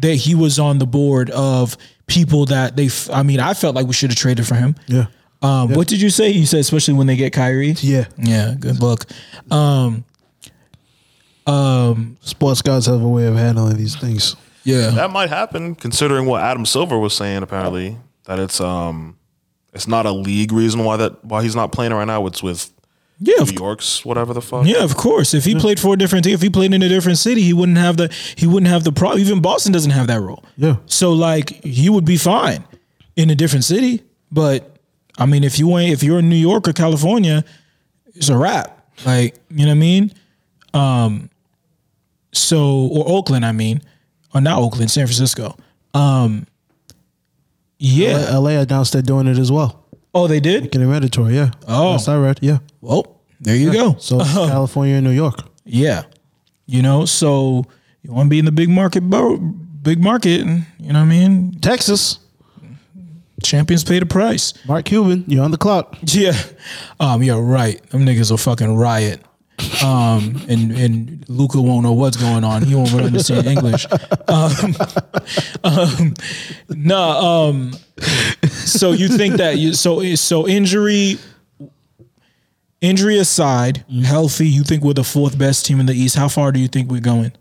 that 0.00 0.14
he 0.14 0.34
was 0.34 0.58
on 0.58 0.78
the 0.78 0.86
board 0.86 1.30
of 1.30 1.76
people 2.06 2.46
that 2.46 2.76
they, 2.76 2.86
f- 2.86 3.10
I 3.10 3.22
mean, 3.22 3.40
I 3.40 3.54
felt 3.54 3.74
like 3.74 3.86
we 3.86 3.92
should 3.92 4.10
have 4.10 4.18
traded 4.18 4.46
for 4.46 4.54
him. 4.54 4.74
Yeah, 4.86 5.06
Um, 5.42 5.70
What 5.72 5.88
did 5.88 6.00
you 6.00 6.10
say? 6.10 6.30
You 6.30 6.46
said 6.46 6.60
especially 6.60 6.94
when 6.94 7.06
they 7.06 7.16
get 7.16 7.32
Kyrie. 7.32 7.74
yeah. 7.80 8.06
Yeah, 8.18 8.54
good 8.58 8.80
look. 8.80 9.04
Um, 9.50 10.04
um, 11.46 12.16
Sports 12.20 12.62
guys 12.62 12.86
have 12.86 13.02
a 13.02 13.08
way 13.08 13.26
of 13.26 13.36
handling 13.36 13.76
these 13.76 13.96
things. 13.96 14.36
yeah. 14.64 14.90
That 14.90 15.10
might 15.10 15.28
happen, 15.28 15.74
considering 15.74 16.26
what 16.26 16.42
Adam 16.42 16.66
Silver 16.66 16.98
was 16.98 17.14
saying. 17.14 17.42
Apparently, 17.42 17.96
that 18.24 18.38
it's 18.38 18.60
um, 18.60 19.16
it's 19.72 19.86
not 19.86 20.06
a 20.06 20.10
league 20.12 20.52
reason 20.52 20.84
why 20.84 20.96
that 20.96 21.24
why 21.24 21.42
he's 21.42 21.54
not 21.56 21.70
playing 21.72 21.92
right 21.92 22.04
now. 22.06 22.26
It's 22.26 22.42
with 22.42 22.70
Yeah, 23.18 23.40
of 23.40 23.50
New 23.52 23.58
York's 23.58 24.04
whatever 24.04 24.34
the 24.34 24.42
fuck. 24.42 24.66
Yeah, 24.66 24.82
of 24.84 24.96
course. 24.96 25.32
If 25.32 25.44
he 25.46 25.54
played 25.54 25.80
for 25.80 25.94
a 25.94 25.96
different 25.96 26.24
team, 26.24 26.34
if 26.34 26.42
he 26.42 26.50
played 26.50 26.74
in 26.74 26.82
a 26.82 26.88
different 26.88 27.16
city, 27.16 27.40
he 27.42 27.54
wouldn't 27.54 27.78
have 27.78 27.96
the 27.96 28.12
he 28.36 28.46
wouldn't 28.46 28.68
have 28.70 28.84
the 28.84 28.92
problem. 28.92 29.20
Even 29.20 29.40
Boston 29.40 29.72
doesn't 29.72 29.92
have 29.92 30.06
that 30.08 30.20
role. 30.20 30.44
Yeah. 30.56 30.76
So 30.86 31.12
like 31.12 31.64
he 31.64 31.88
would 31.88 32.04
be 32.04 32.18
fine 32.18 32.64
in 33.16 33.30
a 33.30 33.34
different 33.34 33.64
city. 33.64 34.02
But 34.30 34.76
I 35.18 35.24
mean, 35.24 35.44
if 35.44 35.58
you 35.58 35.76
ain't 35.78 35.92
if 35.92 36.02
you're 36.02 36.18
in 36.18 36.28
New 36.28 36.36
York 36.36 36.68
or 36.68 36.74
California, 36.74 37.42
it's 38.14 38.28
a 38.28 38.36
wrap. 38.36 38.86
Like 39.06 39.36
you 39.50 39.64
know 39.64 39.70
what 39.70 39.72
I 39.72 39.74
mean. 39.74 40.12
Um. 40.74 41.30
So 42.32 42.68
or 42.68 43.08
Oakland, 43.08 43.46
I 43.46 43.52
mean, 43.52 43.80
or 44.34 44.42
not 44.42 44.58
Oakland, 44.58 44.90
San 44.90 45.06
Francisco. 45.06 45.56
Um. 45.94 46.46
Yeah. 47.78 48.36
LA 48.36 48.50
announced 48.60 48.92
they're 48.92 49.02
doing 49.02 49.26
it 49.26 49.38
as 49.38 49.50
well. 49.50 49.84
Oh, 50.14 50.26
they 50.26 50.40
did. 50.40 50.70
Getting 50.70 50.90
mandatory. 50.90 51.34
Yeah. 51.34 51.50
Oh. 51.68 51.92
That's 51.92 52.08
I 52.08 52.16
read. 52.16 52.38
Yeah. 52.40 52.58
Well, 52.86 53.20
there 53.40 53.56
you 53.56 53.72
go. 53.72 53.96
So 53.98 54.20
it's 54.20 54.32
California 54.32 54.94
and 54.94 55.04
New 55.04 55.10
York. 55.10 55.40
Yeah. 55.64 56.04
You 56.66 56.82
know, 56.82 57.04
so 57.04 57.64
you 58.02 58.12
want 58.12 58.26
to 58.26 58.30
be 58.30 58.38
in 58.38 58.44
the 58.44 58.52
big 58.52 58.68
market, 58.68 59.00
bro, 59.02 59.38
big 59.38 60.00
market, 60.00 60.42
and 60.42 60.66
you 60.78 60.92
know 60.92 61.00
what 61.00 61.06
I 61.06 61.08
mean? 61.08 61.58
Texas. 61.60 62.20
Champions 63.42 63.82
pay 63.82 63.98
the 63.98 64.06
price. 64.06 64.54
Mark 64.66 64.84
Cuban, 64.86 65.24
you're 65.26 65.44
on 65.44 65.50
the 65.50 65.58
clock. 65.58 65.96
Yeah. 66.02 66.32
Um, 67.00 67.22
yeah, 67.22 67.38
right. 67.38 67.82
Them 67.90 68.06
niggas 68.06 68.30
will 68.30 68.38
fucking 68.38 68.76
riot. 68.76 69.20
Um, 69.84 70.40
and 70.48 70.70
and 70.72 71.28
Luka 71.28 71.60
won't 71.60 71.82
know 71.82 71.92
what's 71.92 72.16
going 72.16 72.44
on. 72.44 72.62
He 72.62 72.74
won't 72.74 72.92
really 72.92 73.06
understand 73.06 73.46
English. 73.46 73.86
Um, 74.28 74.74
um, 75.62 76.14
no, 76.68 77.00
um, 77.00 77.72
so 78.50 78.90
you 78.90 79.06
think 79.06 79.36
that 79.36 79.56
you 79.56 79.72
so 79.72 80.02
so 80.16 80.48
injury 80.48 81.18
injury 82.88 83.18
aside, 83.18 83.84
healthy, 84.04 84.48
you 84.48 84.62
think 84.62 84.82
we're 84.82 84.92
the 84.94 85.04
fourth 85.04 85.38
best 85.38 85.66
team 85.66 85.80
in 85.80 85.86
the 85.86 85.94
East. 85.94 86.16
How 86.16 86.28
far 86.28 86.52
do 86.52 86.60
you 86.60 86.68
think 86.68 86.90
we're 86.90 87.00
going? 87.00 87.32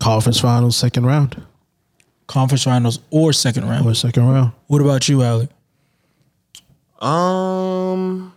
Conference 0.00 0.40
finals, 0.40 0.76
second 0.76 1.06
round 1.06 1.42
Conference 2.26 2.64
finals 2.64 3.00
or 3.10 3.32
second 3.32 3.68
round? 3.68 3.86
or 3.86 3.94
second 3.94 4.26
round. 4.26 4.52
What 4.66 4.80
about 4.80 5.08
you, 5.08 5.22
Alec? 5.22 5.50
Um, 7.00 8.32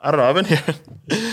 I 0.00 0.10
don't 0.10 0.18
know. 0.18 0.24
I've 0.24 0.34
been 0.34 0.44
here. 0.44 1.32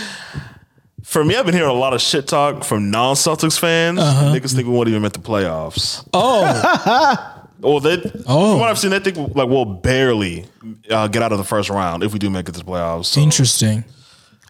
For 1.02 1.24
me, 1.24 1.36
I've 1.36 1.46
been 1.46 1.54
hearing 1.54 1.70
a 1.70 1.72
lot 1.72 1.94
of 1.94 2.00
shit 2.02 2.26
talk 2.26 2.64
from 2.64 2.90
non-Celtics 2.90 3.58
fans. 3.58 4.00
Niggas 4.00 4.54
think 4.54 4.66
we 4.66 4.74
won't 4.74 4.88
even 4.88 5.02
make 5.02 5.12
the 5.12 5.20
playoffs. 5.20 6.06
Oh, 6.12 6.42
Well, 7.60 7.80
they, 7.80 7.96
Oh. 8.26 8.52
from 8.52 8.60
what 8.60 8.68
I've 8.70 8.78
seen, 8.78 8.90
they 8.90 8.98
think 9.00 9.16
like 9.34 9.48
we'll 9.48 9.64
barely 9.64 10.44
uh, 10.90 11.08
get 11.08 11.22
out 11.22 11.32
of 11.32 11.38
the 11.38 11.44
first 11.44 11.70
round 11.70 12.02
if 12.02 12.12
we 12.12 12.18
do 12.18 12.28
make 12.30 12.48
it 12.48 12.52
to 12.52 12.60
the 12.60 12.64
playoffs. 12.66 13.06
So, 13.06 13.20
interesting. 13.20 13.84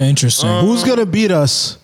Interesting. 0.00 0.60
Who's 0.60 0.84
gonna 0.84 1.06
beat 1.06 1.30
us? 1.30 1.78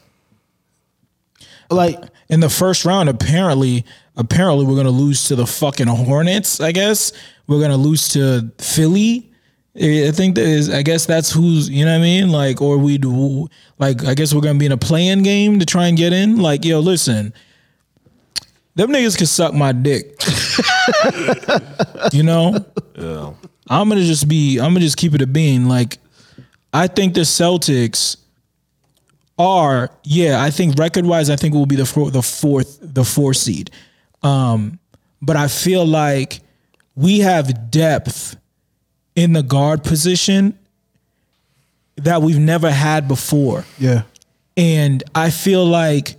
Like 1.71 1.99
in 2.29 2.41
the 2.41 2.51
first 2.51 2.85
round, 2.85 3.09
apparently, 3.09 3.85
apparently 4.17 4.67
we're 4.67 4.77
gonna 4.77 4.91
lose 4.91 5.27
to 5.29 5.37
the 5.37 5.47
fucking 5.47 5.87
Hornets. 5.87 6.61
I 6.61 6.73
guess 6.73 7.13
we're 7.47 7.61
gonna 7.61 7.77
lose 7.79 8.09
to 8.11 8.51
Philly, 8.59 9.31
I 9.75 10.11
think 10.13 10.35
that 10.35 10.45
is. 10.45 10.69
I 10.69 10.83
guess 10.83 11.07
that's 11.07 11.31
who's. 11.33 11.71
You 11.71 11.87
know 11.87 11.93
what 11.93 11.99
I 11.99 12.03
mean? 12.03 12.31
Like, 12.31 12.61
or 12.61 12.77
we 12.77 12.99
do. 12.99 13.49
Like, 13.79 14.05
I 14.05 14.13
guess 14.15 14.35
we're 14.35 14.43
gonna 14.43 14.59
be 14.59 14.67
in 14.67 14.73
a 14.73 14.77
playing 14.77 15.23
game 15.23 15.59
to 15.61 15.65
try 15.67 15.87
and 15.87 15.97
get 15.97 16.13
in. 16.13 16.39
Like, 16.39 16.65
yo, 16.67 16.81
listen, 16.81 17.33
them 18.75 18.91
niggas 18.91 19.17
can 19.17 19.27
suck 19.27 19.53
my 19.55 19.73
dick. 19.73 20.15
you 22.13 22.23
know, 22.23 22.55
Yeah. 22.99 23.33
I'm 23.69 23.89
gonna 23.89 24.05
just 24.05 24.29
be. 24.29 24.59
I'm 24.59 24.73
gonna 24.75 24.81
just 24.81 24.97
keep 24.97 25.15
it 25.15 25.23
a 25.23 25.27
bean. 25.27 25.69
Like, 25.69 25.99
I 26.73 26.87
think 26.89 27.15
the 27.15 27.21
Celtics 27.21 28.17
are. 29.39 29.91
Yeah, 30.05 30.43
I 30.43 30.51
think 30.51 30.79
record 30.79 31.07
wise, 31.07 31.31
I 31.31 31.37
think 31.37 31.55
we'll 31.55 31.67
be 31.67 31.77
the 31.77 31.87
four, 31.87 32.11
the 32.11 32.23
fourth 32.23 32.79
the 32.83 33.05
fourth 33.05 33.37
seed. 33.39 33.71
Um, 34.23 34.79
but 35.23 35.37
I 35.37 35.49
feel 35.49 35.87
like 35.87 36.41
we 36.95 37.21
have 37.21 37.71
depth 37.71 38.37
in 39.15 39.33
the 39.33 39.43
guard 39.43 39.85
position 39.85 40.59
that 41.97 42.21
we've 42.23 42.39
never 42.39 42.71
had 42.71 43.07
before. 43.09 43.65
Yeah. 43.79 44.03
And 44.57 45.03
I 45.15 45.31
feel 45.31 45.65
like 45.65 46.17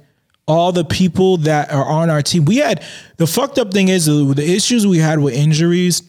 all 0.48 0.72
the 0.72 0.84
people 0.84 1.38
that 1.38 1.72
are 1.72 1.86
on 1.86 2.10
our 2.10 2.22
team, 2.22 2.46
we 2.46 2.58
had 2.58 2.84
the 3.18 3.28
fucked 3.28 3.58
up 3.58 3.74
thing 3.74 3.88
is 3.88 4.10
uh, 4.10 4.34
the 4.36 4.44
issues 4.46 4.86
we 4.86 4.98
had 4.98 5.20
with 5.20 5.34
injuries 5.34 6.04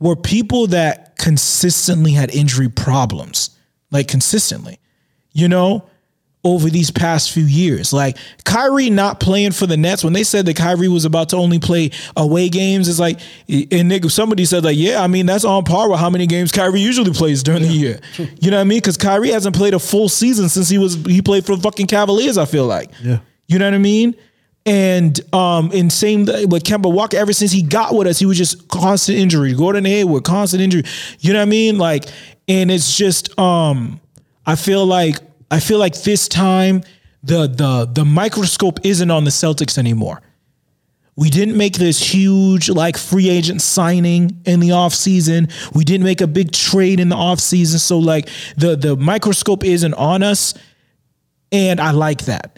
were 0.00 0.16
people 0.16 0.66
that 0.68 1.16
consistently 1.18 2.12
had 2.12 2.34
injury 2.34 2.68
problems, 2.68 3.50
like 3.90 4.08
consistently, 4.08 4.78
you 5.32 5.48
know, 5.48 5.84
over 6.44 6.70
these 6.70 6.90
past 6.90 7.32
few 7.32 7.44
years. 7.44 7.92
Like 7.92 8.16
Kyrie 8.44 8.90
not 8.90 9.18
playing 9.20 9.50
for 9.52 9.66
the 9.66 9.76
Nets 9.76 10.04
when 10.04 10.12
they 10.12 10.22
said 10.22 10.46
that 10.46 10.56
Kyrie 10.56 10.88
was 10.88 11.04
about 11.04 11.28
to 11.30 11.36
only 11.36 11.58
play 11.58 11.90
away 12.16 12.48
games, 12.48 12.88
it's 12.88 13.00
like, 13.00 13.18
and 13.48 13.90
nigga, 13.90 14.10
somebody 14.10 14.44
said 14.44 14.64
like, 14.64 14.76
yeah, 14.76 15.02
I 15.02 15.08
mean 15.08 15.26
that's 15.26 15.44
on 15.44 15.64
par 15.64 15.90
with 15.90 15.98
how 15.98 16.10
many 16.10 16.26
games 16.26 16.52
Kyrie 16.52 16.80
usually 16.80 17.12
plays 17.12 17.42
during 17.42 17.62
the 17.62 17.68
year. 17.68 18.00
You 18.40 18.50
know 18.50 18.56
what 18.56 18.62
I 18.62 18.64
mean? 18.64 18.78
Because 18.78 18.96
Kyrie 18.96 19.30
hasn't 19.30 19.56
played 19.56 19.74
a 19.74 19.78
full 19.80 20.08
season 20.08 20.48
since 20.48 20.68
he 20.68 20.78
was 20.78 20.94
he 21.06 21.22
played 21.22 21.44
for 21.44 21.56
the 21.56 21.62
fucking 21.62 21.86
Cavaliers. 21.86 22.38
I 22.38 22.44
feel 22.44 22.66
like, 22.66 22.90
Yeah. 23.02 23.18
You 23.48 23.58
know 23.58 23.64
what 23.66 23.74
I 23.74 23.78
mean? 23.78 24.14
And 24.66 25.18
um, 25.34 25.70
and 25.72 25.90
same 25.90 26.26
th- 26.26 26.46
with 26.48 26.62
Kemba 26.62 26.92
Walker. 26.92 27.16
Ever 27.16 27.32
since 27.32 27.50
he 27.50 27.62
got 27.62 27.94
with 27.94 28.06
us, 28.06 28.18
he 28.18 28.26
was 28.26 28.36
just 28.36 28.68
constant 28.68 29.18
injury. 29.18 29.54
Gordon 29.54 29.86
Hayward, 29.86 30.12
with 30.12 30.24
constant 30.24 30.62
injury. 30.62 30.82
You 31.20 31.32
know 31.32 31.38
what 31.38 31.46
I 31.46 31.50
mean? 31.50 31.78
Like, 31.78 32.04
and 32.46 32.70
it's 32.70 32.96
just 32.96 33.36
um, 33.38 33.98
I 34.44 34.56
feel 34.56 34.84
like 34.84 35.16
I 35.50 35.60
feel 35.60 35.78
like 35.78 36.02
this 36.02 36.28
time 36.28 36.82
the 37.22 37.46
the 37.46 37.90
the 37.90 38.04
microscope 38.04 38.80
isn't 38.84 39.10
on 39.10 39.24
the 39.24 39.30
Celtics 39.30 39.78
anymore. 39.78 40.20
We 41.16 41.30
didn't 41.30 41.56
make 41.56 41.74
this 41.74 41.98
huge 42.00 42.68
like 42.68 42.96
free 42.96 43.28
agent 43.28 43.60
signing 43.60 44.40
in 44.44 44.60
the 44.60 44.68
offseason. 44.68 45.50
We 45.74 45.82
didn't 45.84 46.04
make 46.04 46.20
a 46.20 46.28
big 46.28 46.52
trade 46.52 47.00
in 47.00 47.08
the 47.08 47.16
offseason. 47.16 47.78
So 47.80 47.98
like 47.98 48.28
the 48.56 48.76
the 48.76 48.96
microscope 48.96 49.64
isn't 49.64 49.94
on 49.94 50.22
us. 50.22 50.54
And 51.50 51.80
I 51.80 51.92
like 51.92 52.26
that. 52.26 52.57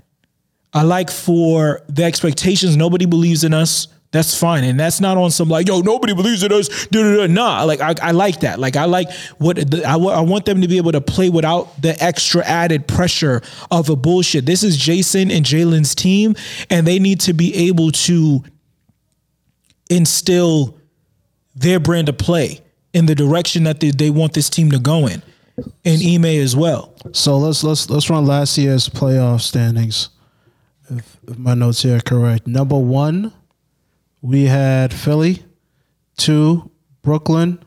I 0.73 0.83
like 0.83 1.11
for 1.11 1.83
the 1.89 2.05
expectations. 2.05 2.77
Nobody 2.77 3.07
believes 3.07 3.45
in 3.45 3.55
us. 3.55 3.89
That's 4.12 4.37
fine, 4.37 4.64
and 4.64 4.79
that's 4.79 5.01
not 5.01 5.16
on 5.16 5.31
some 5.31 5.49
like 5.49 5.68
yo. 5.68 5.83
Nobody 5.83 6.14
believes 6.14 6.43
in 6.43 6.53
us. 6.53 6.68
Da, 6.89 7.01
da, 7.01 7.16
da. 7.16 7.27
Nah, 7.29 7.62
like 7.62 7.81
I, 7.81 7.95
I 8.03 8.11
like 8.11 8.41
that. 8.41 8.59
Like 8.59 8.75
I 8.75 8.87
like 8.87 9.09
what 9.39 9.57
the, 9.57 9.85
I, 9.85 9.95
I 9.95 10.21
want 10.23 10.47
them 10.47 10.62
to 10.62 10.68
be 10.68 10.79
able 10.79 10.91
to 10.93 11.01
play 11.01 11.31
without 11.31 11.81
the 11.81 11.97
extra 12.03 12.45
added 12.45 12.89
pressure 12.89 13.41
of 13.71 13.89
a 13.89 13.95
bullshit. 13.95 14.47
This 14.47 14.64
is 14.64 14.77
Jayson 14.77 15.31
and 15.31 15.47
Jalen's 15.47 15.95
team, 15.95 16.35
and 16.71 16.89
they 16.89 16.99
need 16.99 17.21
to 17.21 17.33
be 17.33 17.68
able 17.68 17.93
to 17.93 18.43
instill 19.89 20.77
their 21.55 21.79
brand 21.79 22.09
of 22.09 22.18
play 22.18 22.61
in 22.93 23.07
the 23.07 23.14
direction 23.14 23.62
that 23.64 23.79
they, 23.79 23.93
they 23.93 24.11
want 24.11 24.33
this 24.33 24.51
team 24.51 24.73
to 24.73 24.81
go 24.81 25.07
in, 25.07 25.23
and 25.85 26.03
Ime 26.03 26.25
as 26.25 26.57
well. 26.57 26.95
So 27.12 27.39
let's 27.39 27.62
let's 27.62 27.89
let's 27.89 28.11
run 28.11 28.27
last 28.27 28.59
year's 28.59 28.89
playoff 28.89 29.43
standings. 29.43 30.09
If, 30.91 31.16
if 31.28 31.38
my 31.38 31.55
notes 31.55 31.82
here 31.82 31.97
are 31.97 32.01
correct. 32.01 32.47
Number 32.47 32.76
one, 32.78 33.32
we 34.20 34.45
had 34.45 34.93
Philly. 34.93 35.43
Two, 36.16 36.70
Brooklyn. 37.03 37.62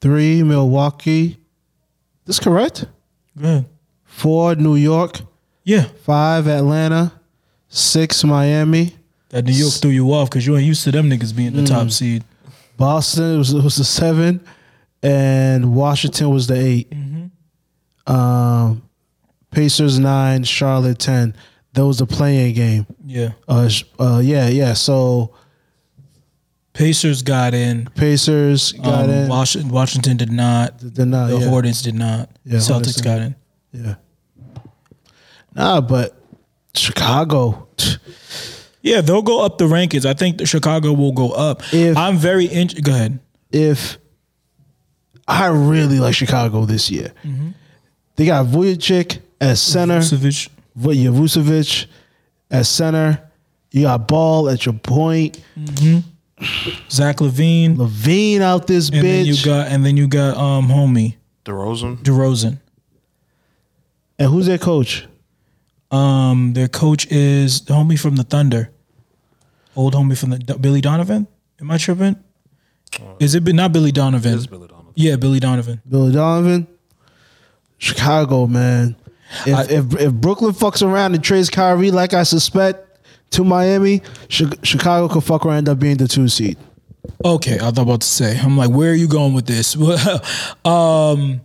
Three, 0.00 0.42
Milwaukee. 0.42 1.38
This 2.24 2.38
correct? 2.40 2.86
Good. 3.38 3.66
Four, 4.04 4.54
New 4.54 4.76
York. 4.76 5.20
Yeah. 5.64 5.84
Five, 6.04 6.46
Atlanta. 6.46 7.12
Six, 7.68 8.22
Miami. 8.24 8.94
That 9.30 9.44
New 9.46 9.52
York 9.52 9.72
threw 9.74 9.90
you 9.90 10.12
off 10.12 10.28
because 10.28 10.46
you 10.46 10.56
ain't 10.56 10.66
used 10.66 10.84
to 10.84 10.90
them 10.92 11.08
niggas 11.08 11.34
being 11.34 11.52
the 11.54 11.64
top 11.64 11.90
seed. 11.90 12.22
Boston 12.76 13.38
was 13.38 13.54
was 13.54 13.76
the 13.76 13.84
seven, 13.84 14.44
and 15.02 15.74
Washington 15.74 16.28
was 16.30 16.46
the 16.48 16.56
8 16.56 16.92
Um, 18.06 18.82
Pacers 19.50 19.98
nine, 19.98 20.44
Charlotte 20.44 20.98
ten. 20.98 21.34
That 21.74 21.86
was 21.86 22.00
a 22.00 22.06
playing 22.06 22.54
game. 22.54 22.86
Yeah. 23.06 23.30
Uh, 23.48 23.68
uh, 23.98 24.20
yeah, 24.22 24.48
yeah. 24.48 24.74
So 24.74 25.34
Pacers 26.74 27.22
got 27.22 27.54
in. 27.54 27.86
Pacers 27.94 28.72
got 28.72 29.04
Um, 29.04 29.10
in. 29.10 29.28
Washington, 29.28 29.70
Washington 29.70 30.16
did 30.18 30.30
not. 30.32 30.78
Did 30.78 31.08
not, 31.08 31.28
the 31.30 31.38
yeah. 31.38 31.48
Hornets 31.48 31.82
did 31.82 31.94
not. 31.94 32.30
Yeah, 32.44 32.58
Celtics 32.58 33.02
got 33.02 33.20
in. 33.20 33.34
yeah. 33.72 33.94
Nah, 35.54 35.80
but 35.80 36.16
Chicago. 36.74 37.68
Yeah, 38.82 39.00
they'll 39.00 39.22
go 39.22 39.44
up 39.44 39.58
the 39.58 39.66
rankings. 39.66 40.04
I 40.06 40.14
think 40.14 40.46
Chicago 40.46 40.92
will 40.92 41.12
go 41.12 41.30
up. 41.30 41.62
If- 41.72 41.96
I'm 41.96 42.16
very 42.16 42.46
in- 42.46 42.68
go 42.68 42.92
ahead. 42.92 43.18
If 43.52 43.98
I 45.28 45.46
really 45.48 46.00
like 46.00 46.14
Chicago 46.14 46.64
this 46.64 46.90
year, 46.90 47.12
they 48.16 48.26
got 48.26 48.46
Vujicic 48.46 49.18
as 49.40 49.60
center. 49.60 49.98
Vucevic. 50.00 50.48
Vujicic 50.78 51.12
Vucevic 51.12 51.86
at 52.50 52.66
center. 52.66 53.30
You 53.70 53.82
got 53.82 54.06
Ball 54.08 54.48
at 54.50 54.66
your 54.66 54.74
point. 54.74 55.40
Zach 56.90 57.16
LaVine. 57.16 57.76
LaVine 57.76 58.40
out 58.40 58.66
this 58.66 58.88
and 58.90 59.02
then 59.02 59.26
you 59.26 59.36
got 59.44 59.68
and 59.68 59.84
then 59.86 59.96
you 59.96 60.08
got 60.08 60.36
um 60.36 60.68
homie 60.68 61.16
DeRozan. 61.44 61.98
DeRozan. 62.02 62.58
and 64.18 64.28
who's 64.30 64.46
their 64.46 64.58
coach? 64.58 65.06
Um 65.90 66.52
their 66.54 66.68
coach 66.68 67.06
is 67.10 67.62
the 67.62 67.74
homie 67.74 67.98
from 67.98 68.16
the 68.16 68.24
Thunder. 68.24 68.70
Old 69.76 69.94
homie 69.94 70.18
from 70.18 70.30
the 70.30 70.58
Billy 70.58 70.80
Donovan? 70.80 71.26
Am 71.60 71.70
I 71.70 71.78
tripping? 71.78 72.16
Is 73.20 73.34
it 73.34 73.42
not 73.44 73.72
Billy 73.72 73.92
Donovan? 73.92 74.34
It's 74.34 74.46
Billy 74.46 74.68
Donovan. 74.68 74.92
Yeah, 74.96 75.16
Billy 75.16 75.40
Donovan. 75.40 75.80
Billy 75.88 76.12
Donovan. 76.12 76.66
Chicago, 77.78 78.46
man. 78.46 78.96
If, 79.46 79.70
if 79.70 80.00
if 80.00 80.12
Brooklyn 80.12 80.52
fucks 80.52 80.86
around 80.86 81.14
and 81.14 81.22
trades 81.22 81.50
Kyrie 81.50 81.90
like 81.90 82.14
I 82.14 82.22
suspect 82.22 82.98
to 83.30 83.44
Miami, 83.44 84.00
Chi- 84.28 84.58
Chicago 84.62 85.08
could 85.12 85.24
fuck 85.24 85.46
around 85.46 85.58
and 85.58 85.68
end 85.68 85.76
up 85.76 85.80
being 85.80 85.96
the 85.96 86.08
two 86.08 86.28
seed. 86.28 86.58
Okay, 87.24 87.58
I 87.58 87.70
was 87.70 87.78
about 87.78 88.00
to 88.02 88.06
say. 88.06 88.38
I'm 88.38 88.56
like, 88.56 88.70
where 88.70 88.92
are 88.92 88.94
you 88.94 89.08
going 89.08 89.32
with 89.34 89.46
this? 89.46 89.76
um, 90.64 91.40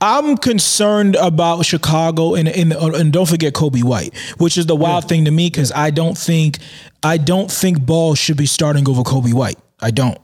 I'm 0.00 0.36
concerned 0.36 1.16
about 1.16 1.64
Chicago, 1.64 2.34
and 2.34 2.48
and 2.48 2.72
and 2.72 3.12
don't 3.12 3.28
forget 3.28 3.54
Coby 3.54 3.82
White, 3.82 4.16
which 4.38 4.58
is 4.58 4.66
the 4.66 4.76
wild 4.76 5.08
thing 5.08 5.24
to 5.24 5.30
me 5.30 5.48
because 5.48 5.72
I 5.72 5.90
don't 5.90 6.16
think 6.16 6.58
I 7.02 7.16
don't 7.18 7.50
think 7.50 7.84
Ball 7.84 8.14
should 8.14 8.36
be 8.36 8.46
starting 8.46 8.88
over 8.88 9.02
Coby 9.02 9.32
White. 9.32 9.58
I 9.80 9.90
don't. 9.90 10.18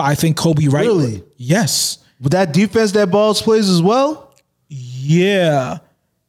I 0.00 0.14
think 0.14 0.36
Coby 0.36 0.72
White. 0.72 0.82
Really? 0.82 1.22
Yes. 1.36 1.98
With 2.20 2.32
that 2.32 2.52
defense 2.52 2.92
that 2.92 3.10
Balls 3.10 3.42
plays 3.42 3.68
as 3.68 3.82
well, 3.82 4.34
Yeah, 4.68 5.78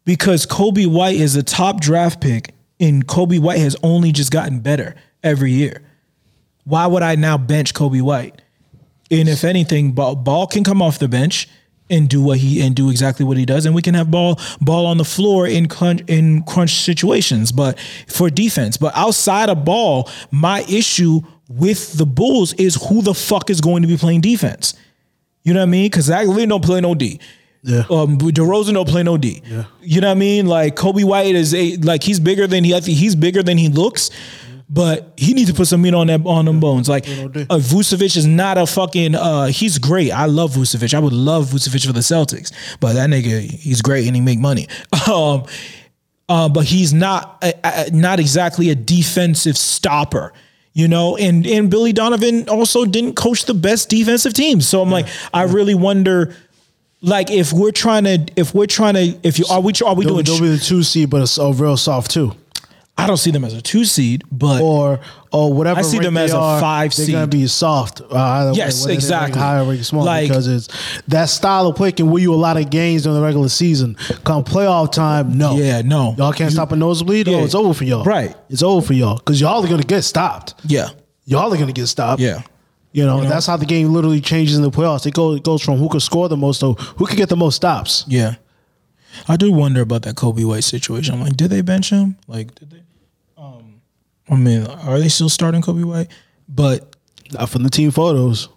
because 0.06 0.46
Coby 0.46 0.88
White 0.88 1.16
is 1.16 1.36
a 1.36 1.44
top 1.44 1.82
draft 1.82 2.22
pick, 2.22 2.54
and 2.80 3.08
Coby 3.08 3.40
White 3.40 3.60
has 3.60 3.76
only 3.84 4.12
just 4.12 4.32
gotten 4.32 4.60
better 4.60 4.96
every 5.24 5.52
year. 5.52 5.82
Why 6.66 6.88
would 6.88 7.04
I 7.04 7.16
now 7.16 7.38
bench 7.38 7.74
Kobe 7.74 8.02
White? 8.02 8.42
And 9.12 9.30
if 9.30 9.44
anything, 9.44 9.92
ball, 9.92 10.16
ball 10.16 10.48
can 10.48 10.64
come 10.64 10.82
off 10.82 11.00
the 11.00 11.08
bench 11.08 11.48
and 11.90 12.10
do 12.10 12.22
what 12.22 12.40
he 12.40 12.62
and 12.62 12.76
do 12.76 12.90
exactly 12.90 13.26
what 13.26 13.38
he 13.38 13.46
does, 13.46 13.66
and 13.66 13.76
we 13.76 13.82
can 13.82 13.94
have 13.94 14.10
ball 14.10 14.40
ball 14.62 14.86
on 14.86 14.98
the 14.98 15.06
floor 15.06 15.46
in 15.46 15.68
crunch, 15.68 16.02
in 16.08 16.44
crunch 16.44 16.72
situations. 16.72 17.52
But 17.52 17.80
for 18.08 18.30
defense, 18.30 18.78
but 18.78 18.96
outside 18.96 19.50
of 19.50 19.66
ball, 19.66 20.10
my 20.32 20.62
issue 20.70 21.22
with 21.50 21.94
the 21.94 22.06
Bulls 22.06 22.54
is 22.54 22.76
who 22.88 23.02
the 23.02 23.14
fuck 23.14 23.50
is 23.50 23.62
going 23.62 23.82
to 23.82 23.88
be 23.88 23.98
playing 23.98 24.22
defense. 24.22 24.74
You 25.44 25.54
know 25.54 25.60
what 25.60 25.68
I 25.68 25.72
mean? 25.72 25.86
Because 25.86 26.06
Zach 26.06 26.26
LaVine 26.26 26.50
don't 26.50 26.64
play 26.64 26.82
no 26.82 26.96
D. 26.96 27.20
Yeah. 27.64 27.86
Um, 27.90 28.18
DeRozan 28.18 28.74
don't 28.74 28.88
play 28.88 29.04
no 29.04 29.18
D. 29.18 29.42
Yeah. 29.46 29.64
You 29.82 30.02
know 30.02 30.08
what 30.10 30.18
I 30.18 30.20
mean? 30.20 30.48
Like 30.48 30.76
Coby 30.76 31.04
White 31.06 31.34
is 31.36 31.54
a 31.56 31.78
like 31.78 32.04
he's 32.04 32.20
bigger 32.20 32.46
than 32.46 32.64
he. 32.64 32.76
I 32.76 32.82
think 32.82 32.98
he's 32.98 33.16
bigger 33.16 33.42
than 33.42 33.58
he 33.58 33.70
looks, 33.70 34.10
but 34.70 35.14
he 35.16 35.34
needs 35.34 35.50
to 35.50 35.56
put 35.56 35.68
some 35.68 35.82
meat 35.82 35.94
on 35.94 36.08
that 36.08 36.26
on 36.26 36.44
them 36.44 36.60
bones. 36.60 36.90
Like 36.90 37.08
uh, 37.08 37.58
Vucevic 37.60 38.18
is 38.18 38.26
not 38.26 38.58
a 38.58 38.68
fucking. 38.68 39.16
Uh, 39.16 39.46
he's 39.46 39.78
great. 39.78 40.12
I 40.12 40.26
love 40.26 40.52
Vucevic. 40.56 40.94
I 40.94 41.00
would 41.00 41.14
love 41.14 41.48
Vucevic 41.48 41.86
for 41.86 41.94
the 41.94 42.02
Celtics, 42.02 42.52
but 42.82 42.94
that 42.94 43.10
nigga 43.10 43.40
he's 43.42 43.82
great 43.82 44.08
and 44.08 44.16
he 44.16 44.22
make 44.22 44.40
money. 44.40 44.68
Um, 45.10 45.46
uh, 46.30 46.48
but 46.50 46.66
he's 46.66 46.94
not 46.94 47.40
uh, 47.44 47.52
uh, 47.64 47.86
not 47.92 48.20
exactly 48.20 48.70
a 48.70 48.76
defensive 48.76 49.58
stopper. 49.58 50.34
You 50.74 50.88
know, 50.88 51.16
and 51.18 51.46
and 51.46 51.70
Billy 51.70 51.94
Donovan 51.94 52.50
also 52.50 52.84
didn't 52.86 53.16
coach 53.16 53.46
the 53.46 53.54
best 53.54 53.90
defensive 53.90 54.34
teams. 54.34 54.68
So 54.68 54.82
I'm 54.82 54.90
like, 54.90 55.06
I 55.34 55.44
really 55.44 55.76
wonder, 55.76 56.34
like, 57.04 57.30
if 57.30 57.54
we're 57.54 57.72
trying 57.72 58.06
to, 58.06 58.26
if 58.36 58.56
we're 58.56 58.66
trying 58.66 58.96
to, 58.96 59.20
if 59.24 59.38
you 59.38 59.46
are 59.52 59.62
we 59.62 59.72
are 59.86 59.94
we 59.94 60.06
They'll, 60.06 60.14
doing? 60.16 60.26
they'll 60.26 60.40
be 60.42 60.58
the 60.58 60.64
two 60.64 60.82
seed, 60.82 61.10
but 61.12 61.22
it's 61.22 61.38
a 61.38 61.52
real 61.52 61.78
soft 61.78 62.10
two. 62.10 62.34
I 62.96 63.08
don't 63.08 63.18
see 63.18 63.32
them 63.32 63.44
as 63.44 63.54
a 63.56 63.62
two 63.62 63.86
seed, 63.86 64.24
but 64.32 64.62
or 64.62 65.00
or 65.32 65.52
whatever. 65.52 65.80
I 65.80 65.82
see 65.82 65.98
them 65.98 66.16
as 66.16 66.32
a 66.32 66.38
are, 66.38 66.62
five 66.62 66.96
They're 66.96 67.08
gonna 67.08 67.26
be 67.28 67.48
soft. 67.48 68.02
Uh, 68.02 68.52
way, 68.52 68.58
Yes, 68.58 68.86
rank 68.86 68.94
exactly. 69.00 69.42
High 69.42 69.60
or 69.62 69.64
rank 69.70 69.84
small 69.84 70.06
Like- 70.06 70.28
because 70.28 70.48
it's 70.48 70.68
that 71.08 71.26
style 71.30 71.66
of 71.68 71.76
play 71.76 71.92
can 71.92 72.12
win 72.12 72.22
you 72.22 72.34
a 72.34 72.36
lot 72.36 72.56
of 72.56 72.70
games 72.70 73.02
during 73.04 73.18
the 73.20 73.26
regular 73.26 73.50
season. 73.50 73.96
Come 74.26 74.44
playoff 74.44 74.92
time, 74.92 75.36
no. 75.38 75.56
Yeah, 75.58 75.82
no. 75.82 76.14
Y'all 76.20 76.34
can't 76.34 76.52
You- 76.52 76.56
stop 76.56 76.72
a 76.72 76.76
nosebleed. 76.76 77.28
Yeah. 77.28 77.38
Oh, 77.38 77.44
it's 77.44 77.56
over 77.56 77.74
for 77.74 77.84
y'all. 77.84 78.04
Right. 78.04 78.36
It's 78.52 78.62
over 78.62 78.86
for 78.86 78.94
y'all 78.94 79.16
because 79.18 79.42
y'all 79.42 79.64
are 79.66 79.68
gonna 79.68 79.82
get 79.82 80.04
stopped. 80.04 80.54
yeah, 80.68 80.90
Y'all 81.26 81.52
are 81.52 81.58
gonna 81.58 81.74
get 81.74 81.88
stopped. 81.88 82.22
yeah. 82.22 82.44
You 82.94 83.06
know, 83.06 83.18
You 83.18 83.24
know? 83.24 83.30
that's 83.30 83.46
how 83.48 83.58
the 83.58 83.66
game 83.66 83.90
literally 83.92 84.22
changes 84.22 84.56
in 84.56 84.62
the 84.64 84.70
playoffs. 84.72 85.06
It 85.06 85.14
goes 85.14 85.38
it 85.38 85.44
goes 85.44 85.62
from 85.64 85.78
who 85.78 85.90
can 85.90 86.00
score 86.00 86.30
the 86.30 86.38
most 86.38 86.60
to 86.60 86.74
who 86.74 87.06
can 87.06 87.18
get 87.18 87.28
the 87.30 87.36
most 87.36 87.56
stops. 87.56 88.06
Yeah. 88.08 88.36
I 89.28 89.36
do 89.36 89.52
wonder 89.52 89.82
about 89.82 90.04
that 90.04 90.16
Coby 90.16 90.46
White 90.46 90.64
situation. 90.64 91.14
I'm 91.16 91.22
like, 91.22 91.36
did 91.38 91.50
they 91.52 91.62
bench 91.62 91.90
him? 91.92 92.18
Like, 92.28 92.54
did 92.56 92.70
they? 92.72 92.82
Um, 93.38 93.82
I 94.30 94.36
mean, 94.36 94.66
are 94.66 95.00
they 95.00 95.10
still 95.10 95.30
starting 95.30 95.62
Coby 95.62 95.84
White? 95.84 96.08
But 96.48 96.96
Not 97.32 97.50
from 97.50 97.64
the 97.64 97.70
team 97.70 97.92
photos. 97.92 98.48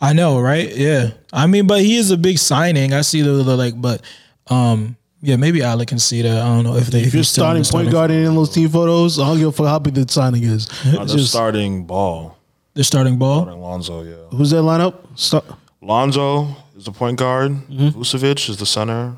I 0.00 0.12
know, 0.12 0.40
right? 0.40 0.74
Yeah. 0.74 1.10
I 1.32 1.46
mean, 1.46 1.66
but 1.66 1.80
he 1.80 1.96
is 1.96 2.10
a 2.10 2.16
big 2.18 2.38
signing. 2.38 2.92
I 2.92 3.00
see 3.00 3.22
the, 3.22 3.42
the 3.42 3.56
like, 3.56 3.80
but 3.80 4.02
um, 4.48 4.96
yeah, 5.22 5.36
maybe 5.36 5.62
Alec 5.62 5.88
can 5.88 5.98
see 5.98 6.22
that. 6.22 6.36
I 6.42 6.44
don't 6.54 6.64
know 6.64 6.76
if 6.76 6.88
they 6.88 7.00
If 7.00 7.14
you're 7.14 7.20
he's 7.20 7.28
starting 7.28 7.64
point 7.64 7.90
guard 7.90 8.10
in 8.10 8.34
those 8.34 8.52
team 8.52 8.68
photos, 8.68 9.18
I 9.18 9.26
don't 9.26 9.38
give 9.38 9.48
a 9.48 9.52
fuck 9.52 9.66
how 9.66 9.78
big 9.78 9.94
the 9.94 10.06
signing 10.10 10.42
is. 10.44 10.66
It's 10.66 10.82
they're 10.82 11.06
just- 11.06 11.30
starting 11.30 11.84
ball. 11.86 12.35
They're 12.76 12.84
starting 12.84 13.16
ball. 13.16 13.42
Starting 13.42 13.62
Lonzo, 13.62 14.02
yeah. 14.02 14.36
who's 14.36 14.50
that 14.50 14.58
lineup? 14.58 14.94
Start, 15.18 15.46
Lonzo 15.80 16.54
is 16.76 16.84
the 16.84 16.92
point 16.92 17.18
guard. 17.18 17.52
Mm-hmm. 17.52 17.98
Vucevic 17.98 18.50
is 18.50 18.58
the 18.58 18.66
center. 18.66 19.16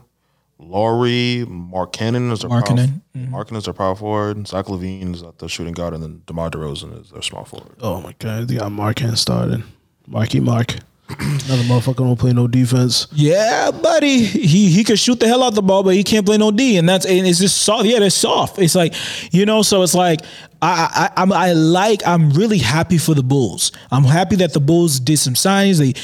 Lauri 0.60 1.44
Markkanen 1.48 2.30
is 2.30 2.42
their 2.42 2.50
Markkanen, 2.50 3.00
Power, 3.12 3.44
Markkanen 3.44 3.56
is 3.56 3.64
their 3.64 3.74
power 3.74 3.96
forward. 3.96 4.46
Zach 4.46 4.66
LaVine 4.66 5.12
is 5.12 5.24
at 5.24 5.38
the 5.38 5.48
shooting 5.48 5.74
guard, 5.74 5.92
and 5.92 6.02
then 6.04 6.22
DeMar 6.26 6.50
DeRozan 6.50 7.00
is 7.00 7.10
their 7.10 7.20
small 7.20 7.44
forward. 7.44 7.74
Oh 7.80 8.00
my 8.00 8.14
god, 8.20 8.46
they 8.46 8.58
got 8.58 8.70
Mark 8.70 9.00
Hand 9.00 9.18
started. 9.18 9.64
Marky 10.06 10.38
Mark. 10.38 10.76
Another 11.10 11.62
motherfucker 11.62 11.96
don't 11.96 12.18
play 12.18 12.34
no 12.34 12.46
defense. 12.46 13.06
Yeah, 13.12 13.70
buddy. 13.70 14.24
He 14.24 14.68
he 14.68 14.84
could 14.84 14.98
shoot 14.98 15.18
the 15.18 15.26
hell 15.26 15.42
out 15.42 15.54
the 15.54 15.62
ball, 15.62 15.82
but 15.82 15.94
he 15.94 16.04
can't 16.04 16.26
play 16.26 16.36
no 16.36 16.50
D, 16.50 16.76
and 16.76 16.86
that's 16.86 17.06
and 17.06 17.26
it's 17.26 17.38
just 17.38 17.62
soft. 17.62 17.86
Yeah, 17.86 17.98
they're 18.00 18.10
soft. 18.10 18.58
It's 18.58 18.74
like 18.74 18.94
you 19.32 19.46
know, 19.46 19.62
so 19.62 19.82
it's 19.82 19.94
like 19.94 20.20
I 20.60 21.10
I 21.16 21.22
I'm, 21.22 21.32
I 21.32 21.52
like. 21.54 22.06
I'm 22.06 22.30
really 22.30 22.58
happy 22.58 22.98
for 22.98 23.14
the 23.14 23.22
Bulls. 23.22 23.72
I'm 23.90 24.04
happy 24.04 24.36
that 24.36 24.52
the 24.52 24.60
Bulls 24.60 25.00
did 25.00 25.18
some 25.18 25.32
signings. 25.32 25.78
They 25.78 25.94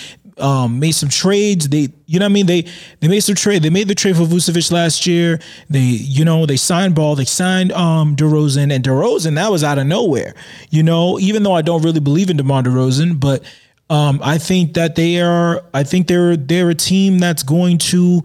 um 0.42 0.80
made 0.80 0.92
some 0.92 1.10
trades. 1.10 1.68
They 1.68 1.88
you 2.06 2.18
know 2.18 2.24
what 2.24 2.30
I 2.30 2.32
mean. 2.32 2.46
They 2.46 2.62
they 3.00 3.08
made 3.08 3.20
some 3.20 3.34
trade. 3.34 3.62
They 3.62 3.70
made 3.70 3.88
the 3.88 3.94
trade 3.94 4.16
for 4.16 4.22
Vucevic 4.22 4.72
last 4.72 5.06
year. 5.06 5.38
They 5.68 5.80
you 5.80 6.24
know 6.24 6.46
they 6.46 6.56
signed 6.56 6.94
Ball. 6.94 7.14
They 7.14 7.26
signed 7.26 7.72
um 7.72 8.16
DeRozan 8.16 8.74
and 8.74 8.82
DeRozan. 8.82 9.34
That 9.34 9.52
was 9.52 9.62
out 9.62 9.76
of 9.78 9.86
nowhere. 9.86 10.34
You 10.70 10.82
know, 10.82 11.18
even 11.18 11.42
though 11.42 11.54
I 11.54 11.60
don't 11.60 11.82
really 11.82 12.00
believe 12.00 12.30
in 12.30 12.38
DeMar 12.38 12.62
DeRozan, 12.62 13.20
but. 13.20 13.44
Um, 13.90 14.20
I 14.22 14.38
think 14.38 14.74
that 14.74 14.96
they 14.96 15.20
are. 15.20 15.62
I 15.74 15.82
think 15.84 16.06
they're 16.06 16.36
they're 16.36 16.70
a 16.70 16.74
team 16.74 17.18
that's 17.18 17.42
going 17.42 17.78
to, 17.78 18.22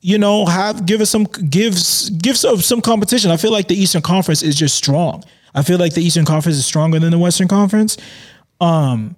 you 0.00 0.18
know, 0.18 0.44
have 0.44 0.84
give 0.84 1.00
us 1.00 1.10
some 1.10 1.24
gives 1.24 2.10
gives 2.10 2.40
some 2.64 2.80
competition. 2.82 3.30
I 3.30 3.38
feel 3.38 3.52
like 3.52 3.68
the 3.68 3.74
Eastern 3.74 4.02
Conference 4.02 4.42
is 4.42 4.54
just 4.54 4.76
strong. 4.76 5.24
I 5.54 5.62
feel 5.62 5.78
like 5.78 5.94
the 5.94 6.02
Eastern 6.02 6.26
Conference 6.26 6.58
is 6.58 6.66
stronger 6.66 6.98
than 6.98 7.10
the 7.10 7.18
Western 7.18 7.48
Conference. 7.48 7.96
Um, 8.60 9.16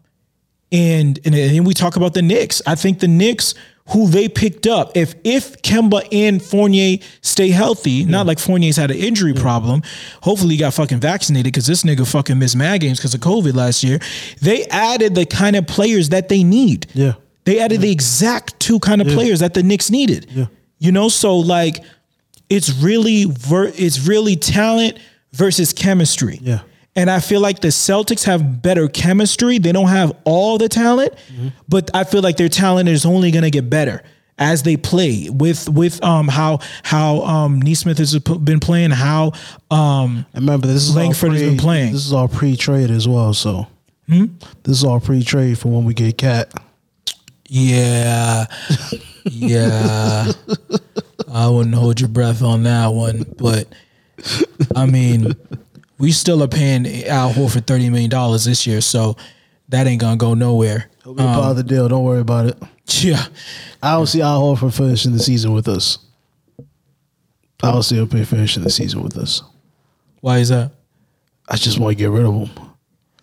and 0.73 1.19
and 1.25 1.35
then 1.35 1.65
we 1.65 1.75
talk 1.75 1.97
about 1.97 2.15
the 2.15 2.23
Knicks. 2.23 2.63
I 2.67 2.77
think 2.77 3.01
the 3.01 3.09
Knicks, 3.09 3.55
who 3.93 4.09
they 4.09 4.29
picked 4.29 4.67
up, 4.67 4.97
if 4.97 5.15
if 5.25 5.61
Kemba 5.63 6.07
and 6.13 6.43
Fournier 6.43 6.99
stay 7.23 7.49
healthy, 7.51 8.05
not 8.05 8.27
like 8.27 8.39
Fournier's 8.39 8.77
had 8.77 8.91
an 8.91 8.97
injury 8.97 9.35
problem. 9.35 9.83
Hopefully, 10.23 10.55
he 10.55 10.59
got 10.59 10.75
fucking 10.75 11.01
vaccinated 11.01 11.53
because 11.53 11.67
this 11.67 11.83
nigga 11.83 12.11
fucking 12.11 12.39
missed 12.39 12.57
mad 12.57 12.81
games 12.81 12.99
because 12.99 13.15
of 13.15 13.21
COVID 13.21 13.55
last 13.55 13.83
year. 13.83 13.99
They 14.41 14.65
added 14.67 15.15
the 15.15 15.27
kind 15.27 15.57
of 15.57 15.67
players 15.67 16.11
that 16.11 16.29
they 16.29 16.45
need. 16.45 16.87
Yeah. 16.95 17.15
They 17.45 17.59
added 17.59 17.81
the 17.81 17.91
exact 17.91 18.61
two 18.61 18.79
kind 18.81 19.01
of 19.01 19.09
players 19.09 19.41
that 19.41 19.55
the 19.55 19.63
Knicks 19.63 19.91
needed. 19.91 20.27
Yeah. 20.31 20.47
You 20.79 20.93
know, 20.93 21.09
so 21.09 21.37
like 21.39 21.83
it's 22.49 22.71
really 22.83 23.25
ver- 23.25 23.73
it's 23.75 24.07
really 24.07 24.37
talent 24.37 24.99
versus 25.33 25.73
chemistry. 25.73 26.39
Yeah. 26.43 26.61
And 27.01 27.11
I 27.11 27.19
feel 27.21 27.41
like 27.41 27.61
the 27.61 27.69
Celtics 27.69 28.25
have 28.25 28.61
better 28.61 28.87
chemistry. 28.87 29.59
They 29.59 29.73
don't 29.73 29.89
have 29.89 30.13
all 30.25 30.59
the 30.59 30.69
talent, 30.69 31.15
but 31.67 31.91
I 31.95 32.05
feel 32.05 32.21
like 32.21 32.37
their 32.37 32.51
talent 32.51 32.91
is 32.91 33.07
only 33.07 33.31
going 33.31 33.45
to 33.45 33.51
get 33.51 33.71
better 33.71 34.03
as 34.39 34.63
they 34.65 34.77
play 34.77 35.29
with 35.31 35.67
with 35.71 36.03
um 36.05 36.29
how 36.29 36.59
how 36.83 37.23
um 37.23 37.61
Nesmith 37.63 37.97
has 37.97 38.19
been 38.19 38.61
playing, 38.61 38.91
how 38.91 39.33
um 39.71 40.27
remember, 40.35 40.67
this 40.67 40.89
is 40.89 40.95
Langford 40.95 41.31
all 41.31 41.35
has 41.37 41.43
pre, 41.43 41.49
been 41.51 41.59
playing. 41.59 41.93
This 41.95 42.05
is 42.07 42.13
all 42.13 42.29
pre-trade 42.29 42.91
as 42.91 43.09
well. 43.09 43.33
So 43.33 43.67
this 44.09 44.77
is 44.77 44.85
all 44.85 45.01
pre-trade 45.01 45.59
for 45.59 45.69
when 45.69 45.87
we 45.87 45.95
get 45.95 46.19
KAT. 46.19 46.53
Yeah. 47.49 48.45
Yeah. 49.25 50.33
I 51.31 51.49
wouldn't 51.49 51.75
hold 51.75 52.01
your 52.01 52.09
breath 52.09 52.43
on 52.43 52.63
that 52.65 52.89
one. 52.89 53.25
But 53.37 53.69
I 54.75 54.87
mean, 54.87 55.35
we 56.01 56.11
still 56.13 56.43
are 56.43 56.49
paying 56.49 56.87
Al 57.05 57.31
Horford 57.31 57.67
$30 57.67 57.91
million 57.91 58.11
this 58.45 58.67
year. 58.67 58.81
So 58.81 59.17
that 59.69 59.87
ain't 59.87 60.01
to 60.01 60.17
go 60.17 60.35
nowhere. 60.35 60.91
It'll 61.01 61.15
be 61.15 61.23
a 61.23 61.27
part 61.27 61.51
of 61.51 61.57
the 61.57 61.63
deal. 61.63 61.87
Don't 61.89 62.05
worry 62.05 62.21
about 62.21 62.47
it. 62.47 62.59
Yeah. 62.87 63.25
I 63.83 63.93
don't 63.93 64.07
see 64.07 64.23
Al 64.23 64.41
Horford 64.41 64.77
finishing 64.77 65.13
the 65.13 65.21
season 65.21 65.53
with 65.53 65.69
us. 65.69 65.99
I 67.63 67.71
don't 67.71 67.83
see 67.83 67.99
him 67.99 68.09
finishing 68.09 68.65
the 68.65 68.71
season 68.71 69.03
with 69.03 69.17
us. 69.19 69.43
Why 70.21 70.39
is 70.39 70.49
that? 70.49 70.73
I 71.47 71.57
just 71.57 71.79
want 71.79 71.93
to 71.93 72.03
get 72.03 72.11
rid 72.11 72.25
of 72.25 72.35
him. 72.35 72.70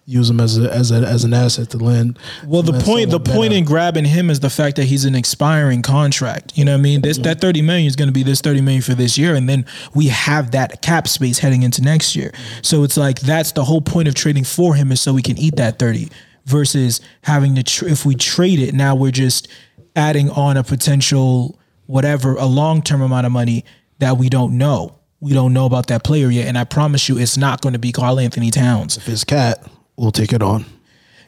Use 0.09 0.29
him 0.29 0.39
as 0.39 0.57
a 0.57 0.73
as 0.73 0.89
a 0.89 1.05
as 1.05 1.25
an 1.25 1.33
asset 1.33 1.69
to 1.71 1.77
lend. 1.77 2.17
Well, 2.45 2.61
the 2.61 2.79
point, 2.79 3.11
the 3.11 3.19
point 3.19 3.49
better. 3.49 3.55
in 3.55 3.65
grabbing 3.65 4.05
him 4.05 4.29
is 4.29 4.39
the 4.39 4.49
fact 4.49 4.77
that 4.77 4.85
he's 4.85 5.03
an 5.03 5.15
expiring 5.15 5.81
contract. 5.81 6.57
You 6.57 6.63
know 6.63 6.71
what 6.71 6.79
I 6.79 6.81
mean? 6.81 7.01
This 7.01 7.17
that 7.17 7.41
thirty 7.41 7.61
million 7.61 7.87
is 7.87 7.97
going 7.97 8.07
to 8.07 8.13
be 8.13 8.23
this 8.23 8.39
thirty 8.39 8.61
million 8.61 8.81
for 8.81 8.93
this 8.93 9.17
year, 9.17 9.35
and 9.35 9.49
then 9.49 9.65
we 9.93 10.07
have 10.07 10.51
that 10.51 10.81
cap 10.81 11.09
space 11.09 11.39
heading 11.39 11.63
into 11.63 11.81
next 11.81 12.15
year. 12.15 12.31
So 12.61 12.83
it's 12.83 12.95
like 12.95 13.19
that's 13.19 13.51
the 13.51 13.65
whole 13.65 13.81
point 13.81 14.07
of 14.07 14.15
trading 14.15 14.45
for 14.45 14.75
him 14.75 14.93
is 14.93 15.01
so 15.01 15.13
we 15.13 15.21
can 15.21 15.37
eat 15.37 15.57
that 15.57 15.77
thirty 15.77 16.07
versus 16.45 17.01
having 17.23 17.55
to 17.55 17.63
tr- 17.63 17.87
if 17.87 18.05
we 18.05 18.15
trade 18.15 18.59
it 18.59 18.73
now 18.73 18.95
we're 18.95 19.11
just 19.11 19.49
adding 19.97 20.29
on 20.29 20.55
a 20.55 20.63
potential 20.63 21.59
whatever 21.85 22.35
a 22.35 22.45
long 22.45 22.81
term 22.81 23.01
amount 23.01 23.25
of 23.25 23.33
money 23.33 23.65
that 23.99 24.17
we 24.17 24.29
don't 24.29 24.57
know. 24.57 24.99
We 25.19 25.33
don't 25.33 25.51
know 25.51 25.65
about 25.65 25.87
that 25.87 26.03
player 26.03 26.29
yet, 26.29 26.47
and 26.47 26.57
I 26.57 26.63
promise 26.63 27.09
you, 27.09 27.17
it's 27.17 27.37
not 27.37 27.61
going 27.61 27.73
to 27.73 27.79
be 27.79 27.91
Karl 27.91 28.19
Anthony 28.19 28.51
Towns. 28.51 28.97
if 28.97 29.09
it's 29.09 29.23
KAT, 29.23 29.67
we'll 29.97 30.11
take 30.11 30.31
it 30.31 30.41
on. 30.41 30.65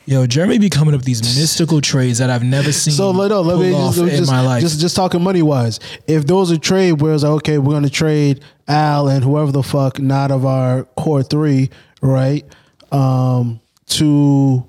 Yo, 0.05 0.25
Jeremy 0.25 0.57
be 0.57 0.69
coming 0.69 0.95
up 0.95 0.99
with 0.99 1.05
these 1.05 1.21
mystical 1.21 1.81
trades 1.81 2.17
that 2.17 2.31
I've 2.31 2.43
never 2.43 2.71
seen. 2.71 2.93
So 2.93 3.11
let, 3.11 3.27
no, 3.27 3.41
let 3.41 3.59
me 3.59 3.71
just, 3.71 3.97
in 3.99 4.09
just, 4.09 4.31
my 4.31 4.41
life. 4.41 4.61
just 4.61 4.79
just 4.79 4.95
talking 4.95 5.21
money 5.21 5.43
wise. 5.43 5.79
If 6.07 6.25
there 6.25 6.35
was 6.35 6.49
a 6.49 6.57
trade 6.57 6.93
where 6.93 7.13
it's 7.13 7.23
like, 7.23 7.33
okay, 7.33 7.59
we're 7.59 7.73
gonna 7.73 7.89
trade 7.89 8.43
Al 8.67 9.07
and 9.07 9.23
whoever 9.23 9.51
the 9.51 9.61
fuck 9.61 9.99
not 9.99 10.31
of 10.31 10.45
our 10.45 10.85
core 10.97 11.21
three, 11.21 11.69
right? 12.01 12.43
Um, 12.91 13.59
to 13.87 14.65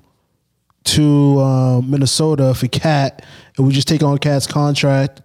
to 0.83 1.39
uh, 1.39 1.81
Minnesota 1.81 2.53
for 2.53 2.67
KAT, 2.67 3.25
and 3.57 3.65
we 3.65 3.73
just 3.73 3.87
take 3.87 4.03
on 4.03 4.19
KAT's 4.19 4.45
contract 4.45 5.21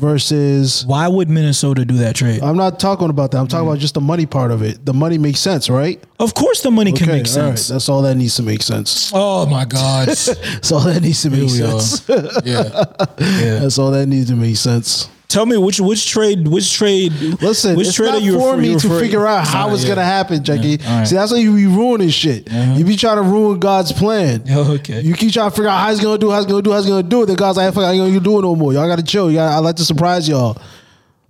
versus. 0.00 0.84
Why 0.86 1.08
would 1.08 1.28
Minnesota 1.28 1.84
do 1.84 1.96
that 1.98 2.16
trade? 2.16 2.42
I'm 2.42 2.56
not 2.56 2.78
talking 2.80 3.10
about 3.10 3.30
that. 3.32 3.38
I'm 3.38 3.46
Mm. 3.46 3.50
talking 3.50 3.68
about 3.68 3.78
just 3.78 3.94
the 3.94 4.00
money 4.00 4.26
part 4.26 4.50
of 4.50 4.62
it. 4.62 4.84
The 4.84 4.94
money 4.94 5.18
makes 5.18 5.40
sense, 5.40 5.68
right? 5.70 6.02
of 6.18 6.32
course, 6.34 6.62
the 6.62 6.70
money 6.70 6.92
can 6.92 7.06
make 7.08 7.14
all 7.14 7.18
right. 7.20 7.26
sense. 7.58 7.68
That's 7.68 7.88
all 7.90 8.00
that 8.02 8.14
needs 8.14 8.36
to 8.36 8.42
make 8.42 8.62
sense. 8.62 9.10
Oh 9.14 9.44
my 9.46 9.64
God! 9.76 10.08
That's 10.08 10.72
all 10.72 10.80
that 10.80 11.00
needs 11.02 11.22
to 11.22 11.30
make 11.30 11.50
Here 11.50 11.66
we 11.66 11.72
are. 11.72 11.80
sense. 11.80 12.40
yeah, 12.44 12.62
yeah. 13.18 13.58
That's 13.60 13.78
all 13.78 13.90
that 13.90 14.06
needs 14.06 14.28
to 14.30 14.36
make 14.36 14.56
sense. 14.56 15.08
Tell 15.28 15.44
me 15.44 15.56
which 15.56 15.80
which 15.80 16.08
trade 16.08 16.46
which 16.46 16.72
trade 16.72 17.12
Listen, 17.42 17.76
which 17.76 17.88
it's 17.88 17.96
trade 17.96 18.06
not 18.06 18.14
are 18.16 18.20
you 18.20 18.38
for 18.38 18.50
refer- 18.56 18.62
me 18.62 18.76
to 18.78 19.00
figure 19.00 19.26
out 19.26 19.44
how 19.46 19.68
Ah, 19.68 19.74
it's 19.74 19.82
yeah. 19.82 19.88
gonna 19.96 20.04
happen, 20.04 20.44
Jackie. 20.44 20.76
right. 20.76 21.04
See, 21.04 21.16
that's 21.16 21.32
why 21.32 21.38
you 21.38 21.54
be 21.56 21.66
ruining 21.66 22.10
shit. 22.10 22.48
You 22.50 22.84
be 22.84 22.96
trying 22.96 23.16
to 23.16 23.22
ruin 23.22 23.58
God's 23.58 23.92
plan. 23.92 24.44
Oh, 24.50 24.72
okay. 24.74 25.00
You 25.00 25.14
keep 25.14 25.32
trying 25.32 25.50
to 25.50 25.56
figure 25.56 25.68
out 25.68 25.78
how 25.80 25.90
he's 25.90 26.00
gonna 26.00 26.16
do, 26.18 26.30
how 26.30 26.36
he's 26.36 26.46
gonna 26.46 26.62
do, 26.62 26.70
how 26.70 26.76
he's 26.78 26.86
gonna 26.86 27.02
do 27.02 27.22
it. 27.24 27.26
Then 27.26 27.36
God's 27.36 27.58
like, 27.58 27.74
fuck, 27.74 27.82
I 27.84 27.92
ain't 27.92 27.98
gonna 28.14 28.20
do 28.20 28.38
it 28.38 28.42
no 28.42 28.54
more. 28.54 28.72
Y'all 28.72 28.86
gotta 28.88 29.02
chill. 29.02 29.32
Gotta, 29.32 29.54
I 29.56 29.58
like 29.58 29.76
to 29.76 29.84
surprise 29.84 30.28
y'all. 30.28 30.56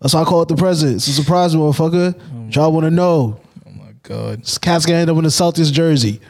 That's 0.02 0.12
why 0.12 0.20
I 0.20 0.24
call 0.24 0.42
it 0.42 0.48
the 0.48 0.56
present. 0.56 0.96
It's 0.96 1.08
a 1.08 1.12
surprise, 1.12 1.54
motherfucker. 1.54 2.54
Y'all 2.54 2.70
wanna 2.72 2.90
know. 2.90 3.40
Oh 3.66 3.70
my 3.70 3.92
God! 4.02 4.42
This 4.42 4.58
KAT's 4.58 4.84
gonna 4.84 4.98
end 4.98 5.10
up 5.10 5.16
in 5.16 5.24
the 5.24 5.30
Celtics 5.30 5.72
jersey. 5.72 6.20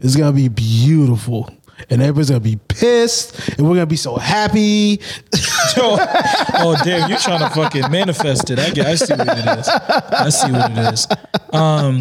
It's 0.00 0.16
gonna 0.16 0.32
be 0.32 0.48
beautiful. 0.48 1.48
And 1.90 2.00
everybody's 2.00 2.30
gonna 2.30 2.40
be 2.40 2.56
pissed, 2.68 3.48
and 3.50 3.68
we're 3.68 3.74
gonna 3.74 3.86
be 3.86 3.96
so 3.96 4.16
happy. 4.16 5.00
oh, 5.76 5.98
oh, 6.54 6.76
damn! 6.84 7.10
You're 7.10 7.18
trying 7.18 7.40
to 7.40 7.50
fucking 7.50 7.90
manifest 7.90 8.50
it. 8.50 8.58
I 8.58 8.70
get. 8.70 8.86
I 8.86 8.94
see 8.94 9.14
what 9.14 9.28
it 9.28 9.58
is. 9.58 9.68
I 9.68 10.28
see 10.28 10.52
what 10.52 10.70
it 10.70 10.94
is. 10.94 11.06
Um, 11.52 12.00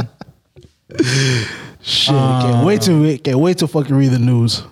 Shit, 1.82 2.16
can't 2.16 2.66
wait 2.66 2.82
to 2.84 3.18
can't 3.18 3.40
wait 3.40 3.58
to 3.58 3.68
fucking 3.68 3.96
read 3.96 4.12
the 4.12 4.20
news. 4.20 4.64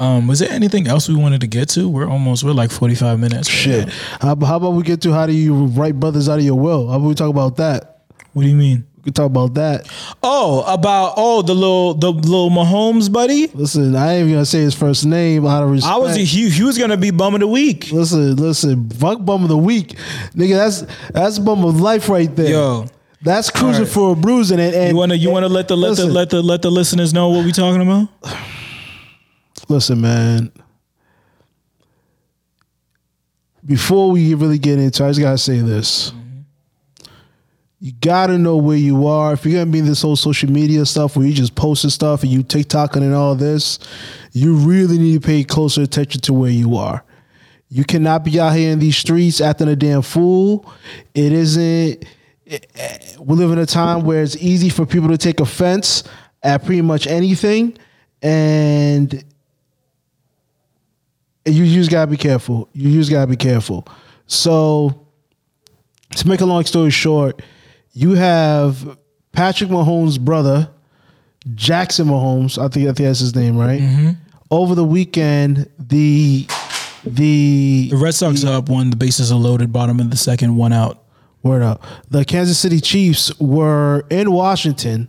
Um, 0.00 0.26
was 0.26 0.40
there 0.40 0.50
anything 0.50 0.86
else 0.86 1.08
we 1.08 1.14
wanted 1.14 1.40
to 1.40 1.46
get 1.46 1.68
to? 1.70 1.88
We're 1.88 2.08
almost 2.08 2.44
we're 2.44 2.52
like 2.52 2.70
forty 2.70 2.94
five 2.94 3.18
minutes. 3.18 3.48
right 3.48 3.56
Shit. 3.56 3.88
How, 4.20 4.36
how 4.36 4.56
about 4.56 4.72
we 4.72 4.82
get 4.82 5.00
to 5.02 5.12
how 5.12 5.26
do 5.26 5.32
you 5.32 5.66
write 5.66 5.98
brothers 5.98 6.28
out 6.28 6.38
of 6.38 6.44
your 6.44 6.58
will? 6.58 6.88
How 6.88 6.96
about 6.96 7.08
we 7.08 7.14
talk 7.14 7.30
about 7.30 7.56
that? 7.56 8.02
What 8.32 8.42
do 8.42 8.48
you 8.48 8.56
mean? 8.56 8.86
We 9.04 9.12
can 9.12 9.14
talk 9.14 9.26
about 9.26 9.52
that. 9.54 9.86
Oh, 10.22 10.62
about 10.62 11.14
oh 11.18 11.42
the 11.42 11.52
little 11.52 11.92
the 11.92 12.10
little 12.10 12.48
Mahomes 12.48 13.12
buddy. 13.12 13.48
Listen, 13.48 13.94
I 13.94 14.14
ain't 14.14 14.20
even 14.22 14.32
gonna 14.32 14.46
say 14.46 14.60
his 14.60 14.74
first 14.74 15.04
name 15.04 15.44
out 15.44 15.62
of 15.62 15.70
respect. 15.70 15.92
I 15.92 15.98
was 15.98 16.16
he, 16.16 16.24
he 16.24 16.62
was 16.62 16.78
gonna 16.78 16.96
be 16.96 17.10
bum 17.10 17.34
of 17.34 17.40
the 17.40 17.46
week. 17.46 17.92
Listen, 17.92 18.34
listen, 18.36 18.88
fuck 18.88 19.22
bum 19.22 19.42
of 19.42 19.50
the 19.50 19.58
week, 19.58 19.98
nigga. 20.34 20.56
That's 20.56 20.86
that's 21.12 21.38
bum 21.38 21.66
of 21.66 21.82
life 21.82 22.08
right 22.08 22.34
there. 22.34 22.48
Yo. 22.48 22.86
that's 23.20 23.50
cruising 23.50 23.84
right. 23.84 23.92
for 23.92 24.12
a 24.12 24.16
bruising. 24.16 24.58
And, 24.58 24.74
and 24.74 24.88
You 24.92 24.96
wanna 24.96 25.16
you 25.16 25.30
wanna 25.30 25.50
let 25.50 25.68
the 25.68 25.76
let 25.76 25.90
listen, 25.90 26.08
the 26.08 26.14
let 26.14 26.30
the 26.30 26.40
let 26.40 26.62
the 26.62 26.70
listeners 26.70 27.12
know 27.12 27.28
what 27.28 27.44
we 27.44 27.52
talking 27.52 27.82
about? 27.82 28.08
listen, 29.68 30.00
man. 30.00 30.50
Before 33.66 34.10
we 34.10 34.32
really 34.32 34.58
get 34.58 34.78
into, 34.78 35.04
I 35.04 35.08
just 35.08 35.20
gotta 35.20 35.36
say 35.36 35.58
this. 35.58 36.14
You 37.84 37.92
gotta 38.00 38.38
know 38.38 38.56
where 38.56 38.78
you 38.78 39.06
are. 39.06 39.34
If 39.34 39.44
you're 39.44 39.60
gonna 39.60 39.70
be 39.70 39.80
in 39.80 39.84
this 39.84 40.00
whole 40.00 40.16
social 40.16 40.50
media 40.50 40.86
stuff 40.86 41.18
where 41.18 41.26
you 41.26 41.34
just 41.34 41.54
posting 41.54 41.90
stuff 41.90 42.22
and 42.22 42.32
you 42.32 42.42
TikToking 42.42 43.02
and 43.02 43.12
all 43.14 43.34
this, 43.34 43.78
you 44.32 44.54
really 44.54 44.96
need 44.96 45.20
to 45.20 45.26
pay 45.26 45.44
closer 45.44 45.82
attention 45.82 46.22
to 46.22 46.32
where 46.32 46.50
you 46.50 46.78
are. 46.78 47.04
You 47.68 47.84
cannot 47.84 48.24
be 48.24 48.40
out 48.40 48.54
here 48.54 48.72
in 48.72 48.78
these 48.78 48.96
streets 48.96 49.42
acting 49.42 49.68
a 49.68 49.76
damn 49.76 50.00
fool. 50.00 50.72
It 51.14 51.30
isn't. 51.30 52.06
Eh, 52.46 52.58
eh, 52.74 52.98
we 53.20 53.36
live 53.36 53.52
in 53.52 53.58
a 53.58 53.66
time 53.66 54.06
where 54.06 54.22
it's 54.22 54.36
easy 54.36 54.70
for 54.70 54.86
people 54.86 55.10
to 55.10 55.18
take 55.18 55.40
offense 55.40 56.04
at 56.42 56.64
pretty 56.64 56.80
much 56.80 57.06
anything, 57.06 57.76
and 58.22 59.22
you 61.44 61.66
just 61.66 61.90
gotta 61.90 62.10
be 62.10 62.16
careful. 62.16 62.66
You 62.72 62.92
just 62.92 63.10
gotta 63.10 63.26
be 63.26 63.36
careful. 63.36 63.86
So, 64.26 65.06
to 66.16 66.26
make 66.26 66.40
a 66.40 66.46
long 66.46 66.64
story 66.64 66.88
short, 66.88 67.42
you 67.94 68.14
have 68.14 68.98
Patrick 69.32 69.70
Mahomes' 69.70 70.20
brother, 70.20 70.68
Jackson 71.54 72.06
Mahomes. 72.08 72.58
I 72.58 72.68
think 72.68 72.88
I 72.88 72.92
think 72.92 73.06
that's 73.06 73.20
his 73.20 73.34
name, 73.34 73.56
right? 73.56 74.16
Over 74.50 74.74
the 74.74 74.84
weekend, 74.84 75.70
the 75.78 76.46
the 77.04 77.88
The 77.90 77.96
Red 77.96 78.14
Sox 78.14 78.44
are 78.44 78.58
up 78.58 78.68
one. 78.68 78.90
The 78.90 78.96
bases 78.96 79.30
are 79.32 79.38
loaded. 79.38 79.72
Bottom 79.72 80.00
of 80.00 80.10
the 80.10 80.16
second, 80.16 80.56
one 80.56 80.72
out. 80.72 81.02
Word 81.42 81.62
up. 81.62 81.84
The 82.10 82.24
Kansas 82.24 82.58
City 82.58 82.80
Chiefs 82.80 83.38
were 83.38 84.04
in 84.10 84.32
Washington, 84.32 85.08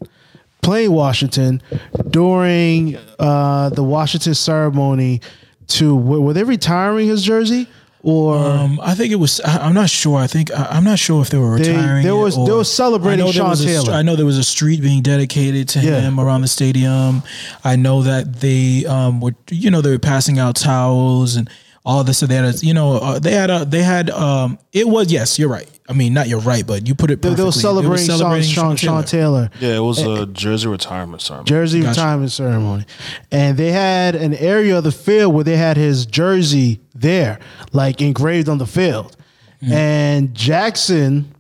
playing 0.62 0.92
Washington 0.92 1.62
during 2.10 2.98
uh, 3.20 3.70
the 3.70 3.84
Washington 3.84 4.34
ceremony. 4.36 5.22
To 5.68 5.96
were 5.96 6.22
were 6.22 6.34
they 6.34 6.44
retiring 6.44 7.08
his 7.08 7.24
jersey 7.24 7.68
or 8.08 8.36
Um, 8.38 8.80
I 8.84 8.94
think 8.94 9.12
it 9.12 9.16
was. 9.16 9.42
I, 9.42 9.58
I'm 9.66 9.74
not 9.74 9.90
sure. 9.90 10.18
I 10.20 10.28
think 10.28 10.52
I, 10.52 10.68
I'm 10.76 10.84
not 10.84 11.00
sure 11.00 11.22
if 11.24 11.30
they 11.32 11.40
were 11.40 11.58
They- 11.58 11.72
retiring. 11.72 12.04
there 12.04 12.16
was- 12.16 12.38
or- 12.38 12.46
they 12.48 12.54
were 12.54 12.64
celebrating 12.64 13.22
I 13.22 13.26
know 13.26 13.32
there 13.32 13.42
Sean 13.42 13.50
was 13.50 13.62
a 13.62 13.66
Taylor. 13.66 13.94
I 13.94 14.02
know 14.04 14.16
there 14.16 14.26
was 14.28 14.38
a 14.38 14.44
street 14.44 14.80
being 14.82 15.02
dedicated 15.02 15.68
to 15.70 15.80
Yeah. 15.80 16.02
him 16.02 16.20
around 16.20 16.42
the 16.42 16.48
stadium. 16.48 17.24
I 17.64 17.76
know 17.76 18.04
that 18.04 18.42
they 18.42 18.86
um, 18.86 19.22
were, 19.22 19.34
you 19.50 19.72
know, 19.72 19.82
they 19.82 19.90
were 19.90 19.98
passing 20.14 20.38
out 20.38 20.56
towels 20.56 21.36
and 21.36 21.50
all 21.84 22.04
this. 22.04 22.20
So 22.20 22.28
they 22.28 22.36
had, 22.36 22.46
a, 22.46 22.58
you 22.60 22.74
know, 22.76 22.98
uh, 22.98 23.18
they 23.20 23.32
had 23.32 23.50
a, 23.50 23.66
they 23.66 23.82
had. 23.84 24.10
Um, 24.12 24.60
it 24.72 24.88
was 24.88 25.12
yes, 25.12 25.40
you're 25.40 25.50
right. 25.50 25.70
I 25.88 25.94
mean, 25.94 26.14
not 26.16 26.28
you're 26.28 26.40
right, 26.40 26.66
but 26.66 26.88
you 26.88 26.96
put 26.96 27.12
it 27.12 27.22
they, 27.22 27.30
perfectly. 27.30 27.36
they 27.44 27.88
were 27.88 27.98
celebrating, 27.98 28.50
Sean, 28.50 28.76
Sean, 28.76 28.76
Sean 28.76 29.04
Taylor. 29.04 29.52
Yeah, 29.60 29.76
it 29.76 29.82
was 29.82 30.02
a 30.02 30.26
jersey 30.26 30.68
retirement 30.68 31.22
ceremony. 31.22 31.46
jersey 31.48 31.80
Gotcha. 31.82 31.90
retirement 32.02 32.32
ceremony, 32.32 32.86
and 33.32 33.56
they 33.58 33.72
had 33.72 34.16
an 34.16 34.34
area 34.34 34.78
of 34.80 34.84
the 34.84 34.92
field 34.92 35.34
where 35.36 35.44
they 35.44 35.58
had 35.58 35.78
his 35.78 36.08
jersey 36.08 36.80
there, 36.96 37.38
like 37.72 38.02
engraved 38.02 38.50
on 38.50 38.58
the 38.58 38.66
field. 38.66 39.16
And 39.68 40.34
Jackson, 40.36 41.34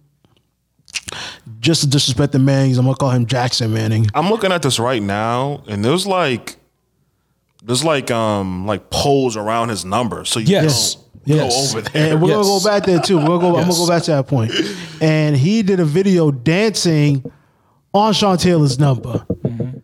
just 1.59 1.81
to 1.81 1.87
disrespect 1.87 2.31
the 2.33 2.39
Mannings, 2.39 2.77
I'm 2.77 2.85
gonna 2.85 2.97
call 2.97 3.11
him 3.11 3.25
Jackson 3.25 3.73
Manning. 3.73 4.07
I'm 4.13 4.29
looking 4.29 4.51
at 4.51 4.61
this 4.61 4.79
right 4.79 5.01
now, 5.01 5.63
and 5.67 5.83
there's 5.83 6.05
like 6.07 6.57
there's 7.63 7.83
like 7.83 8.11
um 8.11 8.65
like 8.67 8.89
poles 8.89 9.35
around 9.37 9.69
his 9.69 9.85
number, 9.85 10.25
so 10.25 10.39
you 10.39 10.47
Yes. 10.47 10.95
don't 10.95 11.04
Yes. 11.25 11.73
go 11.73 11.79
over 11.79 11.89
there. 11.89 12.13
And 12.13 12.21
we're 12.21 12.29
Yes. 12.29 12.37
gonna 12.37 12.59
go 12.59 12.63
back 12.63 12.85
there 12.85 12.99
too. 12.99 13.17
We're 13.17 13.25
gonna 13.25 13.39
go, 13.39 13.57
I'm 13.57 13.63
gonna 13.67 13.73
go 13.73 13.87
back 13.87 14.03
to 14.03 14.11
that 14.11 14.27
point. 14.27 14.51
And 15.01 15.35
he 15.35 15.61
did 15.63 15.79
a 15.79 15.85
video 15.85 16.31
dancing 16.31 17.29
on 17.93 18.13
Sean 18.13 18.37
Taylor's 18.37 18.79
number. 18.79 19.25
Mm-hmm. 19.43 19.79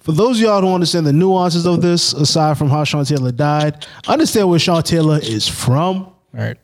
For 0.00 0.12
those 0.12 0.38
of 0.38 0.42
y'all 0.42 0.60
who 0.60 0.72
understand 0.72 1.06
the 1.06 1.12
nuances 1.12 1.66
of 1.66 1.82
this, 1.82 2.12
aside 2.12 2.56
from 2.56 2.68
how 2.70 2.84
Sean 2.84 3.04
Taylor 3.04 3.32
died, 3.32 3.86
understand 4.06 4.48
where 4.48 4.58
Sean 4.58 4.82
Taylor 4.82 5.18
is 5.20 5.48
from. 5.48 6.08
Right. 6.32 6.56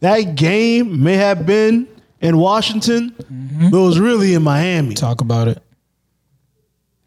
That 0.00 0.36
game 0.36 1.02
may 1.02 1.14
have 1.14 1.44
been 1.44 1.88
in 2.20 2.36
Washington, 2.38 3.10
mm-hmm. 3.10 3.70
but 3.70 3.78
it 3.78 3.80
was 3.80 3.98
really 3.98 4.34
in 4.34 4.42
Miami. 4.42 4.94
Talk 4.94 5.20
about 5.20 5.48
it. 5.48 5.62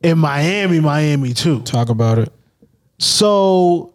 In 0.01 0.17
Miami, 0.17 0.79
Miami 0.79 1.33
too. 1.33 1.61
Talk 1.61 1.89
about 1.89 2.19
it. 2.19 2.33
So, 2.97 3.93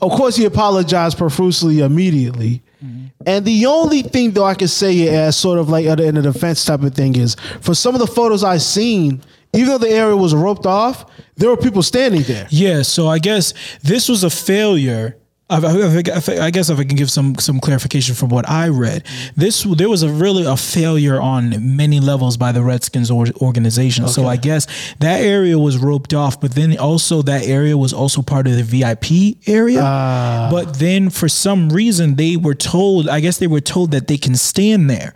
of 0.00 0.10
course, 0.12 0.36
he 0.36 0.44
apologized 0.44 1.18
profusely 1.18 1.80
immediately. 1.80 2.62
Mm-hmm. 2.84 3.06
And 3.26 3.44
the 3.44 3.66
only 3.66 4.02
thing, 4.02 4.32
though, 4.32 4.44
I 4.44 4.54
can 4.54 4.68
say 4.68 5.08
as 5.08 5.36
sort 5.36 5.58
of 5.58 5.68
like 5.68 5.86
in 5.86 6.16
a 6.16 6.22
defense 6.22 6.64
type 6.64 6.82
of 6.82 6.94
thing 6.94 7.16
is 7.16 7.36
for 7.60 7.74
some 7.74 7.94
of 7.94 8.00
the 8.00 8.06
photos 8.06 8.44
I've 8.44 8.62
seen, 8.62 9.22
even 9.52 9.68
though 9.68 9.78
the 9.78 9.90
area 9.90 10.16
was 10.16 10.34
roped 10.34 10.66
off, 10.66 11.06
there 11.36 11.48
were 11.48 11.56
people 11.56 11.82
standing 11.82 12.22
there. 12.22 12.46
Yeah, 12.50 12.82
so 12.82 13.08
I 13.08 13.18
guess 13.18 13.54
this 13.82 14.08
was 14.08 14.24
a 14.24 14.30
failure. 14.30 15.16
I, 15.50 16.50
guess 16.50 16.70
if 16.70 16.78
I 16.78 16.84
can 16.84 16.96
give 16.96 17.10
some 17.10 17.34
some 17.34 17.60
clarification 17.60 18.14
from 18.14 18.30
what 18.30 18.48
I 18.48 18.68
read, 18.68 19.04
this 19.36 19.62
there 19.62 19.90
was 19.90 20.02
a 20.02 20.08
really 20.08 20.44
a 20.46 20.56
failure 20.56 21.20
on 21.20 21.76
many 21.76 22.00
levels 22.00 22.38
by 22.38 22.50
the 22.50 22.62
Redskins 22.62 23.10
or, 23.10 23.26
organization. 23.42 24.08
So 24.08 24.26
I 24.26 24.36
guess 24.36 24.66
that 25.00 25.20
area 25.20 25.58
was 25.58 25.76
roped 25.76 26.14
off, 26.14 26.40
but 26.40 26.54
then 26.54 26.78
also 26.78 27.20
that 27.22 27.44
area 27.44 27.76
was 27.76 27.92
also 27.92 28.22
part 28.22 28.46
of 28.46 28.56
the 28.56 28.62
VIP 28.62 29.36
area. 29.46 29.82
Ah. 29.82 30.48
but 30.50 30.78
then 30.78 31.10
for 31.10 31.28
some 31.28 31.68
reason 31.68 32.14
they 32.14 32.36
were 32.36 32.54
told, 32.54 33.08
I 33.08 33.20
guess 33.20 33.36
they 33.36 33.46
were 33.46 33.60
told 33.60 33.90
that 33.90 34.06
they 34.06 34.16
can 34.16 34.36
stand 34.36 34.88
there, 34.88 35.12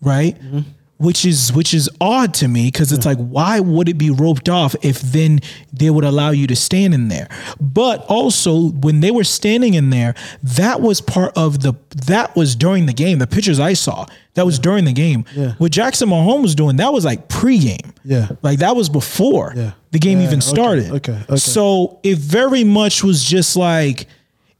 right? 0.00 0.38
Mm-hmm. 0.40 0.60
Which 0.98 1.26
is 1.26 1.52
which 1.52 1.74
is 1.74 1.90
odd 2.00 2.32
to 2.34 2.48
me 2.48 2.68
because 2.68 2.90
it's 2.90 3.04
like 3.04 3.18
why 3.18 3.60
would 3.60 3.86
it 3.86 3.98
be 3.98 4.08
roped 4.08 4.48
off 4.48 4.74
if 4.82 5.00
then 5.02 5.40
they 5.70 5.90
would 5.90 6.04
allow 6.04 6.30
you 6.30 6.46
to 6.46 6.56
stand 6.56 6.94
in 6.94 7.08
there? 7.08 7.28
But 7.60 8.02
also 8.06 8.70
when 8.70 9.00
they 9.00 9.10
were 9.10 9.22
standing 9.24 9.74
in 9.74 9.90
there, 9.90 10.14
that 10.42 10.80
was 10.80 11.02
part 11.02 11.36
of 11.36 11.60
the 11.60 11.74
that 12.06 12.34
was 12.34 12.56
during 12.56 12.86
the 12.86 12.94
game. 12.94 13.18
The 13.18 13.26
pictures 13.26 13.60
I 13.60 13.74
saw 13.74 14.06
that 14.34 14.46
was 14.46 14.58
during 14.58 14.86
the 14.86 14.94
game. 14.94 15.26
Yeah. 15.34 15.52
What 15.58 15.70
Jackson 15.70 16.08
Mahomes 16.08 16.40
was 16.42 16.54
doing 16.54 16.76
that 16.76 16.94
was 16.94 17.04
like 17.04 17.28
pregame. 17.28 17.92
Yeah. 18.02 18.28
like 18.40 18.60
that 18.60 18.74
was 18.74 18.88
before 18.88 19.52
Yeah. 19.54 19.72
the 19.90 19.98
game 19.98 20.20
Yeah, 20.20 20.26
even 20.28 20.40
started. 20.40 20.90
okay, 20.92 21.20
okay. 21.28 21.36
So 21.36 22.00
it 22.04 22.16
very 22.16 22.64
much 22.64 23.04
was 23.04 23.22
just 23.22 23.54
like, 23.54 24.06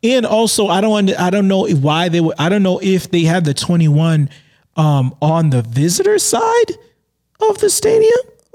and 0.03 0.27
also 0.27 0.67
I 0.67 0.83
don't 0.83 0.93
under- 0.99 1.19
I 1.19 1.31
don't 1.31 1.49
know 1.49 1.67
why 1.67 2.11
they 2.11 2.21
were 2.21 2.35
I 2.39 2.51
don't 2.51 2.63
know 2.63 2.79
if 2.83 3.11
they 3.11 3.23
had 3.23 3.47
the 3.47 3.55
twenty 3.55 3.89
one 3.89 4.29
um, 4.77 5.15
on 5.21 5.51
the 5.51 5.63
visitor 5.63 6.19
side 6.19 6.73
of 7.41 7.59
the 7.59 7.71
stadium. 7.71 8.13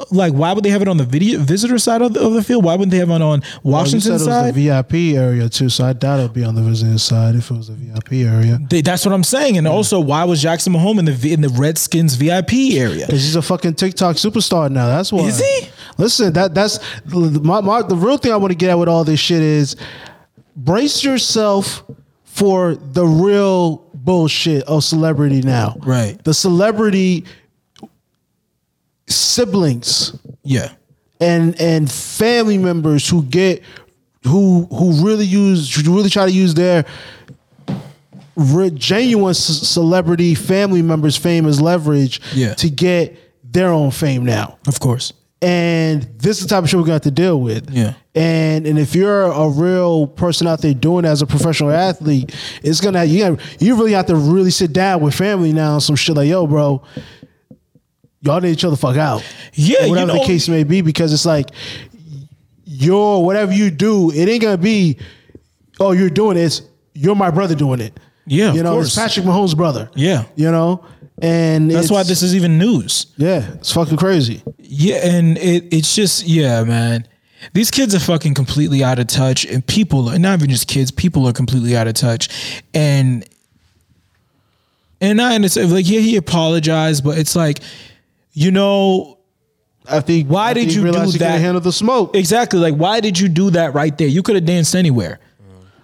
Like 0.09 0.34
why 0.34 0.51
would 0.53 0.63
they 0.63 0.72
have 0.72 0.82
it 0.82 0.88
on 0.88 0.97
the 0.97 1.03
video 1.03 1.39
visitor 1.39 1.78
side 1.78 2.01
of 2.01 2.13
the, 2.15 2.22
of 2.22 2.34
the 2.34 2.41
field? 2.41 2.63
Why 2.65 2.74
wouldn't 2.74 2.89
they 2.89 2.97
have 2.97 3.11
it 3.11 3.22
on 3.22 3.43
Washington 3.61 4.13
was 4.13 4.26
side? 4.26 4.55
the 4.55 4.65
VIP 4.65 5.15
area 5.15 5.47
too, 5.47 5.69
so 5.69 5.86
I 5.86 5.93
doubt 5.93 6.19
it'd 6.19 6.34
be 6.34 6.43
on 6.43 6.55
the 6.55 6.63
visitor 6.63 6.97
side 6.97 7.36
if 7.36 7.51
it 7.51 7.55
was 7.55 7.67
the 7.67 7.76
VIP 7.76 8.13
area. 8.26 8.57
They- 8.67 8.82
that's 8.82 9.05
what 9.05 9.13
I'm 9.13 9.24
saying. 9.24 9.59
And 9.59 9.67
also, 9.67 9.99
why 9.99 10.24
was 10.24 10.41
Jackson 10.41 10.74
Mahomes 10.74 10.97
in 10.99 11.05
the 11.05 11.34
in 11.34 11.41
the 11.41 11.49
Redskins 11.49 12.15
VIP 12.15 12.53
area? 12.74 13.05
Because 13.05 13.24
he's 13.24 13.36
a 13.36 13.43
fucking 13.43 13.76
TikTok 13.76 14.15
superstar 14.15 14.72
now. 14.72 14.88
That's 14.88 15.11
why. 15.13 15.26
Is 15.26 15.39
he? 15.39 15.69
Listen, 15.99 16.34
that 16.34 16.55
that's 16.55 16.80
my, 17.05 17.61
my 17.61 17.84
the 17.84 17.95
real 17.95 18.17
thing 18.17 18.32
I 18.32 18.38
want 18.38 18.49
to 18.51 18.57
get 18.57 18.72
at 18.72 18.80
with 18.80 18.89
all 18.89 19.03
this 19.03 19.19
shit 19.19 19.43
is 19.43 19.76
brace 20.55 21.03
yourself 21.03 21.84
for 22.24 22.74
the 22.74 23.05
real 23.05 23.86
bullshit 24.04 24.64
of 24.64 24.84
celebrity 24.84 25.41
now. 25.41 25.76
Right. 25.82 26.22
The 26.24 26.34
celebrity 26.34 27.26
siblings 29.08 30.14
Yeah. 30.43 30.72
and 31.20 31.60
and 31.60 31.91
family 31.91 32.58
members 32.58 33.08
who 33.08 33.24
get 33.24 33.62
who 34.24 34.66
who 34.72 35.06
really 35.06 35.26
use 35.26 35.74
who 35.76 35.95
really 35.95 36.10
try 36.10 36.26
to 36.26 36.32
use 36.32 36.54
their 36.54 36.86
genuine 38.74 39.34
celebrity 39.34 40.34
family 40.36 40.82
members 40.82 41.18
fame 41.18 41.45
as 41.45 41.60
leverage 41.62 42.22
Yeah. 42.34 42.54
to 42.56 42.70
get 42.70 43.18
their 43.43 43.70
own 43.72 43.91
fame 43.91 44.24
now 44.26 44.58
Of 44.68 44.80
course. 44.80 45.14
And 45.42 46.04
this 46.20 46.38
is 46.38 46.44
the 46.44 46.50
type 46.50 46.64
of 46.64 46.70
shit 46.70 46.78
we're 46.78 46.84
gonna 46.86 46.94
have 46.94 47.02
to 47.04 47.12
deal 47.12 47.39
with. 47.42 47.70
Yeah. 47.72 47.94
And 48.14 48.68
and 48.68 48.78
if 48.78 48.94
you're 48.94 49.24
a 49.24 49.50
real 49.50 50.06
person 50.08 50.46
out 50.48 50.62
there 50.62 50.74
doing 50.74 51.06
it 51.06 51.08
as 51.08 51.22
a 51.22 51.28
professional 51.28 51.72
athlete, 51.72 52.36
it's 52.62 52.82
gonna 52.82 53.04
you 53.06 53.20
gotta, 53.20 53.42
you 53.60 53.76
really 53.76 53.94
have 53.94 54.06
to 54.08 54.16
really 54.16 54.52
sit 54.52 54.72
down 54.74 55.02
with 55.02 55.16
family 55.16 55.52
now 55.54 55.74
and 55.74 55.84
some 55.84 55.96
shit 55.96 56.16
like 56.16 56.28
yo, 56.28 56.46
bro. 56.46 56.84
y'all 58.22 58.39
need 58.39 58.50
to 58.52 58.56
chill 58.56 58.72
the 58.72 58.78
fuck 58.78 58.98
out. 58.98 59.24
Yeah, 59.54 59.86
Or 59.86 59.89
whatever 59.89 60.12
you 60.12 60.18
know- 60.18 60.24
the 60.24 60.28
case 60.28 60.48
may 60.48 60.64
be, 60.64 60.82
because 60.82 61.12
it's 61.14 61.26
like 61.26 61.50
your 62.66 63.26
whatever 63.26 63.52
you 63.54 63.72
do, 63.72 64.12
it 64.12 64.28
ain't 64.30 64.42
gonna 64.42 64.58
be. 64.58 64.98
Oh, 65.80 65.92
you're 65.94 66.10
doing 66.10 66.38
it. 66.38 66.42
It's 66.42 66.62
you're 66.94 67.16
my 67.16 67.32
brother 67.32 67.56
doing 67.56 67.80
it. 67.80 68.00
Yeah, 68.28 68.54
you 68.54 68.62
know, 68.62 68.80
it's 68.80 68.96
course. 68.96 69.08
Patrick 69.16 69.26
Mahomes' 69.26 69.58
brother. 69.58 69.89
Yeah. 69.96 70.26
you 70.36 70.52
know, 70.52 70.86
and 71.22 71.69
That's 71.69 71.91
why 71.91 72.03
this 72.03 72.24
is 72.24 72.36
even 72.36 72.57
news. 72.57 73.07
Yeah, 73.17 73.53
it's 73.53 73.72
fucking 73.72 73.97
crazy. 73.97 74.41
Yeah, 74.57 74.95
and 75.07 75.38
it 75.38 75.74
it's 75.74 75.95
just 75.95 76.26
yeah, 76.26 76.63
man. 76.63 77.07
These 77.53 77.72
kids 77.72 77.95
are 77.95 77.99
fucking 77.99 78.36
completely 78.36 78.84
out 78.84 78.99
of 78.99 79.07
touch, 79.07 79.45
and 79.45 79.65
people, 79.65 80.09
and 80.09 80.22
not 80.22 80.38
even 80.39 80.49
just 80.49 80.67
kids, 80.67 80.91
people 80.91 81.28
are 81.28 81.34
completely 81.34 81.76
out 81.76 81.88
of 81.88 81.95
touch, 81.95 82.63
and 82.74 83.28
and 85.01 85.19
I 85.19 85.34
understand, 85.34 85.72
like, 85.74 85.89
yeah, 85.89 85.99
he 85.99 86.15
apologized, 86.15 87.03
but 87.03 87.17
it's 87.17 87.36
like, 87.36 87.59
you 88.34 88.51
know, 88.51 89.17
I 89.89 89.99
think. 89.99 90.30
Why 90.30 90.49
I 90.49 90.53
did 90.53 90.67
think 90.67 90.74
you 90.76 90.91
do 90.91 91.17
that? 91.17 91.41
Handle 91.41 91.59
the 91.59 91.72
smoke. 91.72 92.15
exactly, 92.15 92.59
like, 92.59 92.76
why 92.76 92.99
did 92.99 93.19
you 93.19 93.28
do 93.28 93.49
that 93.49 93.74
right 93.74 93.97
there? 93.97 94.07
You 94.07 94.22
could 94.22 94.36
have 94.36 94.45
danced 94.45 94.76
anywhere. 94.76 95.19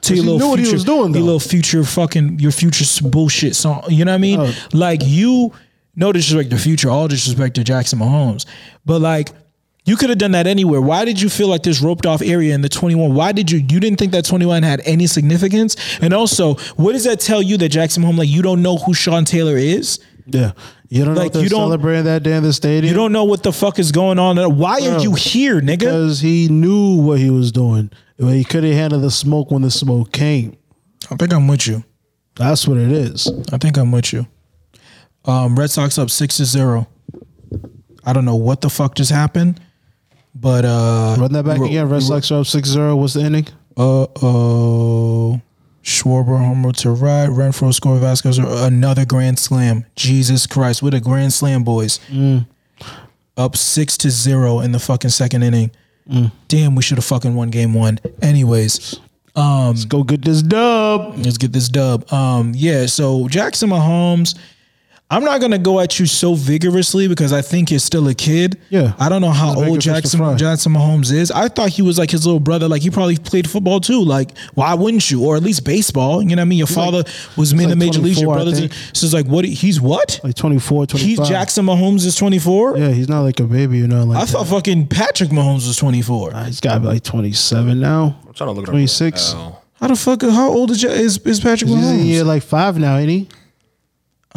To 0.02 0.16
your 0.16 0.24
little 0.24 0.40
knew 0.40 0.48
what 0.50 0.60
he 0.60 0.66
future, 0.66 0.76
was 0.76 0.84
doing, 0.84 1.14
your 1.14 1.24
little 1.24 1.40
future 1.40 1.84
fucking 1.84 2.40
your 2.40 2.52
future 2.52 2.86
bullshit 3.08 3.56
song. 3.56 3.84
You 3.90 4.06
know 4.06 4.12
what 4.12 4.16
I 4.16 4.20
mean? 4.20 4.40
Oh. 4.40 4.54
Like 4.74 5.02
you, 5.04 5.52
no 5.96 6.12
disrespect 6.12 6.50
to 6.52 6.58
future, 6.58 6.90
all 6.90 7.08
disrespect 7.08 7.56
to 7.56 7.64
Jackson 7.64 8.00
Mahomes, 8.00 8.46
but 8.86 9.02
like 9.02 9.32
you 9.86 9.96
could 9.96 10.10
have 10.10 10.18
done 10.20 10.32
that 10.32 10.48
anywhere. 10.48 10.82
Why 10.82 11.06
did 11.06 11.22
you 11.22 11.30
feel 11.30 11.48
like 11.48 11.64
this 11.64 11.82
roped 11.82 12.06
off 12.06 12.22
area 12.22 12.54
in 12.54 12.62
the 12.62 12.70
twenty 12.70 12.96
one? 12.96 13.14
Why 13.16 13.32
did 13.32 13.50
you 13.52 13.60
you 13.60 13.80
didn't 13.80 13.98
think 13.98 14.12
that 14.12 14.26
twenty 14.26 14.46
one 14.46 14.62
had 14.64 14.82
any 14.86 15.08
significance? 15.08 15.76
And 16.02 16.14
also, 16.14 16.56
what 16.76 16.92
does 16.94 17.06
that 17.06 17.20
tell 17.20 17.42
you 17.42 17.58
that 17.58 17.70
Jackson 17.70 18.04
Mahomes 18.04 18.18
like 18.18 18.30
you 18.30 18.42
don't 18.42 18.62
know 18.62 18.78
who 18.78 18.94
Sean 18.94 19.26
Taylor 19.26 19.58
is? 19.58 20.00
Yeah, 20.30 20.52
you 20.90 21.06
don't 21.06 21.14
know 21.16 21.22
Like, 21.22 21.34
what 21.34 21.42
you 21.44 21.48
don't- 21.50 21.62
celebrating 21.70 22.04
that 22.04 22.22
day 22.22 22.36
in 22.36 22.44
the 22.44 22.52
stadium. 22.52 22.92
You 22.92 22.98
don't 22.98 23.14
know 23.14 23.24
what 23.24 23.44
the 23.44 23.54
fuck 23.54 23.80
is 23.80 23.94
going 23.94 24.20
on. 24.20 24.38
Why 24.58 24.74
are 24.82 25.00
you 25.00 25.14
here, 25.16 25.62
nigga? 25.62 25.80
because 25.80 26.20
he 26.20 26.50
knew 26.50 26.98
what 27.02 27.18
he 27.20 27.30
was 27.30 27.54
doing. 27.54 27.90
But 28.18 28.34
He 28.34 28.44
could 28.44 28.64
have 28.64 28.74
handled 28.74 29.04
the 29.04 29.12
smoke 29.12 29.52
when 29.52 29.62
the 29.62 29.72
smoke 29.72 30.12
came. 30.12 30.58
I 31.12 31.16
think 31.16 31.34
I'm 31.34 31.48
with 31.48 31.68
you. 31.68 31.84
That's 32.36 32.68
what 32.68 32.78
it 32.78 32.92
is. 32.92 33.32
I 33.52 33.58
think 33.58 33.78
I'm 33.78 33.92
with 33.92 34.14
you. 34.14 34.28
Um, 35.26 35.58
Red 35.58 35.70
Sox 35.72 35.98
up 35.98 36.10
six 36.10 36.38
to 36.38 36.46
zero. 36.46 36.88
I 38.06 38.14
don't 38.14 38.26
know 38.26 38.36
what 38.36 38.62
the 38.62 38.70
fuck 38.70 38.96
just 38.96 39.12
happened, 39.12 39.60
but 40.34 40.64
uh, 40.66 41.16
Run 41.20 41.34
that 41.34 41.44
back 41.46 41.60
again. 41.60 41.90
Red 41.90 42.04
Sox 42.04 42.32
are 42.32 42.40
up 42.40 42.46
6-0. 42.46 42.98
What's 42.98 43.14
the 43.14 43.22
inning? 43.22 43.48
Uh 43.76 44.08
oh, 44.24 45.42
Schwarber 45.84 46.38
homer 46.40 46.72
to 46.74 46.92
right. 46.92 47.30
Renfroe 47.30 47.74
score. 47.74 47.98
Vázquez 47.98 48.40
another 48.66 49.06
grand 49.06 49.38
slam. 49.40 49.86
Jesus 49.96 50.48
Christ, 50.48 50.82
what 50.82 50.94
a 50.94 51.00
grand 51.00 51.34
slam, 51.34 51.64
boys! 51.64 52.00
Up 53.36 53.56
six 53.56 53.98
to 53.98 54.10
zero 54.10 54.62
in 54.62 54.72
the 54.72 54.80
fucking 54.80 55.12
second 55.12 55.44
inning. 55.44 55.70
Damn, 56.48 56.76
we 56.76 56.82
should 56.82 56.98
have 56.98 57.06
fucking 57.06 57.36
won 57.36 57.50
game 57.50 57.74
one. 57.74 58.00
Anyways, 58.22 59.00
um, 59.36 59.68
Let's 59.68 59.86
go 59.86 60.04
get 60.04 60.24
this 60.24 60.42
dub. 60.42 61.16
Let's 61.18 61.38
get 61.38 61.52
this 61.54 61.70
dub. 61.70 62.12
Um, 62.12 62.54
yeah. 62.56 62.88
So 62.88 63.28
Jackson 63.28 63.70
Mahomes, 63.70 64.36
I'm 65.10 65.24
not 65.24 65.40
gonna 65.40 65.58
go 65.58 65.80
at 65.80 66.00
you 66.00 66.06
so 66.06 66.34
vigorously 66.34 67.08
because 67.08 67.32
I 67.32 67.42
think 67.42 67.72
you're 67.72 67.80
still 67.80 68.10
a 68.10 68.14
kid. 68.14 68.60
Yeah. 68.70 68.94
I 69.00 69.08
don't 69.08 69.22
know 69.22 69.30
how 69.32 69.52
Just 69.54 69.62
make 69.62 69.70
old 69.70 69.80
Jackson 69.80 70.20
Fry. 70.20 70.36
Jackson 70.36 70.74
Mahomes 70.74 71.14
is. 71.14 71.32
I 71.32 71.48
thought 71.48 71.70
he 71.70 71.82
was 71.82 71.98
like 71.98 72.12
his 72.12 72.26
little 72.26 72.42
brother. 72.42 72.68
Like 72.68 72.82
he 72.82 72.90
probably 72.90 73.16
played 73.18 73.50
football 73.50 73.80
too. 73.80 74.04
Like 74.04 74.38
why 74.56 74.74
wouldn't 74.74 75.10
you? 75.10 75.24
Or 75.26 75.38
at 75.38 75.44
least 75.44 75.64
baseball. 75.64 76.22
You 76.22 76.36
know 76.36 76.42
what 76.42 76.42
I 76.42 76.46
mean? 76.46 76.58
Your 76.58 76.68
father 76.68 77.04
was 77.38 77.54
in 77.54 77.70
the 77.70 77.76
major 77.78 78.02
leagues. 78.02 78.22
Your 78.22 78.36
brothers. 78.36 78.60
think. 78.60 78.74
So 78.94 79.06
it's 79.06 79.14
like 79.14 79.28
what? 79.28 79.46
He's 79.46 79.80
what? 79.80 80.20
Like 80.26 80.36
24, 80.36 80.88
25. 80.88 81.08
He's 81.08 81.30
Jackson 81.30 81.66
Mahomes 81.66 82.06
is 82.06 82.16
24. 82.16 82.78
Yeah, 82.78 82.90
he's 82.90 83.08
not 83.08 83.22
like 83.22 83.40
a 83.40 83.46
baby, 83.46 83.78
you 83.78 83.88
know. 83.88 84.04
Like 84.04 84.24
I 84.24 84.26
thought 84.26 84.46
fucking 84.48 84.88
Patrick 84.88 85.30
Mahomes 85.30 85.68
was 85.68 85.78
24. 85.78 86.32
that. 86.32 86.48
he's 86.48 86.60
got 86.60 86.74
to 86.74 86.80
be 86.82 86.88
like 86.88 87.04
27 87.04 87.80
now. 87.80 88.20
I'm 88.28 88.34
trying 88.34 88.50
to 88.50 88.52
look 88.52 88.64
it 88.64 88.70
up. 88.70 88.74
26. 88.74 89.32
How 89.80 89.88
the 89.88 89.96
fuck? 89.96 90.22
How 90.24 90.50
old 90.50 90.72
is 90.72 90.84
Ja- 90.84 90.90
is, 90.90 91.18
is 91.20 91.40
Patrick 91.40 91.70
He's 91.70 91.92
in 91.92 92.00
year 92.06 92.24
like 92.26 92.44
five 92.44 92.78
now, 92.78 92.98
ain't 92.98 93.10
he? 93.10 93.30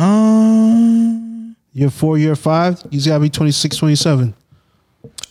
Um. 0.01 1.57
Year 1.73 1.91
four, 1.91 2.19
year 2.19 2.35
five. 2.37 2.83
He's 2.91 3.07
got 3.07 3.15
to 3.15 3.21
be 3.21 3.31
26, 3.31 3.77
27. 3.77 4.35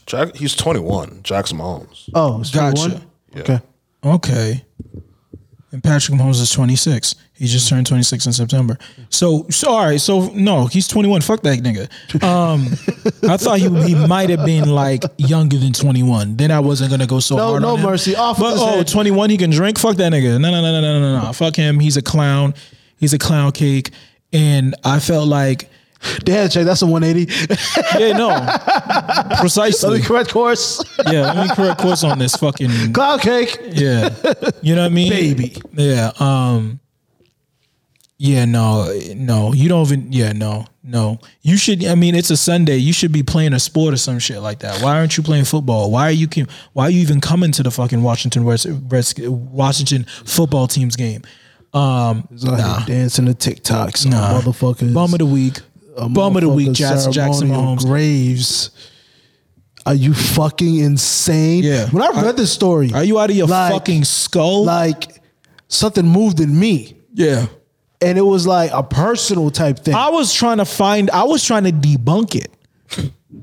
Jack, 0.06 0.36
he's 0.36 0.56
21. 0.56 1.20
Jackson 1.22 1.58
Mahomes. 1.58 2.10
Oh, 2.14 2.40
it's 2.40 2.52
Gotcha. 2.52 2.76
21? 2.90 3.08
Yeah. 3.36 3.42
Okay. 3.42 3.60
Okay. 4.06 4.66
And 5.72 5.84
Patrick 5.84 6.18
Mahomes 6.18 6.42
is 6.42 6.52
26. 6.52 7.14
He 7.34 7.46
just 7.46 7.70
turned 7.70 7.86
26 7.86 8.26
in 8.26 8.34
September. 8.34 8.78
So, 9.10 9.46
sorry. 9.50 10.00
So 10.00 10.30
no, 10.30 10.66
he's 10.66 10.88
21. 10.88 11.22
Fuck 11.22 11.42
that 11.44 11.60
nigga. 11.60 11.84
Um, 12.24 12.66
I 13.30 13.38
thought 13.38 13.60
he 13.60 13.70
he 13.84 14.08
might 14.08 14.30
have 14.30 14.46
been 14.46 14.70
like 14.70 15.04
younger 15.18 15.58
than 15.58 15.72
21. 15.74 16.38
Then 16.38 16.50
I 16.52 16.60
wasn't 16.60 16.90
gonna 16.90 17.06
go 17.06 17.20
so 17.20 17.36
No- 17.38 17.48
hard. 17.50 17.62
no 17.62 17.70
on 17.74 17.80
him. 17.80 17.86
mercy. 17.86 18.16
Off 18.16 18.40
but 18.40 18.46
with 18.46 18.54
his 18.54 18.62
oh, 18.62 18.78
head. 18.78 18.88
21, 18.88 19.30
he 19.30 19.38
can 19.38 19.52
drink. 19.52 19.78
Fuck 19.78 19.98
that 19.98 20.12
nigga. 20.12 20.40
No, 20.42 20.50
no, 20.50 20.62
no, 20.62 20.82
no, 20.82 20.82
no, 20.82 21.00
no, 21.00 21.26
no. 21.28 21.34
Fuck 21.34 21.56
him. 21.56 21.80
He's 21.80 21.98
a 21.98 22.02
clown. 22.02 22.56
He's 22.98 23.14
a 23.14 23.20
clown 23.20 23.52
cake. 23.52 23.92
And 24.34 24.76
I 24.84 25.00
felt 25.00 25.28
like, 25.28 25.70
Dad, 26.24 26.52
check. 26.52 26.66
That's 26.66 26.82
a 26.82 26.86
180. 26.88 27.30
yeah, 28.00 28.18
no, 28.18 28.28
Let 28.30 29.40
precisely. 29.40 30.00
me 30.00 30.06
correct 30.06 30.32
course. 30.32 30.82
Yeah, 31.12 31.34
let 31.34 31.50
me 31.50 31.56
correct 31.56 31.82
course 31.82 32.04
on 32.06 32.20
this 32.20 32.36
fucking 32.38 32.94
Cloud 32.94 33.20
cake. 33.22 33.58
Yeah. 33.72 34.10
You 34.62 34.76
know 34.76 34.84
what 34.84 34.92
I 34.92 34.96
mean? 34.96 35.10
Baby. 35.10 35.62
Yeah. 35.74 36.12
Um 36.20 36.80
Yeah, 38.18 38.46
no, 38.46 38.98
no. 39.16 39.54
You 39.54 39.68
don't 39.68 39.86
even 39.88 40.12
yeah, 40.14 40.32
no, 40.32 40.66
no. 40.84 41.20
You 41.42 41.58
should 41.58 41.84
I 41.86 41.96
mean 41.96 42.16
it's 42.16 42.30
a 42.30 42.38
Sunday. 42.38 42.78
You 42.78 42.94
should 42.94 43.12
be 43.12 43.24
playing 43.24 43.52
a 43.54 43.60
sport 43.60 43.94
or 43.94 43.98
some 43.98 44.20
shit 44.20 44.40
like 44.42 44.60
that. 44.60 44.82
Why 44.82 44.98
aren't 44.98 45.18
you 45.18 45.24
playing 45.24 45.46
football? 45.46 45.92
Why 45.92 46.08
are 46.08 46.12
you 46.12 46.28
why 46.72 46.86
are 46.86 46.90
you 46.90 47.02
even 47.02 47.20
coming 47.20 47.52
to 47.54 47.64
the 47.64 47.72
fucking 47.72 48.02
Washington 48.04 48.46
Washington 48.46 50.06
football 50.26 50.68
team's 50.68 50.96
game? 50.96 51.24
Um 51.74 52.28
here 52.38 52.78
dancing 52.88 53.26
the 53.26 53.34
TikToks. 53.36 54.06
Nah. 54.08 54.42
Motherfuckers. 54.42 54.94
bum 54.94 55.14
of 55.14 55.20
the 55.20 55.26
week. 55.26 55.60
Bum 55.96 56.36
of 56.36 56.42
the 56.42 56.50
week, 56.50 56.72
Jackson, 56.72 57.12
Jackson 57.12 57.50
Mahomes. 57.50 57.86
Graves. 57.86 58.72
Are 59.86 59.94
you 59.96 60.14
fucking 60.14 60.78
insane? 60.78 61.64
Yeah. 61.64 61.88
When 61.90 62.02
I 62.04 62.10
read 62.22 62.38
this 62.38 62.52
story, 62.52 62.92
Are 62.94 63.04
you 63.04 63.20
out 63.20 63.30
of 63.30 63.36
your 63.36 63.48
Like- 63.48 63.72
fucking 63.74 64.04
skull? 64.06 64.64
like 64.66 65.22
something 65.68 66.08
moved 66.08 66.40
in 66.40 66.58
me. 66.60 66.96
yeah. 67.14 67.48
And 68.02 68.18
it 68.18 68.22
was 68.22 68.48
like 68.48 68.72
a 68.74 68.82
personal 68.82 69.50
type 69.52 69.80
thing. 69.80 69.94
I 69.94 70.08
was 70.10 70.32
trying 70.34 70.60
to 70.60 70.66
find. 70.66 71.10
I 71.12 71.24
was 71.24 71.44
trying 71.44 71.66
to 71.66 71.72
debunk 71.74 72.34
it 72.34 72.50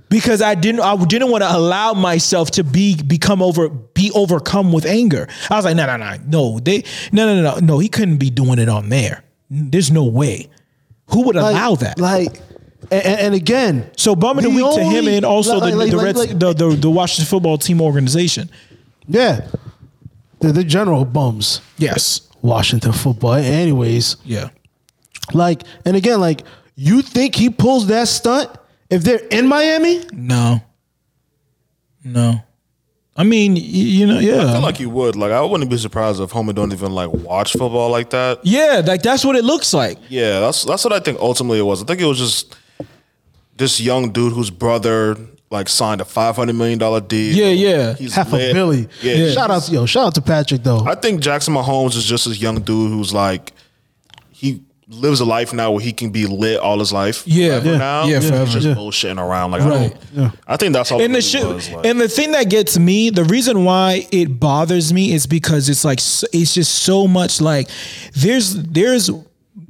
because 0.09 0.43
I 0.43 0.55
didn't. 0.55 0.81
I 0.81 0.97
didn't 1.05 1.31
want 1.31 1.43
to 1.43 1.55
allow 1.55 1.93
myself 1.95 2.51
to 2.53 2.65
be 2.65 3.01
become 3.03 3.43
over 3.43 3.69
be 3.69 4.11
overcome 4.15 4.73
with 4.73 4.87
anger. 4.87 5.29
I 5.51 5.57
was 5.57 5.65
like, 5.65 5.77
no, 5.77 5.87
no, 5.87 5.97
no, 5.97 6.17
no. 6.27 6.59
They 6.61 6.85
no, 7.13 7.27
no, 7.27 7.43
no, 7.43 7.55
no, 7.55 7.61
no. 7.61 7.79
He 7.79 7.89
couldn't 7.89 8.17
be 8.19 8.31
doing 8.31 8.59
it 8.59 8.69
on 8.69 8.89
there. 8.89 9.23
There's 9.51 9.91
no 9.91 10.05
way. 10.05 10.49
Who 11.11 11.23
would 11.23 11.37
Like- 11.37 11.53
allow 11.55 11.77
that? 11.77 12.01
Like, 12.01 12.41
and, 12.91 13.05
and 13.21 13.35
again, 13.35 13.89
so 13.97 14.17
bum 14.17 14.39
of 14.39 14.45
the, 14.45 14.51
the 14.51 14.57
week 14.57 14.75
to 14.75 14.83
him 14.85 15.07
and 15.07 15.25
also 15.25 15.59
like- 15.59 15.73
the, 15.73 15.77
like- 15.79 15.91
the, 15.93 15.99
Reds, 15.99 16.19
like- 16.19 16.39
the, 16.39 16.53
the 16.53 16.71
the 16.71 16.91
Washington 16.91 17.27
football 17.29 17.57
team 17.59 17.81
organization. 17.81 18.51
yeah, 19.07 19.47
they're 20.41 20.53
the 20.53 20.65
general 20.65 21.05
bums. 21.05 21.61
Yes. 21.79 22.23
Washington 22.43 22.93
football. 22.93 23.35
Anyways, 23.35 24.17
Yeah. 24.25 24.51
like, 25.33 25.63
and 25.85 25.97
again, 25.97 26.21
like, 26.21 26.43
you 26.77 27.03
think 27.03 27.35
he 27.35 27.51
pulls 27.51 27.87
that 27.87 28.07
stunt 28.09 28.51
if 28.91 29.03
they're 29.03 29.25
in 29.31 29.47
Miami? 29.49 30.05
No. 30.13 30.61
No. 32.05 32.41
I 33.19 33.25
mean, 33.25 33.55
y- 33.55 33.61
you 33.61 34.07
know, 34.07 34.19
yeah. 34.19 34.45
I 34.47 34.53
feel 34.53 34.61
like 34.61 34.79
you 34.79 34.91
would. 34.91 35.17
Like 35.17 35.33
I 35.33 35.41
wouldn't 35.41 35.71
be 35.71 35.79
surprised 35.79 36.21
if 36.21 36.31
Homer 36.31 36.53
don't 36.53 36.73
even 36.73 36.93
like 36.93 37.11
watch 37.11 37.53
football 37.53 37.91
like 37.91 38.11
that. 38.11 38.41
yeah, 38.45 38.83
like 38.85 39.03
that's 39.03 39.25
what 39.25 39.37
it 39.37 39.45
looks 39.45 39.73
like. 39.73 39.99
Yeah, 40.09 40.41
that's 40.41 40.65
that's 40.65 40.85
what 40.85 40.93
I 40.93 41.01
think 41.01 41.19
ultimately 41.19 41.59
it 41.59 41.63
was. 41.63 41.83
I 41.83 41.87
think 41.87 42.01
it 42.01 42.05
was 42.05 42.19
just 42.19 42.55
this 43.57 43.81
young 43.81 44.13
dude 44.13 44.35
whose 44.35 44.51
brother 44.51 45.17
like 45.51 45.69
signed 45.71 46.03
a 46.03 46.05
five 46.05 46.37
hundred 46.37 46.57
million 46.57 46.79
dollar 46.79 47.01
deal. 47.01 47.35
Yeah, 47.35 47.49
yeah. 47.53 47.95
He's 47.95 48.15
Half 48.15 48.33
lit. 48.33 48.51
a 48.51 48.53
billy. 48.55 48.87
Yeah. 49.01 49.31
Shout 49.31 49.51
out 49.51 49.63
to 49.63 49.73
yo, 49.73 49.87
shout 49.87 50.09
out 50.09 50.15
to 50.17 50.21
Patrick 50.23 50.63
though. 50.63 50.85
I 50.87 50.95
think 50.95 51.21
Jackson 51.23 51.55
Mahomes 51.55 51.97
is 51.97 52.05
just 52.05 52.27
this 52.29 52.39
young 52.39 52.61
dude 52.61 52.91
who's 52.93 53.15
like 53.15 53.53
he 54.31 54.63
lives 54.89 55.19
a 55.21 55.25
life 55.25 55.53
now 55.53 55.73
where 55.73 55.81
he 55.83 55.93
can 55.93 56.11
be 56.11 56.27
lit 56.27 56.61
all 56.61 56.79
his 56.79 56.93
life. 56.93 57.25
Yeah. 57.27 57.61
Yeah. 57.63 57.77
now. 57.77 58.07
Yeah, 58.07 58.21
He's 58.21 58.29
forever. 58.31 58.51
just 58.51 58.67
Yeah. 58.67 58.75
bullshitting 58.75 59.19
around. 59.21 59.51
Like 59.51 59.63
I 59.63 59.69
Right. 59.69 59.97
don't. 60.15 60.33
I 60.47 60.57
think 60.57 60.73
that's 60.75 60.93
all. 60.93 61.01
and 61.03 61.13
the 61.15 61.21
shit, 61.21 61.45
was, 61.47 61.69
like. 61.71 61.85
and 61.85 62.01
the 62.01 62.09
thing 62.09 62.31
that 62.33 62.49
gets 62.49 62.79
me, 62.79 63.11
the 63.11 63.25
reason 63.25 63.65
why 63.65 64.07
it 64.13 64.39
bothers 64.39 64.93
me 64.93 65.13
is 65.13 65.27
because 65.27 65.69
it's 65.69 65.85
like 65.85 65.99
it's 66.33 66.55
just 66.55 66.73
so 66.73 67.09
much 67.09 67.41
like 67.41 67.69
there's 68.15 68.55
there's 68.55 69.11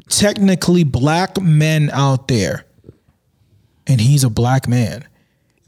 technically 0.09 0.85
black 0.85 1.41
men 1.41 1.91
out 1.93 2.29
there, 2.29 2.65
and 3.87 4.01
he's 4.01 4.23
a 4.25 4.31
black 4.31 4.69
man 4.69 5.05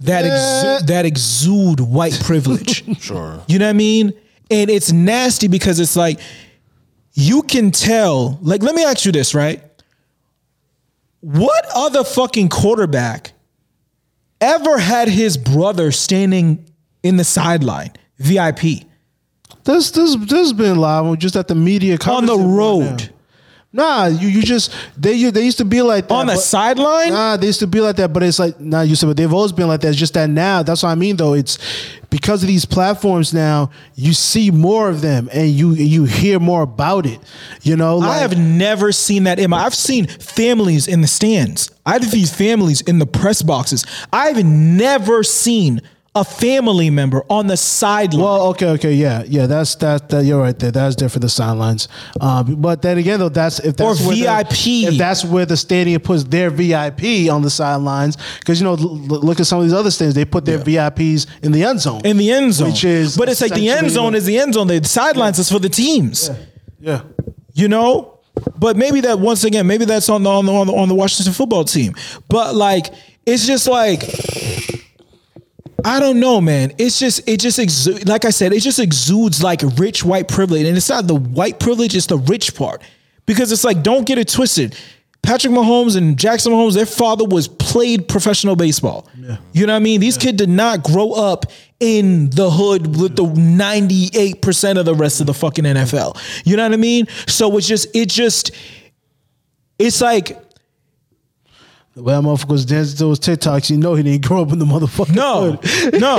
that 0.00 0.24
exu- 0.24 0.86
that 0.86 1.06
exude 1.06 1.80
white 1.80 2.18
privilege. 2.22 2.84
Sure. 3.00 3.40
You 3.48 3.58
know 3.58 3.64
what 3.66 3.70
I 3.70 3.74
mean? 3.74 4.12
And 4.50 4.70
it's 4.70 4.92
nasty 4.92 5.48
because 5.48 5.80
it's 5.80 5.96
like 5.96 6.20
you 7.18 7.42
can 7.42 7.72
tell. 7.72 8.38
Like, 8.42 8.62
let 8.62 8.76
me 8.76 8.84
ask 8.84 9.04
you 9.04 9.10
this, 9.10 9.34
right? 9.34 9.60
What 11.20 11.66
other 11.74 12.04
fucking 12.04 12.48
quarterback 12.48 13.32
ever 14.40 14.78
had 14.78 15.08
his 15.08 15.36
brother 15.36 15.90
standing 15.90 16.64
in 17.02 17.16
the 17.16 17.24
sideline, 17.24 17.90
VIP, 18.18 18.84
This 19.64 19.90
this 19.90 20.14
this 20.14 20.30
has 20.30 20.52
been 20.52 20.76
live 20.76 21.18
just 21.18 21.34
at 21.34 21.48
the 21.48 21.56
media 21.56 21.98
on 22.06 22.26
the 22.26 22.36
right 22.36 22.56
road, 22.56 23.00
now. 23.00 23.08
Nah, 23.70 24.06
you 24.06 24.28
you 24.28 24.42
just 24.42 24.74
they 24.96 25.30
they 25.30 25.44
used 25.44 25.58
to 25.58 25.64
be 25.66 25.82
like 25.82 26.08
that. 26.08 26.14
on 26.14 26.26
the 26.26 26.32
but- 26.34 26.40
sideline? 26.40 27.10
Nah, 27.10 27.36
they 27.36 27.48
used 27.48 27.60
to 27.60 27.66
be 27.66 27.80
like 27.82 27.96
that, 27.96 28.14
but 28.14 28.22
it's 28.22 28.38
like 28.38 28.58
not 28.58 28.88
used 28.88 29.02
to, 29.02 29.06
but 29.08 29.16
they've 29.18 29.32
always 29.32 29.52
been 29.52 29.68
like 29.68 29.82
that. 29.82 29.88
It's 29.88 29.98
just 29.98 30.14
that 30.14 30.30
now. 30.30 30.62
That's 30.62 30.82
what 30.82 30.88
I 30.88 30.94
mean, 30.94 31.16
though. 31.16 31.34
It's 31.34 31.58
because 32.08 32.42
of 32.42 32.48
these 32.48 32.64
platforms 32.64 33.34
now. 33.34 33.70
You 33.94 34.14
see 34.14 34.50
more 34.50 34.88
of 34.88 35.02
them, 35.02 35.28
and 35.34 35.50
you 35.50 35.72
you 35.74 36.04
hear 36.04 36.40
more 36.40 36.62
about 36.62 37.04
it. 37.04 37.20
You 37.62 37.76
know, 37.76 38.00
I 38.00 38.18
have 38.18 38.38
never 38.38 38.90
seen 38.90 39.24
that 39.24 39.38
in 39.38 39.50
my. 39.50 39.62
I've 39.66 39.74
seen 39.74 40.06
families 40.06 40.88
in 40.88 41.02
the 41.02 41.06
stands. 41.08 41.70
I've 41.84 42.04
seen 42.04 42.24
families 42.24 42.80
in 42.80 42.98
the 42.98 43.06
press 43.06 43.42
boxes. 43.42 43.84
I've 44.10 44.42
never 44.46 45.22
seen 45.22 45.82
a 46.14 46.24
family 46.24 46.90
member 46.90 47.22
on 47.30 47.46
the 47.46 47.56
sideline. 47.56 48.22
Well, 48.24 48.46
okay, 48.48 48.66
okay, 48.70 48.92
yeah, 48.94 49.22
yeah. 49.26 49.46
That's 49.46 49.74
that. 49.76 50.08
that 50.08 50.24
you're 50.24 50.40
right 50.40 50.58
there. 50.58 50.72
That's 50.72 50.96
different. 50.96 51.22
The 51.22 51.28
sidelines. 51.28 51.86
Um, 52.20 52.56
but 52.60 52.82
then 52.82 52.98
again, 52.98 53.20
though, 53.20 53.28
that's 53.28 53.60
if 53.60 53.76
that's 53.76 54.00
Or 54.02 54.06
where 54.08 54.16
the- 54.16 54.22
VIP. 54.22 54.88
if 54.92 54.98
that's 54.98 55.24
where 55.24 55.46
the 55.46 55.56
stadium 55.56 56.00
puts 56.00 56.24
their 56.24 56.50
VIP 56.50 57.30
on 57.30 57.42
the 57.42 57.50
sidelines, 57.50 58.16
because 58.40 58.58
you 58.60 58.64
know, 58.64 58.72
l- 58.72 58.78
look 58.78 59.38
at 59.38 59.46
some 59.46 59.58
of 59.60 59.64
these 59.64 59.72
other 59.74 59.90
stadiums. 59.90 60.14
They 60.14 60.24
put 60.24 60.44
their 60.44 60.58
VIPs 60.58 61.26
in 61.42 61.52
the 61.52 61.62
end 61.62 61.80
zone. 61.80 62.00
in 62.04 62.16
the 62.16 62.32
end 62.32 62.52
zone, 62.54 62.70
Which 62.70 62.84
is 62.84 63.16
but 63.16 63.28
it's 63.28 63.40
like 63.40 63.54
the 63.54 63.68
end 63.68 63.90
zone 63.90 64.14
is 64.16 64.24
the 64.24 64.38
end 64.38 64.54
zone. 64.54 64.66
The 64.66 64.82
sidelines 64.84 65.38
is 65.38 65.50
for 65.52 65.58
the 65.60 65.68
teams. 65.68 66.30
yeah. 66.80 67.02
you 67.54 67.68
know. 67.68 68.14
But 68.56 68.76
maybe 68.76 69.00
that 69.02 69.18
once 69.20 69.44
again, 69.44 69.66
maybe 69.66 69.84
that's 69.84 70.08
on 70.08 70.22
the 70.22 70.30
on 70.30 70.46
the 70.46 70.52
on 70.52 70.66
the, 70.68 70.72
on 70.72 70.88
the 70.88 70.94
Washington 70.94 71.32
football 71.32 71.64
team. 71.64 71.94
But 72.28 72.54
like, 72.56 72.86
it's 73.26 73.46
just 73.46 73.68
like. 73.68 74.02
I 75.84 76.00
don't 76.00 76.18
know, 76.18 76.40
man. 76.40 76.72
It's 76.78 76.98
just 76.98 77.28
it 77.28 77.38
just 77.40 77.58
exu- 77.58 78.06
like 78.08 78.24
I 78.24 78.30
said, 78.30 78.52
it 78.52 78.60
just 78.60 78.78
exudes 78.78 79.42
like 79.42 79.60
rich 79.76 80.04
white 80.04 80.28
privilege, 80.28 80.66
and 80.66 80.76
it's 80.76 80.88
not 80.88 81.06
the 81.06 81.14
white 81.14 81.60
privilege; 81.60 81.94
it's 81.94 82.06
the 82.06 82.18
rich 82.18 82.54
part. 82.54 82.82
Because 83.26 83.52
it's 83.52 83.62
like, 83.62 83.82
don't 83.82 84.06
get 84.06 84.16
it 84.18 84.28
twisted. 84.28 84.74
Patrick 85.22 85.52
Mahomes 85.52 85.96
and 85.96 86.18
Jackson 86.18 86.52
Mahomes, 86.52 86.74
their 86.74 86.86
father 86.86 87.24
was 87.24 87.48
played 87.48 88.08
professional 88.08 88.56
baseball. 88.56 89.06
You 89.52 89.66
know 89.66 89.74
what 89.74 89.76
I 89.76 89.82
mean? 89.82 90.00
These 90.00 90.16
kids 90.16 90.38
did 90.38 90.48
not 90.48 90.82
grow 90.82 91.12
up 91.12 91.44
in 91.80 92.30
the 92.30 92.50
hood 92.50 92.98
with 92.98 93.16
the 93.16 93.24
98% 93.24 94.78
of 94.78 94.86
the 94.86 94.94
rest 94.94 95.20
of 95.20 95.26
the 95.26 95.34
fucking 95.34 95.64
NFL. 95.64 96.16
You 96.46 96.56
know 96.56 96.62
what 96.62 96.72
I 96.72 96.78
mean? 96.78 97.08
So 97.26 97.54
it's 97.58 97.68
just, 97.68 97.94
it 97.94 98.08
just, 98.08 98.52
it's 99.78 100.00
like, 100.00 100.38
That 102.04 102.22
motherfuckers 102.22 102.64
dancing 102.64 102.96
to 102.98 103.04
those 103.06 103.18
TikToks, 103.18 103.70
you 103.70 103.76
know 103.76 103.94
he 103.94 104.04
didn't 104.04 104.24
grow 104.24 104.42
up 104.42 104.52
in 104.52 104.60
the 104.60 104.64
motherfucking 104.64 105.16
no, 105.16 105.52
hood. 105.56 106.00
no, 106.00 106.16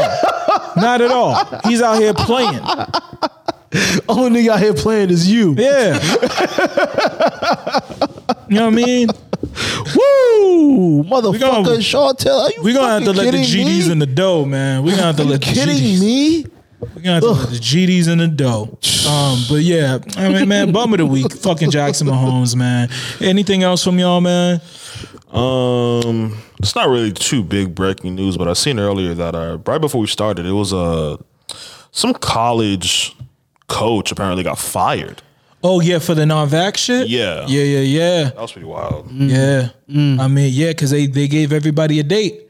not 0.75 0.99
at 1.01 1.09
all. 1.09 1.35
He's 1.63 1.81
out 1.81 1.99
here 2.01 2.13
playing. 2.13 2.59
Only 4.09 4.43
nigga 4.43 4.49
out 4.49 4.59
here 4.59 4.73
playing 4.73 5.09
is 5.09 5.31
you. 5.31 5.53
Yeah. 5.57 5.93
you 8.49 8.55
know 8.55 8.65
what 8.65 8.73
I 8.73 8.75
mean? 8.75 9.07
Woo! 9.95 11.03
Motherfucker, 11.03 12.17
Taylor, 12.17 12.43
are 12.43 12.51
you 12.51 12.61
We're 12.61 12.73
gonna 12.73 12.93
have 12.93 13.03
to 13.05 13.13
let 13.13 13.31
the 13.31 13.37
GDs 13.37 13.85
me? 13.85 13.91
in 13.93 13.99
the 13.99 14.05
dough, 14.05 14.43
man. 14.43 14.83
We're 14.83 14.91
gonna 14.97 15.03
have 15.03 15.15
to 15.17 15.23
let 15.23 15.39
the 15.39 15.45
kidding 15.45 15.77
GDs. 15.77 16.01
me? 16.01 16.45
We're 16.81 16.87
gonna 17.01 17.13
have 17.15 17.23
to 17.23 17.29
let 17.31 17.49
the 17.49 17.55
GDs 17.57 18.07
and 18.07 18.21
the 18.21 18.27
dough. 18.27 18.77
Um, 19.09 19.39
but 19.49 19.61
yeah, 19.63 19.99
I 20.17 20.29
mean, 20.29 20.47
man, 20.47 20.71
bum 20.73 20.93
of 20.93 20.99
the 20.99 21.05
week, 21.05 21.31
fucking 21.33 21.71
Jackson 21.71 22.07
Mahomes, 22.07 22.55
man. 22.55 22.89
Anything 23.19 23.63
else 23.63 23.83
from 23.83 23.99
y'all, 23.99 24.21
man? 24.21 24.61
Um, 25.31 26.37
it's 26.59 26.75
not 26.75 26.89
really 26.89 27.11
too 27.11 27.43
big 27.43 27.75
breaking 27.75 28.15
news, 28.15 28.37
but 28.37 28.47
I 28.47 28.53
seen 28.53 28.79
earlier 28.79 29.13
that 29.13 29.35
uh, 29.35 29.57
right 29.65 29.79
before 29.79 30.01
we 30.01 30.07
started, 30.07 30.45
it 30.45 30.51
was 30.53 30.73
uh, 30.73 31.17
some 31.91 32.13
college 32.13 33.15
coach 33.67 34.11
apparently 34.11 34.43
got 34.43 34.57
fired. 34.57 35.21
Oh 35.61 35.81
yeah, 35.81 35.99
for 35.99 36.15
the 36.15 36.25
non-vax 36.25 36.77
shit. 36.77 37.09
Yeah. 37.09 37.45
yeah, 37.47 37.63
yeah, 37.63 37.79
yeah, 37.79 38.23
That 38.29 38.37
was 38.37 38.51
pretty 38.53 38.67
wild. 38.67 39.11
yeah. 39.11 39.69
I 39.89 40.27
mean, 40.27 40.51
yeah, 40.53 40.69
because 40.69 40.91
they 40.91 41.07
they 41.07 41.27
gave 41.27 41.51
everybody 41.51 41.99
a 41.99 42.03
date. 42.03 42.45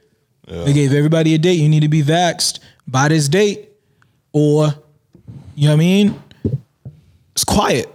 They 0.48 0.74
gave 0.74 0.94
everybody 0.94 1.34
a 1.36 1.38
date. 1.38 1.60
You 1.60 1.70
need 1.70 1.82
to 1.82 1.88
be 1.90 2.02
vaxed 2.02 2.60
by 2.88 3.08
this 3.08 3.28
date, 3.30 3.69
or 4.32 4.68
you 5.56 5.68
know 5.68 5.76
what 5.76 5.82
I 5.82 5.86
mean. 5.86 6.24
It's 7.34 7.44
quiet. 7.44 7.94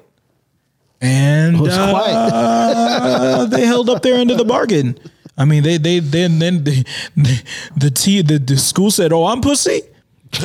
And 1.01 1.61
was 1.61 1.77
uh, 1.77 1.91
quiet. 1.91 3.51
they 3.51 3.67
held 3.67 3.91
up 3.91 4.03
their 4.03 4.15
end 4.15 4.31
of 4.31 4.39
the 4.39 4.45
bargain. 4.45 4.99
I 5.37 5.45
mean, 5.45 5.63
they 5.63 5.79
they 5.79 5.99
then 5.99 6.39
then 6.39 6.65
the 6.65 6.87
the, 7.77 7.91
T, 7.91 8.23
the 8.23 8.39
the 8.39 8.57
school 8.57 8.91
said, 8.91 9.13
"Oh, 9.13 9.27
I'm 9.27 9.41
pussy." 9.41 9.83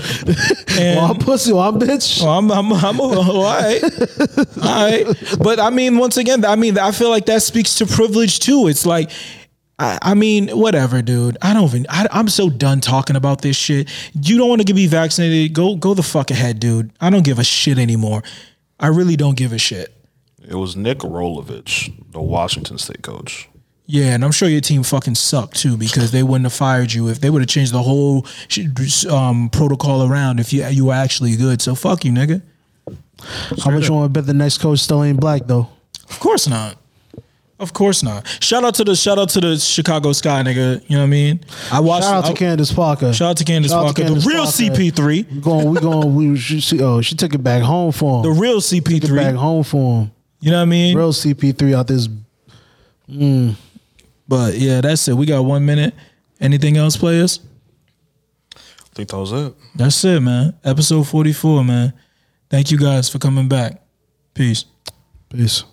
and, 0.78 0.98
Well, 0.98 1.12
I'm 1.12 1.18
pussy, 1.18 1.52
well, 1.52 1.70
I'm 1.70 1.80
bitch. 1.80 2.22
Oh, 2.24 2.30
I'm, 2.30 2.52
I'm, 2.52 2.72
I'm 2.74 3.00
all 3.00 3.44
right. 3.44 3.82
all 3.84 4.90
right. 4.90 5.06
But 5.42 5.60
I 5.60 5.70
mean, 5.70 5.98
once 5.98 6.18
again, 6.18 6.46
I 6.46 6.56
mean, 6.56 6.78
I 6.78 6.92
feel 6.92 7.10
like 7.10 7.26
that 7.26 7.42
speaks 7.42 7.76
to 7.76 7.86
privilege 7.86 8.40
too. 8.40 8.68
It's 8.68 8.86
like, 8.86 9.10
I, 9.80 9.97
I 10.01 10.13
mean, 10.13 10.49
whatever, 10.49 11.01
dude. 11.01 11.38
I 11.41 11.53
don't 11.53 11.63
even, 11.63 11.86
I, 11.89 12.05
I'm 12.11 12.27
so 12.27 12.49
done 12.49 12.82
talking 12.82 13.15
about 13.15 13.41
this 13.41 13.55
shit. 13.55 13.89
You 14.13 14.38
don't 14.38 14.49
want 14.49 14.67
to 14.67 14.73
be 14.73 14.88
vaccinated? 14.88 15.53
Go, 15.53 15.75
go 15.77 15.93
the 15.93 16.03
fuck 16.03 16.32
ahead, 16.32 16.59
dude. 16.59 16.91
I 16.99 17.09
don't 17.09 17.23
give 17.23 17.39
a 17.39 17.43
shit 17.43 17.80
anymore. 17.80 18.21
I 18.80 18.88
really 18.88 19.15
don't 19.15 19.38
give 19.38 19.53
a 19.53 19.57
shit. 19.57 19.95
It 20.45 20.55
was 20.55 20.75
Nick 20.75 20.99
Rolovich, 20.99 21.93
the 22.11 22.21
Washington 22.21 22.77
State 22.77 23.01
coach. 23.01 23.47
Yeah, 23.86 24.13
and 24.13 24.23
I'm 24.23 24.32
sure 24.32 24.47
your 24.47 24.61
team 24.61 24.84
fucking 24.84 25.15
sucked 25.15 25.59
too 25.59 25.75
because 25.75 26.11
they 26.11 26.21
wouldn't 26.21 26.45
have 26.45 26.53
fired 26.53 26.93
you 26.93 27.07
if 27.07 27.21
they 27.21 27.32
would 27.32 27.41
have 27.41 27.49
changed 27.49 27.73
the 27.73 27.82
whole 27.82 28.27
um, 29.09 29.49
protocol 29.49 30.07
around 30.07 30.39
if 30.39 30.53
you 30.53 30.63
you 30.67 30.86
were 30.86 30.93
actually 30.93 31.36
good. 31.36 31.59
So 31.59 31.73
fuck 31.73 32.05
you, 32.05 32.11
nigga. 32.11 32.43
How 33.63 33.71
much 33.71 33.88
you 33.88 33.95
want 33.95 34.05
to 34.05 34.09
bet 34.09 34.27
the 34.27 34.34
next 34.36 34.59
coach 34.59 34.77
still 34.77 35.03
ain't 35.03 35.19
black 35.19 35.47
though? 35.47 35.69
Of 36.07 36.19
course 36.19 36.47
not. 36.47 36.77
Of 37.60 37.74
course 37.74 38.03
not. 38.03 38.26
Shout 38.41 38.64
out 38.64 38.76
to 38.76 38.86
the 38.86 38.95
shout 38.95 39.20
out 39.20 39.30
to 39.30 39.41
the 39.41 39.57
Chicago 39.57 40.14
Sky 40.14 40.43
nigga. 40.43 40.82
You 40.88 40.95
know 40.95 41.01
what 41.01 41.07
I 41.07 41.07
mean? 41.07 41.41
I 41.72 41.82
watched. 41.82 42.05
Shout 42.05 42.16
out 42.24 42.26
to 42.28 42.32
I- 42.32 42.36
Candace 42.36 42.72
Parker. 42.72 43.12
Shout 43.14 43.32
out 43.32 43.38
to 43.38 43.43
Candace 43.43 43.72
Shout 43.72 43.86
out 43.86 43.95
to 43.95 44.01
Parker, 44.01 44.14
the 44.16 44.22
Candace 44.22 44.26
real 44.26 44.45
CP3, 44.45 45.32
We 45.32 45.41
going, 45.41 45.70
we 45.72 45.80
going, 45.82 46.16
we, 46.16 46.38
she, 46.38 46.62
she, 46.62 46.82
oh, 46.82 47.01
she 47.01 47.16
took 47.16 47.34
it 47.34 47.43
back 47.43 47.62
home 47.62 47.91
for 47.91 48.18
him. 48.20 48.24
the 48.24 48.34
him. 48.34 48.39
real 48.41 48.62
Took 48.62 48.88
it 48.88 49.16
back 49.16 49.36
home 49.36 49.64
for 49.64 50.01
him. 50.03 50.12
You 50.39 50.51
know 50.51 50.57
what 50.57 50.64
I 50.64 50.66
mean? 50.66 50.97
Real 50.97 51.12
CP3 51.12 51.76
out 51.76 51.88
this. 51.88 52.07
Mm. 53.10 53.55
But 54.28 54.55
yeah, 54.57 54.80
that's 54.80 55.07
it. 55.10 55.16
We 55.16 55.26
got 55.26 55.43
one 55.43 55.66
minute. 55.66 55.93
Anything 56.39 56.78
else, 56.78 56.95
players? 56.95 57.41
I 58.55 58.60
think 58.93 59.10
that 59.10 59.18
was 59.18 59.32
it. 59.34 59.53
That's 59.76 60.01
it, 60.05 60.22
man. 60.22 60.53
Episode 60.64 61.07
44, 61.07 61.64
man. 61.66 61.93
Thank 62.49 62.72
you 62.72 62.78
guys 62.78 63.10
for 63.10 63.20
coming 63.20 63.49
back. 63.49 63.82
Peace. 64.34 64.66
Peace. 65.30 65.64